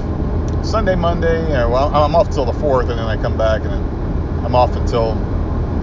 Sunday, 0.66 0.96
Monday. 0.96 1.54
Uh, 1.54 1.70
well, 1.70 1.94
I'm 1.94 2.16
off 2.16 2.30
till 2.30 2.46
the 2.46 2.54
fourth, 2.54 2.90
and 2.90 2.98
then 2.98 3.06
I 3.06 3.22
come 3.22 3.38
back, 3.38 3.62
and 3.62 3.72
then 3.72 4.46
I'm 4.46 4.56
off 4.56 4.76
until 4.76 5.14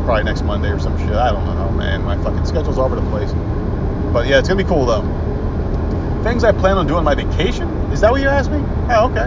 probably 0.05 0.25
next 0.25 0.43
Monday 0.43 0.71
or 0.71 0.79
some 0.79 0.99
shit. 0.99 1.13
I 1.13 1.31
don't 1.31 1.45
know, 1.45 1.71
man. 1.73 2.03
My 2.03 2.17
fucking 2.23 2.45
schedule's 2.47 2.79
all 2.79 2.87
over 2.87 2.97
the 2.97 3.09
place. 3.11 3.33
But 4.13 4.27
yeah, 4.27 4.39
it's 4.39 4.49
gonna 4.49 4.63
be 4.63 4.69
cool 4.69 4.87
though. 4.87 5.03
Things 6.23 6.45
I 6.45 6.53
plan 6.53 6.77
on 6.79 6.87
doing 6.87 7.05
my 7.05 7.15
vacation? 7.15 7.69
Is 7.93 8.01
that 8.01 8.11
what 8.11 8.21
you 8.21 8.29
asked 8.29 8.51
me? 8.51 8.63
Oh, 8.91 9.11
okay. 9.11 9.27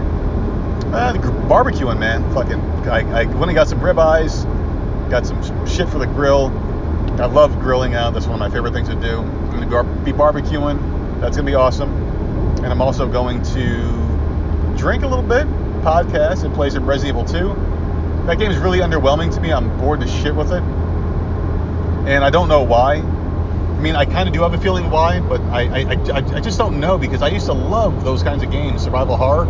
Uh, 0.95 1.13
barbecuing, 1.47 1.99
man. 1.99 2.23
Fucking, 2.34 2.60
I, 2.89 3.21
I 3.21 3.25
went 3.25 3.45
and 3.45 3.56
got 3.56 3.67
some 3.67 3.80
ribeyes, 3.80 4.45
got 5.09 5.25
some 5.25 5.41
shit 5.67 5.87
for 5.89 5.99
the 5.99 6.07
grill. 6.07 6.47
I 7.19 7.27
love 7.27 7.59
grilling 7.59 7.93
out. 7.93 8.13
That's 8.13 8.25
one 8.25 8.35
of 8.35 8.39
my 8.39 8.49
favorite 8.49 8.73
things 8.73 8.89
to 8.89 8.95
do. 8.95 9.19
I'm 9.19 9.51
gonna 9.51 9.67
bar- 9.67 9.83
be 9.83 10.11
barbecuing. 10.11 11.19
That's 11.21 11.37
gonna 11.37 11.47
be 11.49 11.55
awesome. 11.55 11.89
And 12.57 12.67
I'm 12.67 12.81
also 12.81 13.07
going 13.07 13.41
to 13.43 14.75
drink 14.77 15.03
a 15.03 15.07
little 15.07 15.23
bit, 15.23 15.47
podcast, 15.83 16.43
and 16.43 16.53
play 16.53 16.69
some 16.69 16.85
Resident 16.85 17.17
Evil 17.17 17.25
2. 17.25 18.25
That 18.25 18.39
game 18.39 18.51
is 18.51 18.57
really 18.57 18.79
underwhelming 18.79 19.33
to 19.35 19.39
me. 19.39 19.53
I'm 19.53 19.77
bored 19.77 20.01
to 20.01 20.07
shit 20.07 20.35
with 20.35 20.51
it, 20.51 20.63
and 22.07 22.23
I 22.23 22.29
don't 22.29 22.49
know 22.49 22.63
why. 22.63 22.95
I 22.95 23.79
mean, 23.79 23.95
I 23.95 24.05
kind 24.05 24.27
of 24.27 24.33
do 24.33 24.41
have 24.41 24.53
a 24.53 24.57
feeling 24.57 24.89
why, 24.89 25.19
but 25.19 25.41
I, 25.41 25.61
I, 25.61 25.93
I, 25.93 26.37
I 26.37 26.39
just 26.39 26.57
don't 26.57 26.79
know 26.79 26.97
because 26.97 27.21
I 27.21 27.27
used 27.27 27.45
to 27.45 27.53
love 27.53 28.03
those 28.03 28.23
kinds 28.23 28.41
of 28.41 28.49
games, 28.49 28.83
survival 28.83 29.15
horror. 29.15 29.45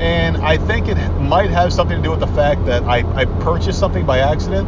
And 0.00 0.38
I 0.38 0.56
think 0.56 0.88
it 0.88 0.96
might 1.20 1.50
have 1.50 1.72
something 1.72 1.96
to 1.98 2.02
do 2.02 2.10
with 2.10 2.20
the 2.20 2.26
fact 2.28 2.64
that 2.64 2.82
I, 2.84 2.98
I 3.14 3.26
purchased 3.26 3.78
something 3.78 4.06
by 4.06 4.20
accident 4.20 4.66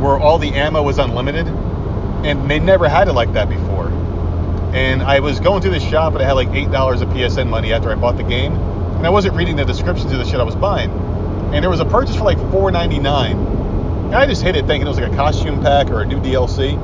where 0.00 0.18
all 0.18 0.38
the 0.38 0.48
ammo 0.48 0.82
was 0.82 0.98
unlimited, 0.98 1.46
and 1.46 2.50
they 2.50 2.58
never 2.58 2.88
had 2.88 3.06
it 3.06 3.12
like 3.12 3.32
that 3.34 3.48
before. 3.48 3.88
And 4.74 5.00
I 5.02 5.20
was 5.20 5.38
going 5.38 5.62
through 5.62 5.70
the 5.70 5.80
shop 5.80 6.12
and 6.14 6.22
I 6.22 6.26
had 6.26 6.32
like 6.32 6.48
$8 6.48 7.02
of 7.02 7.08
PSN 7.08 7.48
money 7.48 7.72
after 7.72 7.90
I 7.90 7.94
bought 7.94 8.16
the 8.16 8.24
game, 8.24 8.52
and 8.52 9.06
I 9.06 9.10
wasn't 9.10 9.36
reading 9.36 9.54
the 9.54 9.64
descriptions 9.64 10.12
of 10.12 10.18
the 10.18 10.24
shit 10.24 10.40
I 10.40 10.42
was 10.42 10.56
buying. 10.56 10.90
And 11.54 11.62
there 11.62 11.70
was 11.70 11.80
a 11.80 11.84
purchase 11.84 12.16
for 12.16 12.24
like 12.24 12.38
$4.99. 12.38 13.32
And 14.06 14.14
I 14.14 14.26
just 14.26 14.42
hit 14.42 14.56
it 14.56 14.66
thinking 14.66 14.86
it 14.86 14.90
was 14.90 14.98
like 14.98 15.12
a 15.12 15.16
costume 15.16 15.62
pack 15.62 15.88
or 15.90 16.02
a 16.02 16.04
new 16.04 16.18
DLC. 16.18 16.76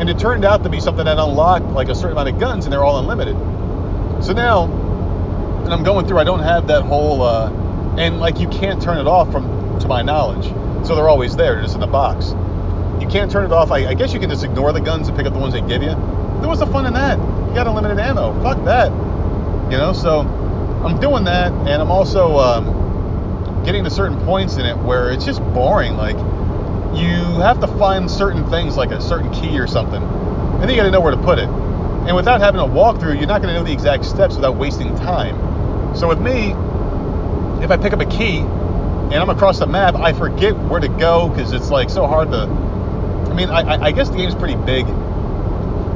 And 0.00 0.08
it 0.08 0.18
turned 0.18 0.46
out 0.46 0.62
to 0.62 0.70
be 0.70 0.80
something 0.80 1.04
that 1.04 1.18
unlocked 1.18 1.66
like 1.66 1.88
a 1.88 1.94
certain 1.94 2.12
amount 2.12 2.30
of 2.30 2.40
guns 2.40 2.64
and 2.64 2.72
they're 2.72 2.82
all 2.82 2.98
unlimited. 2.98 3.36
So 4.24 4.32
now, 4.32 4.89
and 5.70 5.78
I'm 5.78 5.84
going 5.84 6.04
through, 6.08 6.18
I 6.18 6.24
don't 6.24 6.40
have 6.40 6.66
that 6.66 6.82
whole, 6.82 7.22
uh, 7.22 7.48
and 7.96 8.18
like 8.18 8.40
you 8.40 8.48
can't 8.48 8.82
turn 8.82 8.98
it 8.98 9.06
off 9.06 9.30
from, 9.30 9.78
to 9.78 9.86
my 9.86 10.02
knowledge. 10.02 10.44
So 10.84 10.96
they're 10.96 11.08
always 11.08 11.36
there, 11.36 11.62
just 11.62 11.74
in 11.74 11.80
the 11.80 11.86
box. 11.86 12.30
You 13.00 13.06
can't 13.06 13.30
turn 13.30 13.44
it 13.44 13.52
off. 13.52 13.70
I, 13.70 13.86
I 13.86 13.94
guess 13.94 14.12
you 14.12 14.18
can 14.18 14.28
just 14.28 14.42
ignore 14.42 14.72
the 14.72 14.80
guns 14.80 15.06
and 15.06 15.16
pick 15.16 15.26
up 15.26 15.32
the 15.32 15.38
ones 15.38 15.54
they 15.54 15.60
give 15.60 15.80
you. 15.80 15.90
Then 15.90 16.48
what's 16.48 16.58
the 16.58 16.66
fun 16.66 16.86
in 16.86 16.94
that? 16.94 17.18
You 17.20 17.54
got 17.54 17.68
unlimited 17.68 18.00
ammo. 18.00 18.42
Fuck 18.42 18.64
that. 18.64 18.90
You 19.70 19.78
know, 19.78 19.92
so 19.92 20.22
I'm 20.84 20.98
doing 20.98 21.22
that, 21.24 21.52
and 21.52 21.80
I'm 21.80 21.92
also 21.92 22.36
um, 22.38 23.62
getting 23.64 23.84
to 23.84 23.90
certain 23.90 24.18
points 24.24 24.56
in 24.56 24.66
it 24.66 24.76
where 24.76 25.12
it's 25.12 25.24
just 25.24 25.40
boring. 25.54 25.96
Like, 25.96 26.16
you 26.98 27.14
have 27.42 27.60
to 27.60 27.68
find 27.78 28.10
certain 28.10 28.44
things 28.50 28.76
like 28.76 28.90
a 28.90 29.00
certain 29.00 29.30
key 29.30 29.56
or 29.60 29.68
something, 29.68 30.02
and 30.02 30.62
then 30.62 30.70
you 30.70 30.76
got 30.76 30.82
to 30.82 30.90
know 30.90 31.00
where 31.00 31.14
to 31.14 31.22
put 31.22 31.38
it. 31.38 31.48
And 31.48 32.16
without 32.16 32.40
having 32.40 32.60
a 32.60 32.66
walkthrough, 32.66 33.18
you're 33.18 33.28
not 33.28 33.40
going 33.40 33.54
to 33.54 33.60
know 33.60 33.64
the 33.64 33.72
exact 33.72 34.04
steps 34.04 34.34
without 34.34 34.56
wasting 34.56 34.96
time. 34.96 35.49
So 35.94 36.08
with 36.08 36.20
me, 36.20 36.50
if 37.64 37.70
I 37.70 37.76
pick 37.76 37.92
up 37.92 38.00
a 38.00 38.06
key 38.06 38.38
and 38.38 39.14
I'm 39.14 39.28
across 39.30 39.58
the 39.58 39.66
map, 39.66 39.94
I 39.96 40.12
forget 40.12 40.56
where 40.56 40.80
to 40.80 40.88
go 40.88 41.28
because 41.28 41.52
it's 41.52 41.70
like 41.70 41.90
so 41.90 42.06
hard 42.06 42.30
to. 42.30 42.38
I 43.30 43.34
mean, 43.34 43.50
I, 43.50 43.84
I- 43.86 43.92
guess 43.92 44.08
the 44.08 44.16
game's 44.16 44.34
pretty 44.34 44.56
big. 44.56 44.86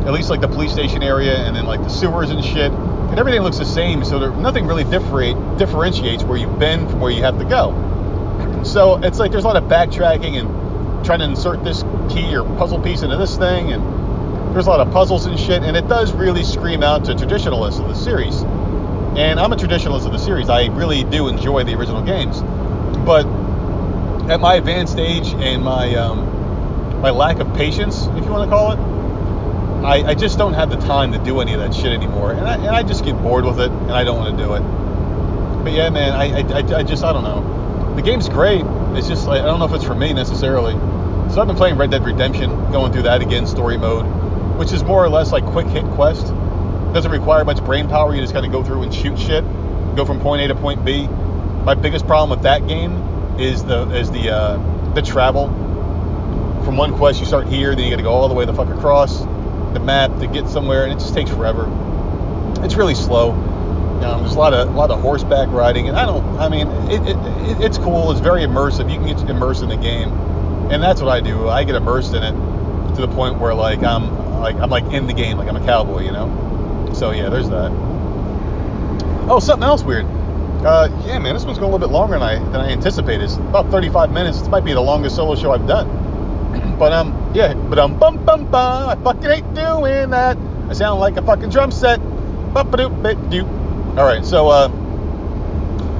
At 0.06 0.12
least 0.12 0.28
like 0.28 0.40
the 0.42 0.48
police 0.48 0.72
station 0.72 1.02
area 1.02 1.34
and 1.36 1.56
then 1.56 1.64
like 1.64 1.80
the 1.80 1.88
sewers 1.88 2.30
and 2.30 2.44
shit, 2.44 2.70
and 2.70 3.18
everything 3.18 3.40
looks 3.40 3.58
the 3.58 3.64
same. 3.64 4.04
So 4.04 4.18
there, 4.18 4.30
nothing 4.32 4.66
really 4.66 4.84
differentiate, 4.84 5.58
differentiates 5.58 6.22
where 6.24 6.36
you've 6.36 6.58
been 6.58 6.88
from 6.88 7.00
where 7.00 7.10
you 7.10 7.22
have 7.22 7.38
to 7.38 7.44
go. 7.44 8.62
So 8.64 8.98
it's 9.02 9.18
like 9.18 9.30
there's 9.32 9.44
a 9.44 9.46
lot 9.46 9.56
of 9.56 9.64
backtracking 9.64 10.38
and 10.38 11.04
trying 11.04 11.20
to 11.20 11.24
insert 11.24 11.64
this 11.64 11.82
key 12.10 12.36
or 12.36 12.44
puzzle 12.58 12.80
piece 12.80 13.02
into 13.02 13.16
this 13.16 13.36
thing, 13.38 13.72
and 13.72 14.54
there's 14.54 14.66
a 14.66 14.70
lot 14.70 14.80
of 14.80 14.92
puzzles 14.92 15.24
and 15.26 15.38
shit, 15.38 15.62
and 15.62 15.76
it 15.76 15.88
does 15.88 16.12
really 16.12 16.44
scream 16.44 16.82
out 16.82 17.04
to 17.06 17.14
traditionalists 17.14 17.78
of 17.80 17.88
the 17.88 17.94
series. 17.94 18.42
And 19.16 19.38
I'm 19.38 19.52
a 19.52 19.56
traditionalist 19.56 20.06
of 20.06 20.12
the 20.12 20.18
series. 20.18 20.48
I 20.48 20.66
really 20.66 21.04
do 21.04 21.28
enjoy 21.28 21.62
the 21.62 21.74
original 21.74 22.02
games, 22.02 22.40
but 23.04 23.24
at 24.28 24.40
my 24.40 24.56
advanced 24.56 24.98
age 24.98 25.28
and 25.34 25.62
my 25.62 25.94
um, 25.94 27.00
my 27.00 27.10
lack 27.10 27.38
of 27.38 27.54
patience, 27.54 28.06
if 28.16 28.24
you 28.24 28.30
want 28.32 28.50
to 28.50 28.56
call 28.56 28.72
it, 28.72 29.84
I, 29.84 30.10
I 30.10 30.14
just 30.14 30.36
don't 30.36 30.54
have 30.54 30.70
the 30.70 30.78
time 30.78 31.12
to 31.12 31.18
do 31.18 31.40
any 31.40 31.52
of 31.52 31.60
that 31.60 31.74
shit 31.74 31.92
anymore, 31.92 32.32
and 32.32 32.40
I, 32.40 32.54
and 32.54 32.68
I 32.68 32.82
just 32.82 33.04
get 33.04 33.14
bored 33.22 33.44
with 33.44 33.60
it, 33.60 33.70
and 33.70 33.92
I 33.92 34.02
don't 34.02 34.16
want 34.16 34.36
to 34.36 34.42
do 34.42 34.54
it. 34.54 34.60
But 35.62 35.74
yeah, 35.74 35.90
man, 35.90 36.12
I, 36.12 36.40
I, 36.40 36.78
I, 36.78 36.82
just 36.82 37.04
I 37.04 37.12
don't 37.12 37.22
know. 37.22 37.94
The 37.94 38.02
game's 38.02 38.28
great. 38.28 38.64
It's 38.96 39.06
just 39.06 39.28
like 39.28 39.42
I 39.42 39.44
don't 39.44 39.60
know 39.60 39.66
if 39.66 39.72
it's 39.74 39.84
for 39.84 39.94
me 39.94 40.12
necessarily. 40.12 40.72
So 41.32 41.40
I've 41.40 41.46
been 41.46 41.56
playing 41.56 41.76
Red 41.76 41.90
Dead 41.90 42.04
Redemption, 42.04 42.50
going 42.72 42.92
through 42.92 43.02
that 43.02 43.22
again, 43.22 43.46
story 43.46 43.76
mode, 43.76 44.06
which 44.58 44.72
is 44.72 44.82
more 44.82 45.04
or 45.04 45.08
less 45.08 45.30
like 45.30 45.44
quick 45.44 45.66
hit 45.68 45.84
quest. 45.92 46.32
Doesn't 46.94 47.10
require 47.10 47.44
much 47.44 47.62
brain 47.64 47.88
power. 47.88 48.14
You 48.14 48.20
just 48.20 48.32
kind 48.32 48.46
of 48.46 48.52
go 48.52 48.62
through 48.62 48.84
and 48.84 48.94
shoot 48.94 49.18
shit, 49.18 49.44
go 49.96 50.04
from 50.04 50.20
point 50.20 50.42
A 50.42 50.48
to 50.48 50.54
point 50.54 50.84
B. 50.84 51.08
My 51.64 51.74
biggest 51.74 52.06
problem 52.06 52.30
with 52.30 52.44
that 52.44 52.68
game 52.68 52.92
is 53.38 53.64
the 53.64 53.90
is 53.90 54.12
the 54.12 54.30
uh, 54.30 54.92
the 54.94 55.02
travel. 55.02 55.48
From 56.64 56.76
one 56.76 56.96
quest, 56.96 57.18
you 57.18 57.26
start 57.26 57.48
here, 57.48 57.74
then 57.74 57.84
you 57.84 57.90
got 57.90 57.96
to 57.96 58.02
go 58.04 58.12
all 58.12 58.28
the 58.28 58.34
way 58.34 58.44
the 58.46 58.54
fuck 58.54 58.68
across 58.68 59.24
the 59.74 59.80
map 59.80 60.18
to 60.20 60.28
get 60.28 60.48
somewhere, 60.48 60.84
and 60.84 60.92
it 60.92 61.00
just 61.00 61.14
takes 61.14 61.30
forever. 61.30 61.66
It's 62.62 62.76
really 62.76 62.94
slow. 62.94 63.32
Um, 63.32 64.20
there's 64.20 64.34
a 64.34 64.38
lot 64.38 64.54
of 64.54 64.68
a 64.68 64.70
lot 64.70 64.90
of 64.90 65.00
horseback 65.00 65.48
riding, 65.50 65.88
and 65.88 65.96
I 65.96 66.06
don't. 66.06 66.24
I 66.38 66.48
mean, 66.48 66.68
it, 66.90 67.02
it, 67.02 67.16
it, 67.16 67.64
it's 67.64 67.78
cool. 67.78 68.12
It's 68.12 68.20
very 68.20 68.42
immersive. 68.42 68.90
You 68.90 69.00
can 69.00 69.06
get 69.08 69.28
immersed 69.28 69.64
in 69.64 69.68
the 69.68 69.76
game, 69.76 70.10
and 70.70 70.80
that's 70.80 71.02
what 71.02 71.10
I 71.10 71.20
do. 71.20 71.48
I 71.48 71.64
get 71.64 71.74
immersed 71.74 72.14
in 72.14 72.22
it 72.22 72.32
to 72.94 73.00
the 73.00 73.08
point 73.08 73.40
where 73.40 73.52
like 73.52 73.82
I'm 73.82 74.40
like 74.40 74.54
I'm 74.56 74.70
like 74.70 74.84
in 74.92 75.08
the 75.08 75.12
game, 75.12 75.38
like 75.38 75.48
I'm 75.48 75.56
a 75.56 75.64
cowboy, 75.64 76.02
you 76.02 76.12
know. 76.12 76.53
So 76.94 77.10
yeah, 77.10 77.28
there's 77.28 77.48
that. 77.50 77.72
Oh, 79.28 79.40
something 79.40 79.64
else 79.64 79.82
weird. 79.82 80.06
Uh, 80.64 80.88
yeah, 81.04 81.18
man, 81.18 81.34
this 81.34 81.44
one's 81.44 81.58
going 81.58 81.70
a 81.70 81.74
little 81.74 81.88
bit 81.88 81.92
longer 81.92 82.14
than 82.14 82.22
I 82.22 82.38
than 82.38 82.56
I 82.56 82.70
anticipated. 82.70 83.24
It's 83.24 83.36
about 83.36 83.70
35 83.70 84.12
minutes. 84.12 84.38
This 84.38 84.48
might 84.48 84.64
be 84.64 84.72
the 84.72 84.80
longest 84.80 85.16
solo 85.16 85.34
show 85.34 85.50
I've 85.50 85.66
done. 85.66 86.76
but 86.78 86.92
um, 86.92 87.32
yeah, 87.34 87.54
but 87.54 87.78
um, 87.78 87.98
bum 87.98 88.24
bum 88.24 88.50
bum. 88.50 88.88
I 88.88 88.94
fucking 89.02 89.22
hate 89.22 89.54
doing 89.54 90.10
that. 90.10 90.38
I 90.68 90.72
sound 90.72 91.00
like 91.00 91.16
a 91.16 91.22
fucking 91.22 91.50
drum 91.50 91.70
set. 91.70 92.00
All 93.98 94.06
right, 94.06 94.24
so 94.24 94.48
uh, 94.48 94.68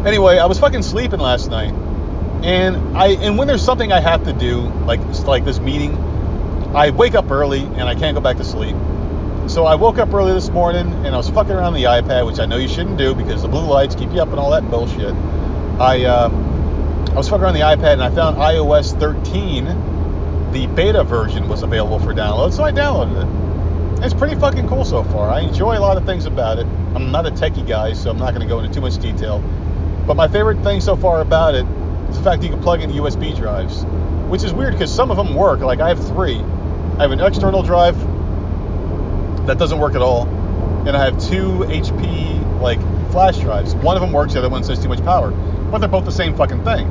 anyway, 0.07 0.38
I 0.38 0.47
was 0.47 0.61
fucking 0.61 0.82
sleeping 0.82 1.20
last 1.20 1.51
night, 1.51 1.72
and 2.45 2.97
I 2.97 3.09
and 3.09 3.36
when 3.36 3.49
there's 3.49 3.64
something 3.64 3.92
I 3.92 4.01
have 4.01 4.24
to 4.24 4.32
do, 4.32 4.61
like 4.86 5.01
like 5.26 5.45
this 5.45 5.59
meeting, 5.59 5.97
I 6.74 6.90
wake 6.90 7.14
up 7.14 7.30
early 7.30 7.62
and 7.62 7.82
I 7.82 7.95
can't 7.97 8.14
go 8.14 8.20
back 8.20 8.36
to 8.36 8.45
sleep. 8.45 8.76
So 9.47 9.66
I 9.66 9.74
woke 9.74 9.99
up 9.99 10.12
early 10.14 10.32
this 10.32 10.49
morning 10.49 10.90
and 11.05 11.09
I 11.09 11.18
was 11.18 11.28
fucking 11.28 11.53
around 11.53 11.74
the 11.74 11.84
iPad, 11.84 12.24
which 12.24 12.38
I 12.38 12.47
know 12.47 12.57
you 12.57 12.66
shouldn't 12.66 12.97
do 12.97 13.14
because 13.14 13.42
the 13.42 13.49
blue 13.49 13.66
lights 13.66 13.95
keep 13.95 14.11
you 14.11 14.22
up 14.22 14.30
and 14.30 14.38
all 14.38 14.51
that 14.53 14.68
bullshit. 14.70 15.14
I 15.78 16.05
uh, 16.05 16.30
I 17.12 17.14
was 17.14 17.28
fucking 17.28 17.45
around 17.45 17.53
the 17.53 17.61
iPad 17.61 17.92
and 17.92 18.03
I 18.03 18.11
found 18.11 18.38
iOS 18.38 18.99
13, 18.99 20.53
the 20.53 20.66
beta 20.68 21.05
version 21.05 21.47
was 21.47 21.62
available 21.62 21.99
for 21.99 22.14
download, 22.14 22.55
so 22.55 22.64
I 22.64 22.72
downloaded 22.72 23.99
it. 24.01 24.05
It's 24.05 24.14
pretty 24.14 24.34
fucking 24.34 24.66
cool 24.66 24.84
so 24.86 25.05
far. 25.05 25.28
I 25.28 25.40
enjoy 25.40 25.76
a 25.76 25.80
lot 25.80 25.99
of 25.99 26.07
things 26.07 26.24
about 26.24 26.59
it. 26.59 26.66
I'm 26.95 27.12
not 27.12 27.26
a 27.26 27.30
techie 27.30 27.66
guy, 27.68 27.92
so 27.92 28.11
I'm 28.11 28.18
not 28.18 28.30
going 28.30 28.42
to 28.42 28.49
go 28.49 28.61
into 28.61 28.72
too 28.72 28.80
much 28.80 28.97
detail. 28.97 29.40
But 30.07 30.16
my 30.16 30.26
favorite 30.26 30.62
thing 30.62 30.80
so 30.80 30.97
far 30.97 31.20
about 31.20 31.55
it 31.55 31.66
is 32.09 32.16
the 32.16 32.24
fact 32.24 32.40
that 32.40 32.47
you 32.47 32.53
can 32.55 32.62
plug 32.62 32.80
in 32.80 32.90
USB 32.90 33.36
drives, 33.36 33.84
which 34.30 34.42
is 34.42 34.55
weird 34.55 34.72
because 34.72 34.92
some 34.92 35.11
of 35.11 35.18
them 35.18 35.34
work. 35.34 35.61
Like 35.61 35.80
I 35.80 35.88
have 35.88 36.05
three. 36.09 36.38
I 36.99 37.03
have 37.03 37.11
an 37.11 37.20
external 37.20 37.62
drive 37.62 38.13
that 39.47 39.59
doesn't 39.59 39.78
work 39.78 39.95
at 39.95 40.03
all, 40.03 40.26
and 40.86 40.97
I 40.97 41.05
have 41.05 41.20
two 41.20 41.64
HP 41.66 42.61
like 42.61 42.80
flash 43.11 43.38
drives. 43.38 43.74
One 43.76 43.97
of 43.97 44.01
them 44.01 44.12
works, 44.12 44.32
the 44.32 44.40
other 44.40 44.49
one 44.49 44.64
says 44.64 44.82
too 44.82 44.88
much 44.88 45.03
power, 45.05 45.30
but 45.30 45.78
they're 45.78 45.88
both 45.88 46.05
the 46.05 46.12
same 46.12 46.36
fucking 46.36 46.64
thing. 46.64 46.86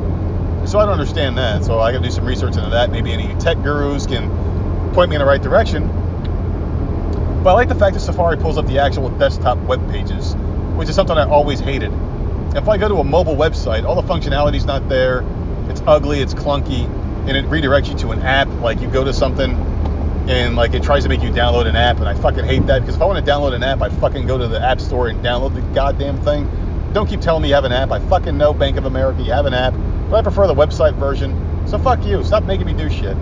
So 0.67 0.79
I 0.79 0.85
don't 0.85 0.93
understand 0.93 1.37
that. 1.37 1.65
So 1.65 1.79
I 1.79 1.91
got 1.91 1.97
to 1.97 2.05
do 2.05 2.11
some 2.11 2.25
research 2.25 2.55
into 2.55 2.69
that. 2.69 2.89
Maybe 2.89 3.11
any 3.11 3.35
tech 3.35 3.57
gurus 3.57 4.05
can 4.05 4.29
point 4.93 5.09
me 5.09 5.17
in 5.17 5.19
the 5.19 5.25
right 5.25 5.41
direction. 5.41 5.87
But 7.43 7.49
I 7.49 7.53
like 7.53 7.67
the 7.67 7.75
fact 7.75 7.95
that 7.95 7.99
Safari 7.99 8.37
pulls 8.37 8.57
up 8.57 8.65
the 8.67 8.79
actual 8.79 9.09
desktop 9.09 9.57
web 9.57 9.91
pages, 9.91 10.35
which 10.77 10.87
is 10.87 10.95
something 10.95 11.17
I 11.17 11.27
always 11.27 11.59
hated. 11.59 11.91
If 12.55 12.69
I 12.69 12.77
go 12.77 12.87
to 12.87 12.95
a 12.95 13.03
mobile 13.03 13.35
website, 13.35 13.83
all 13.83 14.01
the 14.01 14.07
functionality's 14.07 14.63
not 14.63 14.87
there. 14.87 15.25
It's 15.69 15.81
ugly, 15.85 16.21
it's 16.21 16.33
clunky, 16.33 16.85
and 17.27 17.35
it 17.35 17.45
redirects 17.45 17.89
you 17.89 17.97
to 17.97 18.11
an 18.11 18.21
app. 18.21 18.47
Like 18.61 18.79
you 18.79 18.87
go 18.87 19.03
to 19.03 19.11
something 19.11 19.51
and 20.27 20.55
like 20.55 20.73
it 20.73 20.83
tries 20.83 21.03
to 21.03 21.09
make 21.09 21.21
you 21.21 21.29
download 21.29 21.65
an 21.65 21.75
app, 21.75 21.97
and 21.97 22.07
I 22.07 22.15
fucking 22.15 22.45
hate 22.45 22.65
that 22.67 22.79
because 22.79 22.95
if 22.95 23.01
I 23.01 23.05
want 23.05 23.23
to 23.23 23.31
download 23.31 23.53
an 23.53 23.63
app, 23.63 23.81
I 23.81 23.89
fucking 23.89 24.25
go 24.25 24.37
to 24.37 24.47
the 24.47 24.61
app 24.61 24.79
store 24.79 25.09
and 25.09 25.23
download 25.23 25.55
the 25.55 25.61
goddamn 25.73 26.21
thing. 26.21 26.49
Don't 26.93 27.07
keep 27.07 27.21
telling 27.21 27.41
me 27.41 27.49
you 27.49 27.55
have 27.55 27.65
an 27.65 27.71
app. 27.71 27.91
I 27.91 27.99
fucking 27.99 28.37
know 28.37 28.53
Bank 28.53 28.77
of 28.77 28.85
America, 28.85 29.21
you 29.21 29.31
have 29.31 29.45
an 29.45 29.53
app, 29.53 29.73
but 30.09 30.17
I 30.17 30.21
prefer 30.21 30.47
the 30.47 30.53
website 30.53 30.95
version. 30.95 31.67
So 31.67 31.77
fuck 31.77 32.03
you. 32.05 32.23
Stop 32.23 32.43
making 32.43 32.67
me 32.67 32.73
do 32.73 32.89
shit. 32.89 33.17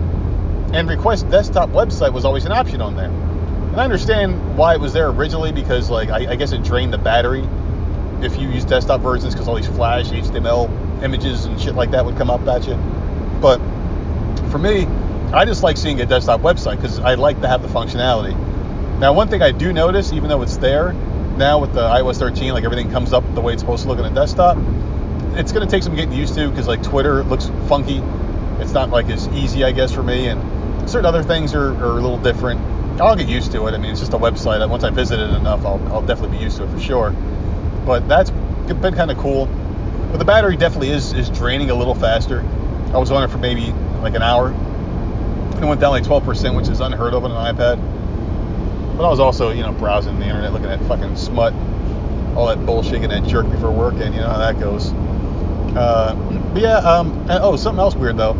And 0.74 0.88
request 0.88 1.28
desktop 1.30 1.70
website 1.70 2.12
was 2.12 2.24
always 2.24 2.44
an 2.44 2.52
option 2.52 2.80
on 2.80 2.96
there. 2.96 3.10
And 3.10 3.80
I 3.80 3.84
understand 3.84 4.56
why 4.56 4.74
it 4.74 4.80
was 4.80 4.92
there 4.92 5.08
originally 5.08 5.52
because 5.52 5.90
like 5.90 6.10
I, 6.10 6.32
I 6.32 6.36
guess 6.36 6.52
it 6.52 6.62
drained 6.62 6.92
the 6.92 6.98
battery 6.98 7.48
if 8.20 8.38
you 8.38 8.48
use 8.48 8.64
desktop 8.64 9.00
versions 9.00 9.34
because 9.34 9.48
all 9.48 9.56
these 9.56 9.66
Flash 9.66 10.06
HTML 10.10 11.02
images 11.02 11.46
and 11.46 11.60
shit 11.60 11.74
like 11.74 11.90
that 11.90 12.04
would 12.04 12.16
come 12.16 12.30
up 12.30 12.46
at 12.46 12.66
you. 12.66 12.74
But 13.40 13.58
for 14.50 14.58
me, 14.58 14.86
I 15.32 15.46
just 15.46 15.62
like 15.62 15.78
seeing 15.78 16.00
a 16.00 16.06
desktop 16.06 16.42
website 16.42 16.76
because 16.76 16.98
I 16.98 17.14
like 17.14 17.40
to 17.40 17.48
have 17.48 17.62
the 17.62 17.68
functionality. 17.68 18.36
Now, 18.98 19.14
one 19.14 19.28
thing 19.28 19.40
I 19.40 19.50
do 19.50 19.72
notice, 19.72 20.12
even 20.12 20.28
though 20.28 20.42
it's 20.42 20.58
there 20.58 20.92
now 21.36 21.58
with 21.58 21.72
the 21.72 21.80
iOS 21.80 22.18
13, 22.18 22.52
like 22.52 22.64
everything 22.64 22.90
comes 22.90 23.14
up 23.14 23.24
the 23.34 23.40
way 23.40 23.54
it's 23.54 23.62
supposed 23.62 23.84
to 23.84 23.88
look 23.88 23.98
on 23.98 24.04
a 24.04 24.14
desktop, 24.14 24.58
it's 25.34 25.50
going 25.50 25.66
to 25.66 25.70
take 25.70 25.82
some 25.82 25.96
getting 25.96 26.12
used 26.12 26.34
to 26.34 26.50
because 26.50 26.68
like 26.68 26.82
Twitter 26.82 27.24
looks 27.24 27.46
funky. 27.66 28.02
It's 28.62 28.72
not 28.72 28.90
like 28.90 29.06
as 29.08 29.26
easy, 29.28 29.64
I 29.64 29.72
guess, 29.72 29.92
for 29.92 30.02
me, 30.02 30.28
and 30.28 30.88
certain 30.88 31.06
other 31.06 31.22
things 31.22 31.54
are, 31.54 31.74
are 31.82 31.98
a 31.98 32.02
little 32.02 32.18
different. 32.18 32.60
I'll 33.00 33.16
get 33.16 33.26
used 33.26 33.52
to 33.52 33.66
it. 33.68 33.72
I 33.72 33.78
mean, 33.78 33.90
it's 33.90 34.00
just 34.00 34.12
a 34.12 34.18
website. 34.18 34.68
Once 34.68 34.84
I 34.84 34.90
visit 34.90 35.18
it 35.18 35.30
enough, 35.30 35.64
I'll, 35.64 35.82
I'll 35.88 36.02
definitely 36.02 36.36
be 36.36 36.44
used 36.44 36.58
to 36.58 36.64
it 36.64 36.70
for 36.70 36.78
sure. 36.78 37.10
But 37.86 38.06
that's 38.06 38.30
been 38.30 38.94
kind 38.94 39.10
of 39.10 39.16
cool. 39.16 39.46
But 39.46 40.18
the 40.18 40.26
battery 40.26 40.58
definitely 40.58 40.90
is 40.90 41.14
is 41.14 41.30
draining 41.30 41.70
a 41.70 41.74
little 41.74 41.94
faster. 41.94 42.40
I 42.92 42.98
was 42.98 43.10
on 43.10 43.24
it 43.24 43.28
for 43.28 43.38
maybe 43.38 43.72
like 44.02 44.14
an 44.14 44.22
hour. 44.22 44.54
It 45.62 45.66
went 45.66 45.80
down 45.80 45.92
like 45.92 46.02
12%, 46.02 46.56
which 46.56 46.68
is 46.68 46.80
unheard 46.80 47.14
of 47.14 47.24
on 47.24 47.30
an 47.30 47.54
iPad. 47.54 48.96
But 48.96 49.06
I 49.06 49.08
was 49.08 49.20
also, 49.20 49.50
you 49.50 49.62
know, 49.62 49.70
browsing 49.70 50.18
the 50.18 50.26
internet, 50.26 50.52
looking 50.52 50.68
at 50.68 50.80
fucking 50.86 51.14
smut, 51.14 51.54
all 52.34 52.48
that 52.48 52.66
bullshit, 52.66 53.02
and 53.02 53.12
that 53.12 53.24
jerk 53.24 53.48
before 53.48 53.70
work, 53.70 53.94
and 53.94 54.12
you 54.12 54.20
know 54.20 54.28
how 54.28 54.38
that 54.38 54.58
goes. 54.58 54.92
Uh, 55.76 56.14
but 56.52 56.62
yeah, 56.62 56.78
um, 56.78 57.12
and, 57.30 57.38
oh, 57.42 57.54
something 57.54 57.78
else 57.78 57.94
weird 57.94 58.16
though. 58.16 58.32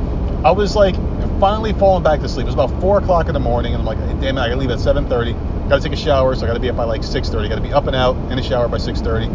I 0.44 0.50
was 0.50 0.74
like 0.74 0.96
finally 1.38 1.72
falling 1.72 2.02
back 2.02 2.18
to 2.20 2.28
sleep. 2.28 2.44
It 2.44 2.46
was 2.46 2.54
about 2.54 2.80
four 2.80 2.98
o'clock 2.98 3.28
in 3.28 3.34
the 3.34 3.40
morning, 3.40 3.72
and 3.74 3.80
I'm 3.80 3.86
like, 3.86 3.98
damn 4.20 4.36
it, 4.36 4.40
I 4.40 4.48
gotta 4.48 4.56
leave 4.56 4.70
at 4.70 4.78
7:30. 4.78 5.68
Gotta 5.68 5.80
take 5.80 5.92
a 5.92 5.96
shower, 5.96 6.34
so 6.34 6.44
I 6.44 6.48
gotta 6.48 6.58
be 6.58 6.70
up 6.70 6.76
by 6.76 6.84
like 6.84 7.02
6:30. 7.02 7.48
Gotta 7.48 7.60
be 7.60 7.72
up 7.72 7.86
and 7.86 7.94
out 7.94 8.16
in 8.32 8.36
the 8.36 8.42
shower 8.42 8.66
by 8.66 8.78
6:30. 8.78 9.28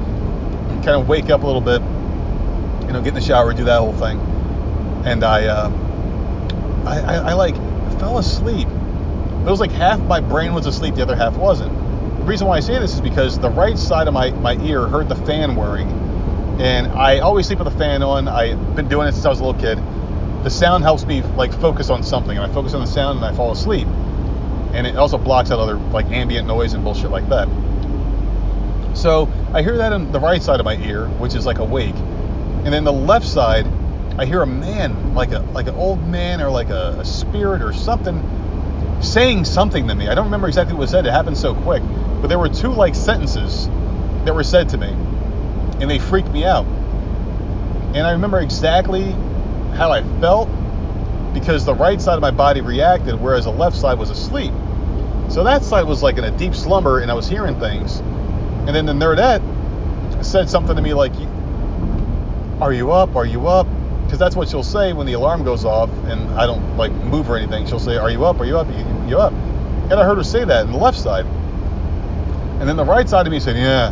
Kind 0.84 0.90
of 0.90 1.08
wake 1.08 1.30
up 1.30 1.44
a 1.44 1.46
little 1.46 1.62
bit, 1.62 1.82
you 2.86 2.92
know, 2.92 3.00
get 3.00 3.10
in 3.10 3.14
the 3.14 3.22
shower, 3.22 3.54
do 3.54 3.64
that 3.64 3.80
whole 3.80 3.94
thing, 3.94 4.20
and 5.06 5.24
I, 5.24 5.46
uh, 5.46 5.72
I, 6.86 7.00
I, 7.00 7.16
I 7.30 7.34
like 7.34 7.56
fell 8.00 8.18
asleep. 8.18 8.68
It 8.68 9.50
was 9.50 9.60
like 9.60 9.72
half 9.72 10.00
my 10.02 10.20
brain 10.20 10.54
was 10.54 10.66
asleep, 10.66 10.96
the 10.96 11.02
other 11.02 11.16
half 11.16 11.38
wasn't. 11.38 11.74
The 12.20 12.26
reason 12.26 12.48
why 12.48 12.58
I 12.58 12.60
say 12.60 12.78
this 12.80 12.94
is 12.94 13.02
because 13.02 13.40
the 13.40 13.50
right 13.50 13.78
side 13.78 14.08
of 14.08 14.14
my, 14.14 14.32
my 14.32 14.58
ear 14.64 14.88
heard 14.88 15.08
the 15.08 15.16
fan 15.16 15.56
whirring, 15.56 15.90
and 16.60 16.88
I 16.88 17.20
always 17.20 17.48
sleep 17.48 17.60
with 17.60 17.72
the 17.72 17.78
fan 17.78 18.04
on. 18.04 18.28
I've 18.28 18.76
been 18.76 18.90
doing 18.90 19.08
it 19.08 19.14
since 19.14 19.26
I 19.26 19.30
was 19.30 19.40
a 19.40 19.46
little 19.46 19.62
kid. 19.62 19.78
The 20.44 20.50
sound 20.50 20.84
helps 20.84 21.06
me 21.06 21.22
like 21.22 21.54
focus 21.54 21.90
on 21.90 22.04
something, 22.04 22.38
and 22.38 22.46
I 22.46 22.54
focus 22.54 22.74
on 22.74 22.82
the 22.82 22.88
sound 22.88 23.18
and 23.18 23.26
I 23.26 23.34
fall 23.34 23.52
asleep. 23.52 23.88
And 24.74 24.86
it 24.86 24.98
also 24.98 25.18
blocks 25.18 25.52
out 25.52 25.60
other 25.60 25.76
like 25.76 26.08
ambient 26.08 26.48
noise 26.48 26.74
and 26.74 26.84
bullshit 26.84 27.10
like 27.10 27.28
that. 27.30 27.48
So 28.94 29.32
I 29.54 29.62
hear 29.62 29.78
that 29.78 29.94
on 29.94 30.12
the 30.12 30.20
right 30.20 30.42
side 30.42 30.60
of 30.60 30.66
my 30.66 30.76
ear, 30.78 31.08
which 31.08 31.36
is 31.36 31.46
like 31.46 31.60
awake, 31.60 31.96
and 31.96 32.74
then 32.74 32.84
the 32.84 32.94
left 32.94 33.26
side 33.26 33.66
I 34.20 34.26
hear 34.26 34.42
a 34.42 34.48
man, 34.48 35.14
like 35.14 35.32
a 35.32 35.40
like 35.54 35.68
an 35.68 35.76
old 35.76 36.06
man 36.08 36.42
or 36.42 36.50
like 36.50 36.70
a, 36.70 36.98
a, 37.00 37.06
spirit 37.06 37.62
or 37.62 37.72
something, 37.72 38.20
saying 39.00 39.46
something 39.46 39.88
to 39.88 39.94
me. 39.94 40.08
I 40.08 40.16
don't 40.16 40.26
remember 40.26 40.48
exactly 40.48 40.74
what 40.74 40.82
was 40.82 40.90
said. 40.90 41.06
It 41.06 41.12
happened 41.12 41.38
so 41.38 41.54
quick, 41.54 41.84
but 42.20 42.28
there 42.28 42.40
were 42.40 42.50
two 42.50 42.72
like 42.72 42.96
sentences 42.96 43.68
that 44.26 44.34
were 44.34 44.44
said 44.44 44.70
to 44.70 44.78
me, 44.80 44.88
and 44.88 45.84
they 45.84 46.00
freaked 46.00 46.32
me 46.32 46.46
out. 46.46 46.66
And 47.94 48.08
I 48.08 48.12
remember 48.14 48.40
exactly 48.40 49.12
how 49.76 49.92
I 49.92 50.02
felt 50.20 50.50
because 51.32 51.64
the 51.64 51.76
right 51.76 52.02
side 52.02 52.16
of 52.16 52.22
my 52.22 52.32
body 52.32 52.62
reacted, 52.62 53.22
whereas 53.22 53.44
the 53.44 53.52
left 53.52 53.76
side 53.76 54.00
was 54.00 54.10
asleep. 54.10 54.54
So 55.30 55.44
that 55.44 55.64
side 55.64 55.86
was 55.86 56.02
like 56.02 56.18
in 56.18 56.24
a 56.24 56.32
deep 56.32 56.56
slumber, 56.56 57.02
and 57.02 57.12
I 57.12 57.14
was 57.14 57.28
hearing 57.28 57.60
things. 57.60 58.00
And 58.66 58.70
then 58.70 58.88
the 58.88 58.94
nerdette 58.94 59.44
said 60.26 60.50
something 60.50 60.76
to 60.76 60.82
me 60.82 60.96
like, 60.96 61.14
"Are 62.60 62.74
you 62.74 62.92
up? 62.92 63.16
Are 63.16 63.26
you 63.26 63.48
up?" 63.48 63.68
Because 64.08 64.20
that's 64.20 64.38
what 64.38 64.48
she'll 64.48 64.64
say 64.64 64.94
when 64.94 65.06
the 65.06 65.14
alarm 65.14 65.44
goes 65.44 65.66
off 65.66 65.90
and 66.06 66.30
I 66.32 66.46
don't 66.46 66.78
like 66.78 66.94
move 66.94 67.30
or 67.30 67.36
anything. 67.36 67.68
She'll 67.68 67.80
say, 67.80 67.98
"Are 67.98 68.10
you 68.10 68.24
up? 68.24 68.40
Are 68.40 68.46
you 68.46 68.58
up? 68.58 68.68
Are 68.68 68.72
you, 68.72 69.10
you 69.10 69.18
up?" 69.20 69.34
And 69.34 69.94
I 69.94 70.06
heard 70.06 70.18
her 70.18 70.24
say 70.24 70.46
that 70.46 70.66
in 70.66 70.72
the 70.72 70.78
left 70.78 70.98
side, 70.98 71.26
and 72.60 72.70
then 72.70 72.78
the 72.78 72.86
right 72.86 73.08
side 73.08 73.28
of 73.28 73.32
me 73.32 73.40
said, 73.42 73.58
"Yeah, 73.58 73.90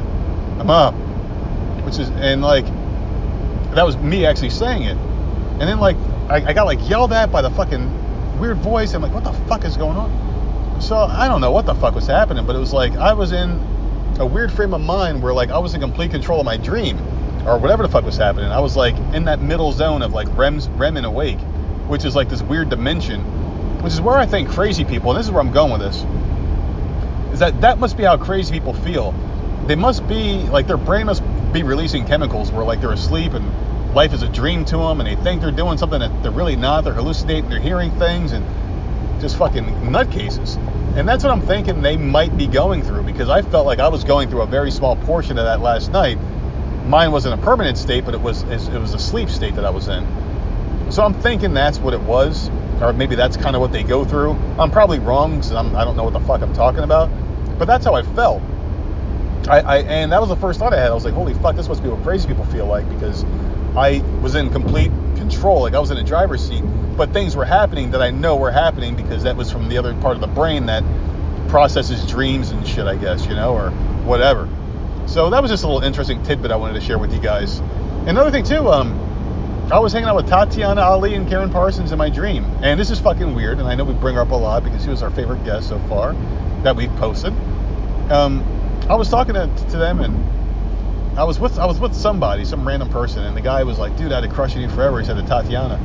I'm 0.58 0.70
up," 0.70 0.94
which 1.86 2.00
is 2.00 2.10
and 2.12 2.42
like 2.42 2.66
that 3.76 3.86
was 3.86 3.98
me 3.98 4.26
actually 4.26 4.52
saying 4.52 4.84
it, 4.84 4.98
and 5.60 5.64
then 5.64 5.80
like 5.80 5.98
I, 6.30 6.38
I 6.48 6.54
got 6.54 6.66
like 6.66 6.80
yelled 6.90 7.12
at 7.12 7.30
by 7.30 7.42
the 7.42 7.52
fucking 7.52 8.40
weird 8.40 8.58
voice. 8.60 8.94
I'm 8.94 9.02
like, 9.02 9.14
"What 9.14 9.26
the 9.26 9.34
fuck 9.50 9.66
is 9.66 9.76
going 9.76 9.98
on?" 9.98 10.82
So 10.82 10.96
I 10.96 11.28
don't 11.28 11.42
know 11.42 11.52
what 11.52 11.66
the 11.66 11.76
fuck 11.76 11.94
was 11.94 12.08
happening, 12.08 12.46
but 12.46 12.56
it 12.56 12.60
was 12.60 12.72
like 12.72 12.96
I 12.96 13.12
was 13.12 13.34
in 13.34 13.60
a 14.18 14.26
weird 14.26 14.50
frame 14.50 14.74
of 14.74 14.80
mind 14.80 15.22
where 15.22 15.34
like 15.34 15.50
I 15.50 15.58
was 15.58 15.74
in 15.74 15.82
complete 15.82 16.12
control 16.12 16.40
of 16.40 16.46
my 16.46 16.56
dream 16.56 16.98
or 17.46 17.60
whatever 17.60 17.84
the 17.84 17.90
fuck 17.90 18.04
was 18.04 18.18
happening. 18.18 18.50
I 18.50 18.60
was 18.60 18.76
like 18.76 18.96
in 19.14 19.26
that 19.26 19.40
middle 19.42 19.72
zone 19.72 20.02
of 20.02 20.14
like 20.14 20.28
REM's 20.36 20.68
REM 20.70 20.98
and 20.98 21.06
awake, 21.06 21.40
which 21.88 22.04
is 22.04 22.16
like 22.16 22.30
this 22.30 22.42
weird 22.42 22.70
dimension, 22.70 23.22
which 23.82 23.94
is 23.94 24.02
where 24.02 24.18
I 24.18 24.26
think 24.26 24.50
crazy 24.50 24.84
people, 24.84 25.12
and 25.12 25.20
this 25.20 25.28
is 25.28 25.32
where 25.32 25.42
I'm 25.42 25.52
going 25.52 25.72
with 25.72 25.82
this, 25.82 26.04
is 27.34 27.40
that 27.40 27.62
that 27.62 27.78
must 27.80 27.98
be 27.98 28.04
how 28.04 28.18
crazy 28.18 28.52
people 28.52 28.74
feel. 28.74 29.14
They 29.68 29.76
must 29.76 30.08
be 30.08 30.40
like 30.44 30.68
their 30.68 30.78
brain 30.78 31.06
must 31.06 31.24
be 31.54 31.64
releasing 31.64 32.06
chemicals 32.06 32.52
where 32.52 32.66
like 32.66 32.82
they're 32.82 32.92
asleep 32.92 33.34
and 33.34 33.94
life 33.94 34.14
is 34.14 34.24
a 34.24 34.30
dream 34.30 34.66
to 34.66 34.78
them, 34.78 35.00
and 35.00 35.08
they 35.08 35.16
think 35.24 35.42
they're 35.42 35.52
doing 35.52 35.78
something 35.78 36.00
that 36.00 36.24
they're 36.24 36.32
really 36.32 36.56
not. 36.56 36.84
They're 36.84 36.94
hallucinating, 36.94 37.50
they're 37.50 37.60
hearing 37.60 37.92
things, 37.92 38.32
and 38.32 38.46
just 39.22 39.38
fucking 39.38 39.66
nutcases. 39.66 40.58
And 40.98 41.08
that's 41.08 41.24
what 41.24 41.32
I'm 41.32 41.42
thinking 41.42 41.82
they 41.82 41.98
might 41.98 42.36
be 42.38 42.48
going 42.48 42.82
through 42.82 43.04
because 43.04 43.30
I 43.30 43.42
felt 43.42 43.66
like 43.66 43.80
I 43.80 43.88
was 43.88 44.04
going 44.04 44.30
through 44.30 44.42
a 44.42 44.48
very 44.48 44.72
small 44.72 44.96
portion 44.96 45.38
of 45.38 45.46
that 45.46 45.62
last 45.62 45.92
night 45.92 46.18
mine 46.86 47.12
wasn't 47.12 47.40
a 47.40 47.44
permanent 47.44 47.78
state, 47.78 48.06
but 48.06 48.14
it 48.14 48.22
was 48.22 48.44
it 48.44 48.80
was 48.80 48.94
a 48.94 49.00
sleep 49.00 49.30
state 49.30 49.56
that 49.56 49.66
I 49.66 49.72
was 49.72 49.88
in. 49.88 50.06
So 50.92 51.04
I'm 51.04 51.14
thinking 51.16 51.54
that's 51.54 51.80
what 51.80 51.94
it 51.94 52.02
was. 52.02 52.50
or 52.82 52.94
maybe 52.94 53.16
that's 53.16 53.38
kind 53.38 53.56
of 53.56 53.62
what 53.62 53.72
they 53.72 53.84
go 53.84 54.06
through. 54.06 54.32
I'm 54.60 54.72
probably 54.72 55.00
wrong 55.00 55.32
because 55.36 55.52
I 55.54 55.86
don't 55.86 55.96
know 55.96 56.04
what 56.04 56.14
the 56.14 56.20
fuck 56.22 56.42
I'm 56.42 56.54
talking 56.54 56.84
about, 56.84 57.10
but 57.58 57.66
that's 57.66 57.86
how 57.86 57.96
I 57.96 58.04
felt. 58.04 58.42
I, 59.48 59.60
I 59.62 59.78
and 59.80 60.12
that 60.12 60.20
was 60.22 60.30
the 60.30 60.36
first 60.36 60.60
thought 60.60 60.74
I 60.74 60.80
had. 60.80 60.92
I 60.92 60.94
was 60.94 61.06
like, 61.06 61.14
holy 61.14 61.34
fuck, 61.36 61.56
this 61.56 61.68
must 61.68 61.84
be 61.84 61.90
what 61.90 62.04
crazy 62.04 62.28
people 62.28 62.46
feel 62.46 62.68
like 62.68 62.88
because 62.90 63.24
I 63.76 64.02
was 64.22 64.36
in 64.36 64.50
complete 64.52 64.92
control, 65.18 65.62
like 65.62 65.74
I 65.74 65.80
was 65.80 65.92
in 65.92 65.98
a 65.98 66.04
driver's 66.04 66.48
seat, 66.48 66.64
but 66.98 67.14
things 67.14 67.36
were 67.36 67.46
happening 67.46 67.92
that 67.92 68.02
I 68.02 68.12
know 68.12 68.36
were 68.38 68.52
happening 68.52 68.96
because 68.96 69.24
that 69.24 69.36
was 69.38 69.52
from 69.52 69.70
the 69.70 69.78
other 69.78 69.94
part 69.96 70.16
of 70.16 70.22
the 70.22 70.28
brain 70.28 70.66
that 70.68 70.84
processes 71.50 72.06
dreams 72.08 72.52
and 72.52 72.68
shit, 72.68 72.88
I 72.88 72.96
guess, 72.96 73.26
you 73.28 73.36
know, 73.36 73.54
or 73.54 73.72
whatever. 74.06 74.50
So 75.08 75.30
that 75.30 75.42
was 75.42 75.52
just 75.52 75.64
a 75.64 75.68
little 75.68 75.84
interesting 75.84 76.22
tidbit 76.24 76.52
I 76.52 76.56
wanted 76.56 76.74
to 76.74 76.82
share 76.82 76.98
with 76.98 77.14
you 77.14 77.20
guys. 77.20 77.60
Another 78.08 78.32
thing 78.32 78.44
too, 78.44 78.70
um, 78.70 79.00
I 79.72 79.80
was 79.80 79.94
hanging 79.94 80.08
out 80.10 80.16
with 80.16 80.28
Tatiana 80.28 80.82
Ali 80.82 81.16
and 81.16 81.28
Karen 81.28 81.50
Parsons 81.50 81.92
in 81.92 81.98
my 81.98 82.10
dream, 82.10 82.46
and 82.62 82.80
this 82.80 82.92
is 82.92 83.00
fucking 83.00 83.34
weird. 83.34 83.60
And 83.60 83.68
I 83.68 83.76
know 83.76 83.84
we 83.84 83.94
bring 83.94 84.16
her 84.16 84.22
up 84.22 84.32
a 84.32 84.36
lot 84.36 84.64
because 84.64 84.84
she 84.84 84.90
was 84.90 85.02
our 85.02 85.10
favorite 85.10 85.44
guest 85.44 85.70
so 85.70 85.80
far 85.88 86.14
that 86.64 86.76
we've 86.76 86.94
posted. 86.98 87.34
Um, 88.12 88.44
I 88.90 88.96
was 88.96 89.10
talking 89.10 89.34
to, 89.34 89.48
to 89.72 89.78
them, 89.78 90.02
and 90.02 91.18
I 91.18 91.24
was 91.24 91.40
with 91.40 91.58
I 91.58 91.66
was 91.66 91.80
with 91.80 91.96
somebody, 91.96 92.46
some 92.46 92.68
random 92.68 92.90
person, 92.90 93.24
and 93.24 93.36
the 93.36 93.42
guy 93.42 93.64
was 93.64 93.80
like, 93.80 93.98
"Dude, 93.98 94.12
I'd 94.12 94.24
have 94.24 94.34
crushed 94.34 94.56
you 94.56 94.70
forever." 94.70 95.00
He 95.00 95.06
said 95.06 95.18
to 95.18 95.24
Tatiana, 95.24 95.80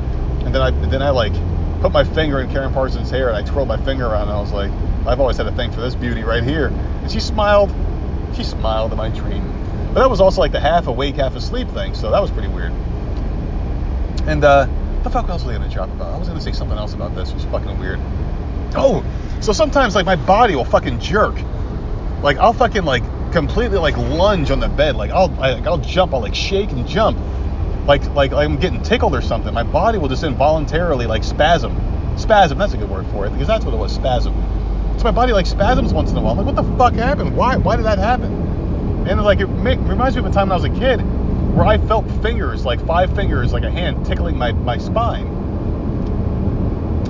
and 0.45 0.55
then 0.55 0.61
I 0.61 0.71
then 0.71 1.03
I 1.03 1.11
like 1.11 1.33
put 1.81 1.93
my 1.93 2.05
finger 2.05 2.41
in 2.41 2.51
Karen 2.51 2.73
Parsons' 2.75 3.11
hair, 3.11 3.29
and 3.29 3.37
I 3.37 3.43
twirled 3.43 3.69
my 3.69 3.79
finger 3.79 4.07
around, 4.07 4.29
and 4.29 4.33
I 4.33 4.41
was 4.41 4.53
like, 4.53 4.71
"I've 5.07 5.21
always 5.21 5.39
had 5.39 5.47
a 5.47 5.53
thing 5.53 5.71
for 5.71 5.81
this 5.81 5.95
beauty 5.95 6.23
right 6.23 6.43
here." 6.43 6.67
And 6.67 7.11
she 7.11 7.21
smiled. 7.21 7.73
She 8.41 8.47
smiled 8.47 8.91
in 8.91 8.97
my 8.97 9.11
dream, 9.11 9.45
but 9.93 10.01
that 10.01 10.09
was 10.09 10.19
also 10.19 10.41
like 10.41 10.51
the 10.51 10.61
half 10.61 10.87
awake, 10.87 11.17
half 11.17 11.37
asleep 11.37 11.69
thing, 11.73 11.93
so 11.93 12.11
that 12.11 12.23
was 12.23 12.31
pretty 12.31 12.49
weird. 12.49 12.73
And 14.27 14.43
uh, 14.43 14.67
the 15.03 15.11
fuck 15.11 15.29
else 15.29 15.45
was 15.45 15.55
I 15.55 15.59
gonna 15.59 15.71
drop 15.71 15.91
about? 15.91 16.15
I 16.15 16.19
was 16.19 16.27
gonna 16.27 16.41
say 16.41 16.53
something 16.53 16.79
else 16.79 16.95
about 16.95 17.15
this. 17.15 17.29
It 17.29 17.35
was 17.35 17.45
fucking 17.45 17.79
weird. 17.79 18.01
Oh, 18.75 19.05
so 19.43 19.53
sometimes 19.53 19.95
like 19.95 20.07
my 20.07 20.17
body 20.17 20.57
will 20.57 20.65
fucking 20.65 21.01
jerk. 21.01 21.35
Like 22.23 22.39
I'll 22.39 22.55
fucking 22.55 22.83
like 22.83 23.03
completely 23.31 23.77
like 23.77 23.99
lunge 23.99 24.51
on 24.51 24.59
the 24.59 24.69
bed. 24.69 24.97
Like 24.97 25.11
I'll 25.11 25.31
I, 25.39 25.53
like, 25.53 25.67
I'll 25.67 25.77
jump. 25.77 26.15
I'll 26.15 26.23
like 26.23 26.35
shake 26.35 26.71
and 26.71 26.89
jump. 26.89 27.19
Like 27.87 28.03
like 28.15 28.33
I'm 28.33 28.57
getting 28.57 28.83
tickled 28.83 29.15
or 29.15 29.21
something. 29.21 29.53
My 29.53 29.65
body 29.65 29.99
will 29.99 30.09
just 30.09 30.25
involuntarily 30.25 31.05
like 31.05 31.25
spasm. 31.25 31.77
Spasm. 32.17 32.57
That's 32.57 32.73
a 32.73 32.79
good 32.79 32.89
word 32.89 33.07
for 33.09 33.27
it 33.27 33.33
because 33.33 33.49
that's 33.49 33.67
what 33.67 33.75
it 33.75 33.79
was. 33.79 33.95
Spasm. 33.95 34.33
So 35.01 35.05
my 35.05 35.13
body 35.13 35.33
like 35.33 35.47
spasms 35.47 35.95
once 35.95 36.11
in 36.11 36.19
a 36.19 36.21
while. 36.21 36.39
I'm 36.39 36.45
like, 36.45 36.55
what 36.55 36.63
the 36.63 36.77
fuck 36.77 36.93
happened? 36.93 37.35
Why 37.35 37.57
why 37.57 37.77
did 37.77 37.87
that 37.87 37.97
happen? 37.97 39.07
And 39.09 39.23
like 39.23 39.41
it 39.41 39.47
make, 39.47 39.79
reminds 39.79 40.15
me 40.15 40.21
of 40.21 40.27
a 40.27 40.31
time 40.31 40.51
when 40.51 40.61
I 40.61 40.63
was 40.63 40.65
a 40.65 40.79
kid 40.79 41.01
where 41.57 41.67
I 41.67 41.79
felt 41.79 42.05
fingers, 42.21 42.67
like 42.67 42.85
five 42.87 43.15
fingers, 43.17 43.51
like 43.51 43.63
a 43.63 43.71
hand 43.71 44.05
tickling 44.05 44.37
my, 44.37 44.53
my 44.53 44.77
spine. 44.77 45.27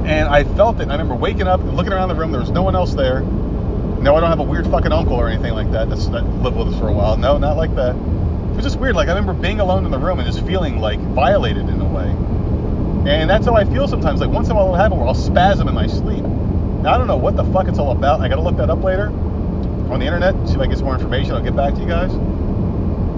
And 0.07 0.29
I 0.29 0.45
felt 0.45 0.79
it. 0.79 0.87
I 0.87 0.93
remember 0.93 1.17
waking 1.17 1.49
up 1.49 1.59
and 1.63 1.77
looking 1.77 1.93
around 1.93 2.11
the 2.11 2.15
room. 2.15 2.31
There 2.31 2.41
was 2.41 2.51
no 2.51 2.63
one 2.63 2.77
else 2.77 2.95
there. 2.95 3.23
No, 3.23 4.15
I 4.15 4.21
don't 4.21 4.31
have 4.31 4.39
a 4.39 4.45
weird 4.45 4.69
fucking 4.69 4.93
uncle 4.93 5.15
or 5.15 5.29
anything 5.29 5.55
like 5.55 5.73
that 5.73 5.89
that's, 5.91 6.07
that 6.11 6.25
lived 6.45 6.57
with 6.57 6.69
us 6.69 6.79
for 6.79 6.87
a 6.87 6.93
while. 6.93 7.17
No, 7.17 7.39
not 7.39 7.57
like 7.57 7.75
that. 7.75 7.97
It 7.97 8.55
was 8.55 8.65
just 8.65 8.79
weird. 8.79 8.95
Like 8.95 9.09
I 9.09 9.15
remember 9.19 9.35
being 9.35 9.59
alone 9.59 9.85
in 9.85 9.91
the 9.91 9.99
room 9.99 10.21
and 10.21 10.33
just 10.33 10.47
feeling 10.47 10.79
like 10.79 11.01
violated 11.01 11.69
in 11.69 11.81
a 11.81 11.89
way. 11.89 12.09
And 13.11 13.29
that's 13.29 13.47
how 13.47 13.57
I 13.57 13.65
feel 13.65 13.89
sometimes. 13.89 14.21
Like 14.21 14.31
once 14.31 14.47
in 14.47 14.53
a 14.53 14.55
while 14.55 14.67
it'll 14.67 14.77
happen 14.77 14.97
where 14.97 15.09
I'll 15.09 15.15
spasm 15.15 15.67
in 15.67 15.75
my 15.75 15.89
sleep. 15.89 16.25
Now 16.83 16.95
I 16.95 16.99
don't 16.99 17.07
know 17.07 17.17
what 17.17 17.37
the 17.37 17.45
fuck 17.45 17.69
it's 17.69 17.79
all 17.79 17.93
about. 17.93 18.21
I 18.21 18.29
gotta 18.29 18.41
look 18.41 18.57
that 18.57 18.71
up 18.71 18.83
later 18.83 19.09
on 19.09 19.99
the 20.01 20.07
internet, 20.07 20.35
see 20.49 20.55
if 20.55 20.61
I 20.61 20.67
get 20.67 20.79
some 20.79 20.87
more 20.87 20.95
information. 20.95 21.33
I'll 21.33 21.43
get 21.43 21.57
back 21.57 21.75
to 21.75 21.81
you 21.81 21.87
guys. 21.87 22.13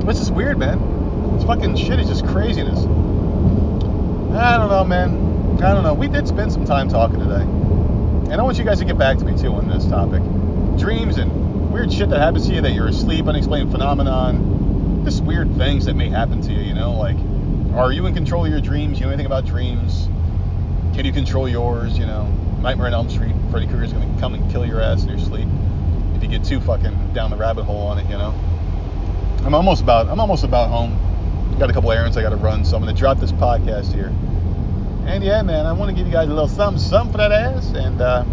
This 0.05 0.21
is 0.21 0.33
weird, 0.33 0.59
man. 0.59 1.37
This 1.37 1.45
fucking 1.45 1.77
shit 1.77 2.01
is 2.01 2.09
just 2.09 2.27
craziness. 2.27 2.81
I 4.35 4.57
don't 4.57 4.71
know, 4.71 4.85
man. 4.85 5.63
I 5.63 5.75
don't 5.75 5.85
know. 5.85 5.95
We 5.95 6.09
did 6.09 6.27
spend 6.27 6.53
some 6.53 6.65
time 6.65 6.89
talking 6.89 7.21
today. 7.21 7.43
And 8.33 8.35
I 8.35 8.43
want 8.43 8.59
you 8.59 8.65
guys 8.65 8.79
to 8.79 8.85
get 8.85 8.99
back 8.99 9.19
to 9.19 9.25
me 9.25 9.39
too 9.39 9.53
on 9.53 9.69
this 9.69 9.87
topic. 9.87 10.23
Dreams 10.79 11.19
and 11.19 11.71
weird 11.71 11.93
shit 11.93 12.09
that 12.11 12.19
happens 12.19 12.49
to 12.49 12.55
you 12.55 12.63
that 12.63 12.73
you're 12.73 12.89
asleep, 12.89 13.27
unexplained 13.27 13.71
phenomenon, 13.71 15.05
just 15.05 15.23
weird 15.23 15.55
things 15.57 15.85
that 15.85 15.95
may 15.95 16.09
happen 16.09 16.41
to 16.43 16.53
you, 16.53 16.61
you 16.61 16.75
know, 16.75 16.93
like 16.93 17.17
are 17.75 17.93
you 17.93 18.07
in 18.07 18.15
control 18.15 18.45
of 18.45 18.51
your 18.51 18.61
dreams? 18.61 18.99
You 18.99 19.07
know 19.07 19.13
anything 19.13 19.27
about 19.27 19.47
dreams? 19.47 20.09
Can 20.95 21.07
you 21.07 21.13
control 21.13 21.49
yours? 21.49 21.99
You 21.99 22.07
know, 22.07 22.27
Nightmare 22.63 22.87
on 22.87 22.95
Elm 22.95 23.11
Street, 23.11 23.35
Freddy 23.51 23.67
Krueger's 23.67 23.93
gonna 23.93 24.21
come 24.21 24.35
and 24.35 24.51
kill 24.51 24.65
your 24.65 24.81
ass 24.81 25.03
in 25.03 25.09
your 25.09 25.19
sleep 25.19 25.49
if 26.15 26.23
you 26.23 26.39
get 26.39 26.47
too 26.47 26.61
fucking 26.61 27.13
down 27.13 27.31
the 27.31 27.37
rabbit 27.37 27.65
hole 27.65 27.89
on 27.89 27.99
it, 27.99 28.05
you 28.05 28.17
know. 28.17 28.33
I'm 29.45 29.55
almost 29.55 29.83
about 29.83 30.09
I'm 30.09 30.21
almost 30.21 30.45
about 30.45 30.69
home. 30.69 30.97
Got 31.59 31.69
a 31.69 31.73
couple 31.73 31.91
errands 31.91 32.17
I 32.17 32.23
got 32.23 32.31
to 32.31 32.37
run, 32.37 32.65
so 32.65 32.77
I'm 32.77 32.83
gonna 32.83 32.97
drop 32.97 33.19
this 33.19 33.33
podcast 33.33 33.93
here. 33.93 34.13
And 35.07 35.25
yeah, 35.25 35.43
man, 35.43 35.67
I 35.67 35.73
want 35.73 35.91
to 35.91 35.97
give 35.97 36.07
you 36.07 36.13
guys 36.13 36.29
a 36.29 36.33
little 36.33 36.49
something, 36.49 36.81
something 36.81 37.11
for 37.11 37.19
that 37.19 37.33
ass. 37.33 37.73
And 37.73 38.01
uh, 38.01 38.25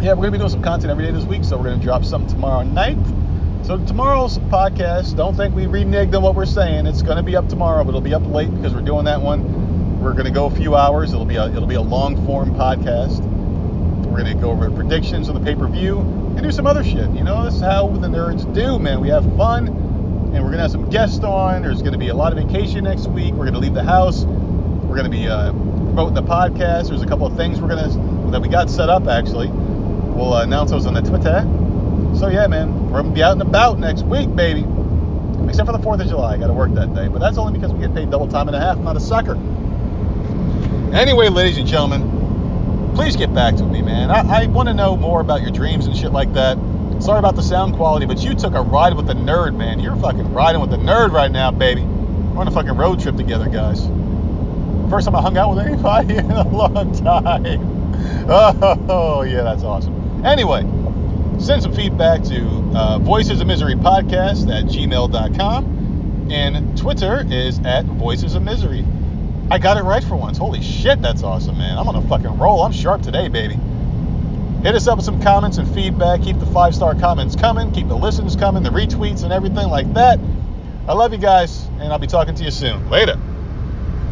yeah, 0.00 0.14
we're 0.14 0.22
gonna 0.22 0.30
be 0.30 0.38
doing 0.38 0.50
some 0.50 0.62
content 0.62 0.90
every 0.90 1.04
day 1.04 1.12
this 1.12 1.24
week, 1.24 1.44
so 1.44 1.58
we're 1.58 1.64
gonna 1.64 1.82
drop 1.82 2.04
something 2.04 2.30
tomorrow 2.30 2.62
night. 2.62 2.96
So 3.66 3.76
tomorrow's 3.84 4.38
podcast, 4.38 5.16
don't 5.16 5.36
think 5.36 5.54
we 5.54 5.64
reneged 5.64 6.14
on 6.14 6.22
what 6.22 6.34
we're 6.34 6.46
saying. 6.46 6.86
It's 6.86 7.02
gonna 7.02 7.22
be 7.22 7.36
up 7.36 7.48
tomorrow, 7.48 7.84
but 7.84 7.90
it'll 7.90 8.00
be 8.00 8.14
up 8.14 8.26
late 8.26 8.54
because 8.54 8.74
we're 8.74 8.80
doing 8.80 9.04
that 9.04 9.20
one. 9.20 9.65
We're 10.06 10.14
gonna 10.14 10.30
go 10.30 10.46
a 10.46 10.50
few 10.50 10.76
hours. 10.76 11.12
It'll 11.12 11.24
be 11.24 11.34
a 11.34 11.48
it'll 11.48 11.66
be 11.66 11.74
a 11.74 11.80
long 11.80 12.24
form 12.26 12.54
podcast. 12.54 13.18
We're 14.06 14.18
gonna 14.18 14.36
go 14.36 14.52
over 14.52 14.70
predictions 14.70 15.28
on 15.28 15.34
the 15.34 15.40
pay 15.40 15.56
per 15.56 15.66
view 15.66 15.98
and 15.98 16.42
do 16.44 16.52
some 16.52 16.64
other 16.64 16.84
shit. 16.84 17.10
You 17.10 17.24
know, 17.24 17.44
this 17.44 17.54
is 17.54 17.60
how 17.60 17.88
the 17.88 18.06
nerds 18.06 18.54
do, 18.54 18.78
man. 18.78 19.00
We 19.00 19.08
have 19.08 19.24
fun, 19.36 19.66
and 19.66 20.44
we're 20.44 20.50
gonna 20.50 20.62
have 20.62 20.70
some 20.70 20.88
guests 20.90 21.24
on. 21.24 21.62
There's 21.62 21.82
gonna 21.82 21.98
be 21.98 22.06
a 22.06 22.14
lot 22.14 22.32
of 22.32 22.38
vacation 22.38 22.84
next 22.84 23.08
week. 23.08 23.34
We're 23.34 23.46
gonna 23.46 23.58
leave 23.58 23.74
the 23.74 23.82
house. 23.82 24.24
We're 24.26 24.94
gonna 24.94 25.08
be 25.08 25.26
uh, 25.26 25.50
promoting 25.50 26.14
the 26.14 26.22
podcast. 26.22 26.90
There's 26.90 27.02
a 27.02 27.06
couple 27.06 27.26
of 27.26 27.36
things 27.36 27.60
we're 27.60 27.68
gonna 27.68 28.30
that 28.30 28.40
we 28.40 28.46
got 28.46 28.70
set 28.70 28.88
up 28.88 29.08
actually. 29.08 29.48
We'll 29.48 30.34
uh, 30.34 30.44
announce 30.44 30.70
those 30.70 30.86
on 30.86 30.94
the 30.94 31.02
Twitter. 31.02 31.42
So 32.16 32.28
yeah, 32.28 32.46
man, 32.46 32.92
we're 32.92 33.02
gonna 33.02 33.12
be 33.12 33.24
out 33.24 33.32
and 33.32 33.42
about 33.42 33.80
next 33.80 34.04
week, 34.04 34.32
baby. 34.36 34.64
Except 35.48 35.66
for 35.66 35.76
the 35.76 35.82
Fourth 35.82 36.00
of 36.00 36.06
July, 36.06 36.34
I 36.34 36.38
got 36.38 36.46
to 36.46 36.52
work 36.52 36.72
that 36.74 36.94
day, 36.94 37.08
but 37.08 37.18
that's 37.18 37.38
only 37.38 37.58
because 37.58 37.72
we 37.72 37.80
get 37.80 37.92
paid 37.92 38.08
double 38.10 38.28
time 38.28 38.46
and 38.46 38.56
a 38.56 38.60
half. 38.60 38.76
I'm 38.78 38.84
not 38.84 38.96
a 38.96 39.00
sucker. 39.00 39.36
Anyway, 40.92 41.28
ladies 41.28 41.58
and 41.58 41.66
gentlemen, 41.66 42.92
please 42.94 43.16
get 43.16 43.34
back 43.34 43.56
to 43.56 43.64
me, 43.64 43.82
man. 43.82 44.10
I, 44.10 44.42
I 44.42 44.46
want 44.46 44.68
to 44.68 44.74
know 44.74 44.96
more 44.96 45.20
about 45.20 45.42
your 45.42 45.50
dreams 45.50 45.86
and 45.86 45.96
shit 45.96 46.12
like 46.12 46.32
that. 46.34 46.56
Sorry 47.00 47.18
about 47.18 47.36
the 47.36 47.42
sound 47.42 47.74
quality, 47.74 48.06
but 48.06 48.22
you 48.22 48.34
took 48.34 48.54
a 48.54 48.62
ride 48.62 48.94
with 48.94 49.06
the 49.06 49.14
nerd, 49.14 49.54
man. 49.56 49.80
You're 49.80 49.96
fucking 49.96 50.32
riding 50.32 50.60
with 50.60 50.70
the 50.70 50.78
nerd 50.78 51.10
right 51.12 51.30
now, 51.30 51.50
baby. 51.50 51.82
We're 51.82 52.40
on 52.40 52.48
a 52.48 52.50
fucking 52.50 52.76
road 52.76 53.00
trip 53.00 53.16
together, 53.16 53.48
guys. 53.48 53.80
First 54.88 55.06
time 55.06 55.16
I 55.16 55.20
hung 55.22 55.36
out 55.36 55.54
with 55.54 55.66
anybody 55.66 56.14
in 56.18 56.30
a 56.30 56.48
long 56.48 56.94
time. 56.94 57.74
Oh, 58.88 59.22
yeah, 59.22 59.42
that's 59.42 59.62
awesome. 59.62 60.24
Anyway, 60.24 60.62
send 61.38 61.62
some 61.62 61.74
feedback 61.74 62.22
to 62.24 62.46
uh, 62.74 62.98
Voices 63.00 63.40
of 63.40 63.46
Misery 63.46 63.74
Podcast 63.74 64.48
at 64.54 64.64
gmail.com. 64.64 66.28
And 66.30 66.76
Twitter 66.78 67.24
is 67.28 67.58
at 67.60 67.84
Voices 67.84 68.34
of 68.34 68.42
Misery. 68.42 68.84
I 69.48 69.58
got 69.58 69.76
it 69.76 69.82
right 69.82 70.02
for 70.02 70.16
once. 70.16 70.38
Holy 70.38 70.60
shit, 70.60 71.00
that's 71.00 71.22
awesome, 71.22 71.56
man. 71.56 71.78
I'm 71.78 71.86
on 71.86 71.94
a 71.94 72.08
fucking 72.08 72.36
roll. 72.36 72.62
I'm 72.62 72.72
sharp 72.72 73.02
today, 73.02 73.28
baby. 73.28 73.56
Hit 74.62 74.74
us 74.74 74.88
up 74.88 74.98
with 74.98 75.04
some 75.04 75.22
comments 75.22 75.58
and 75.58 75.72
feedback. 75.72 76.22
Keep 76.22 76.40
the 76.40 76.46
five 76.46 76.74
star 76.74 76.96
comments 76.96 77.36
coming. 77.36 77.70
Keep 77.70 77.86
the 77.86 77.96
listens 77.96 78.34
coming, 78.34 78.64
the 78.64 78.70
retweets 78.70 79.22
and 79.22 79.32
everything 79.32 79.68
like 79.68 79.92
that. 79.94 80.18
I 80.88 80.94
love 80.94 81.12
you 81.12 81.18
guys, 81.18 81.66
and 81.78 81.92
I'll 81.92 81.98
be 81.98 82.08
talking 82.08 82.34
to 82.34 82.44
you 82.44 82.50
soon. 82.50 82.90
Later. 82.90 83.20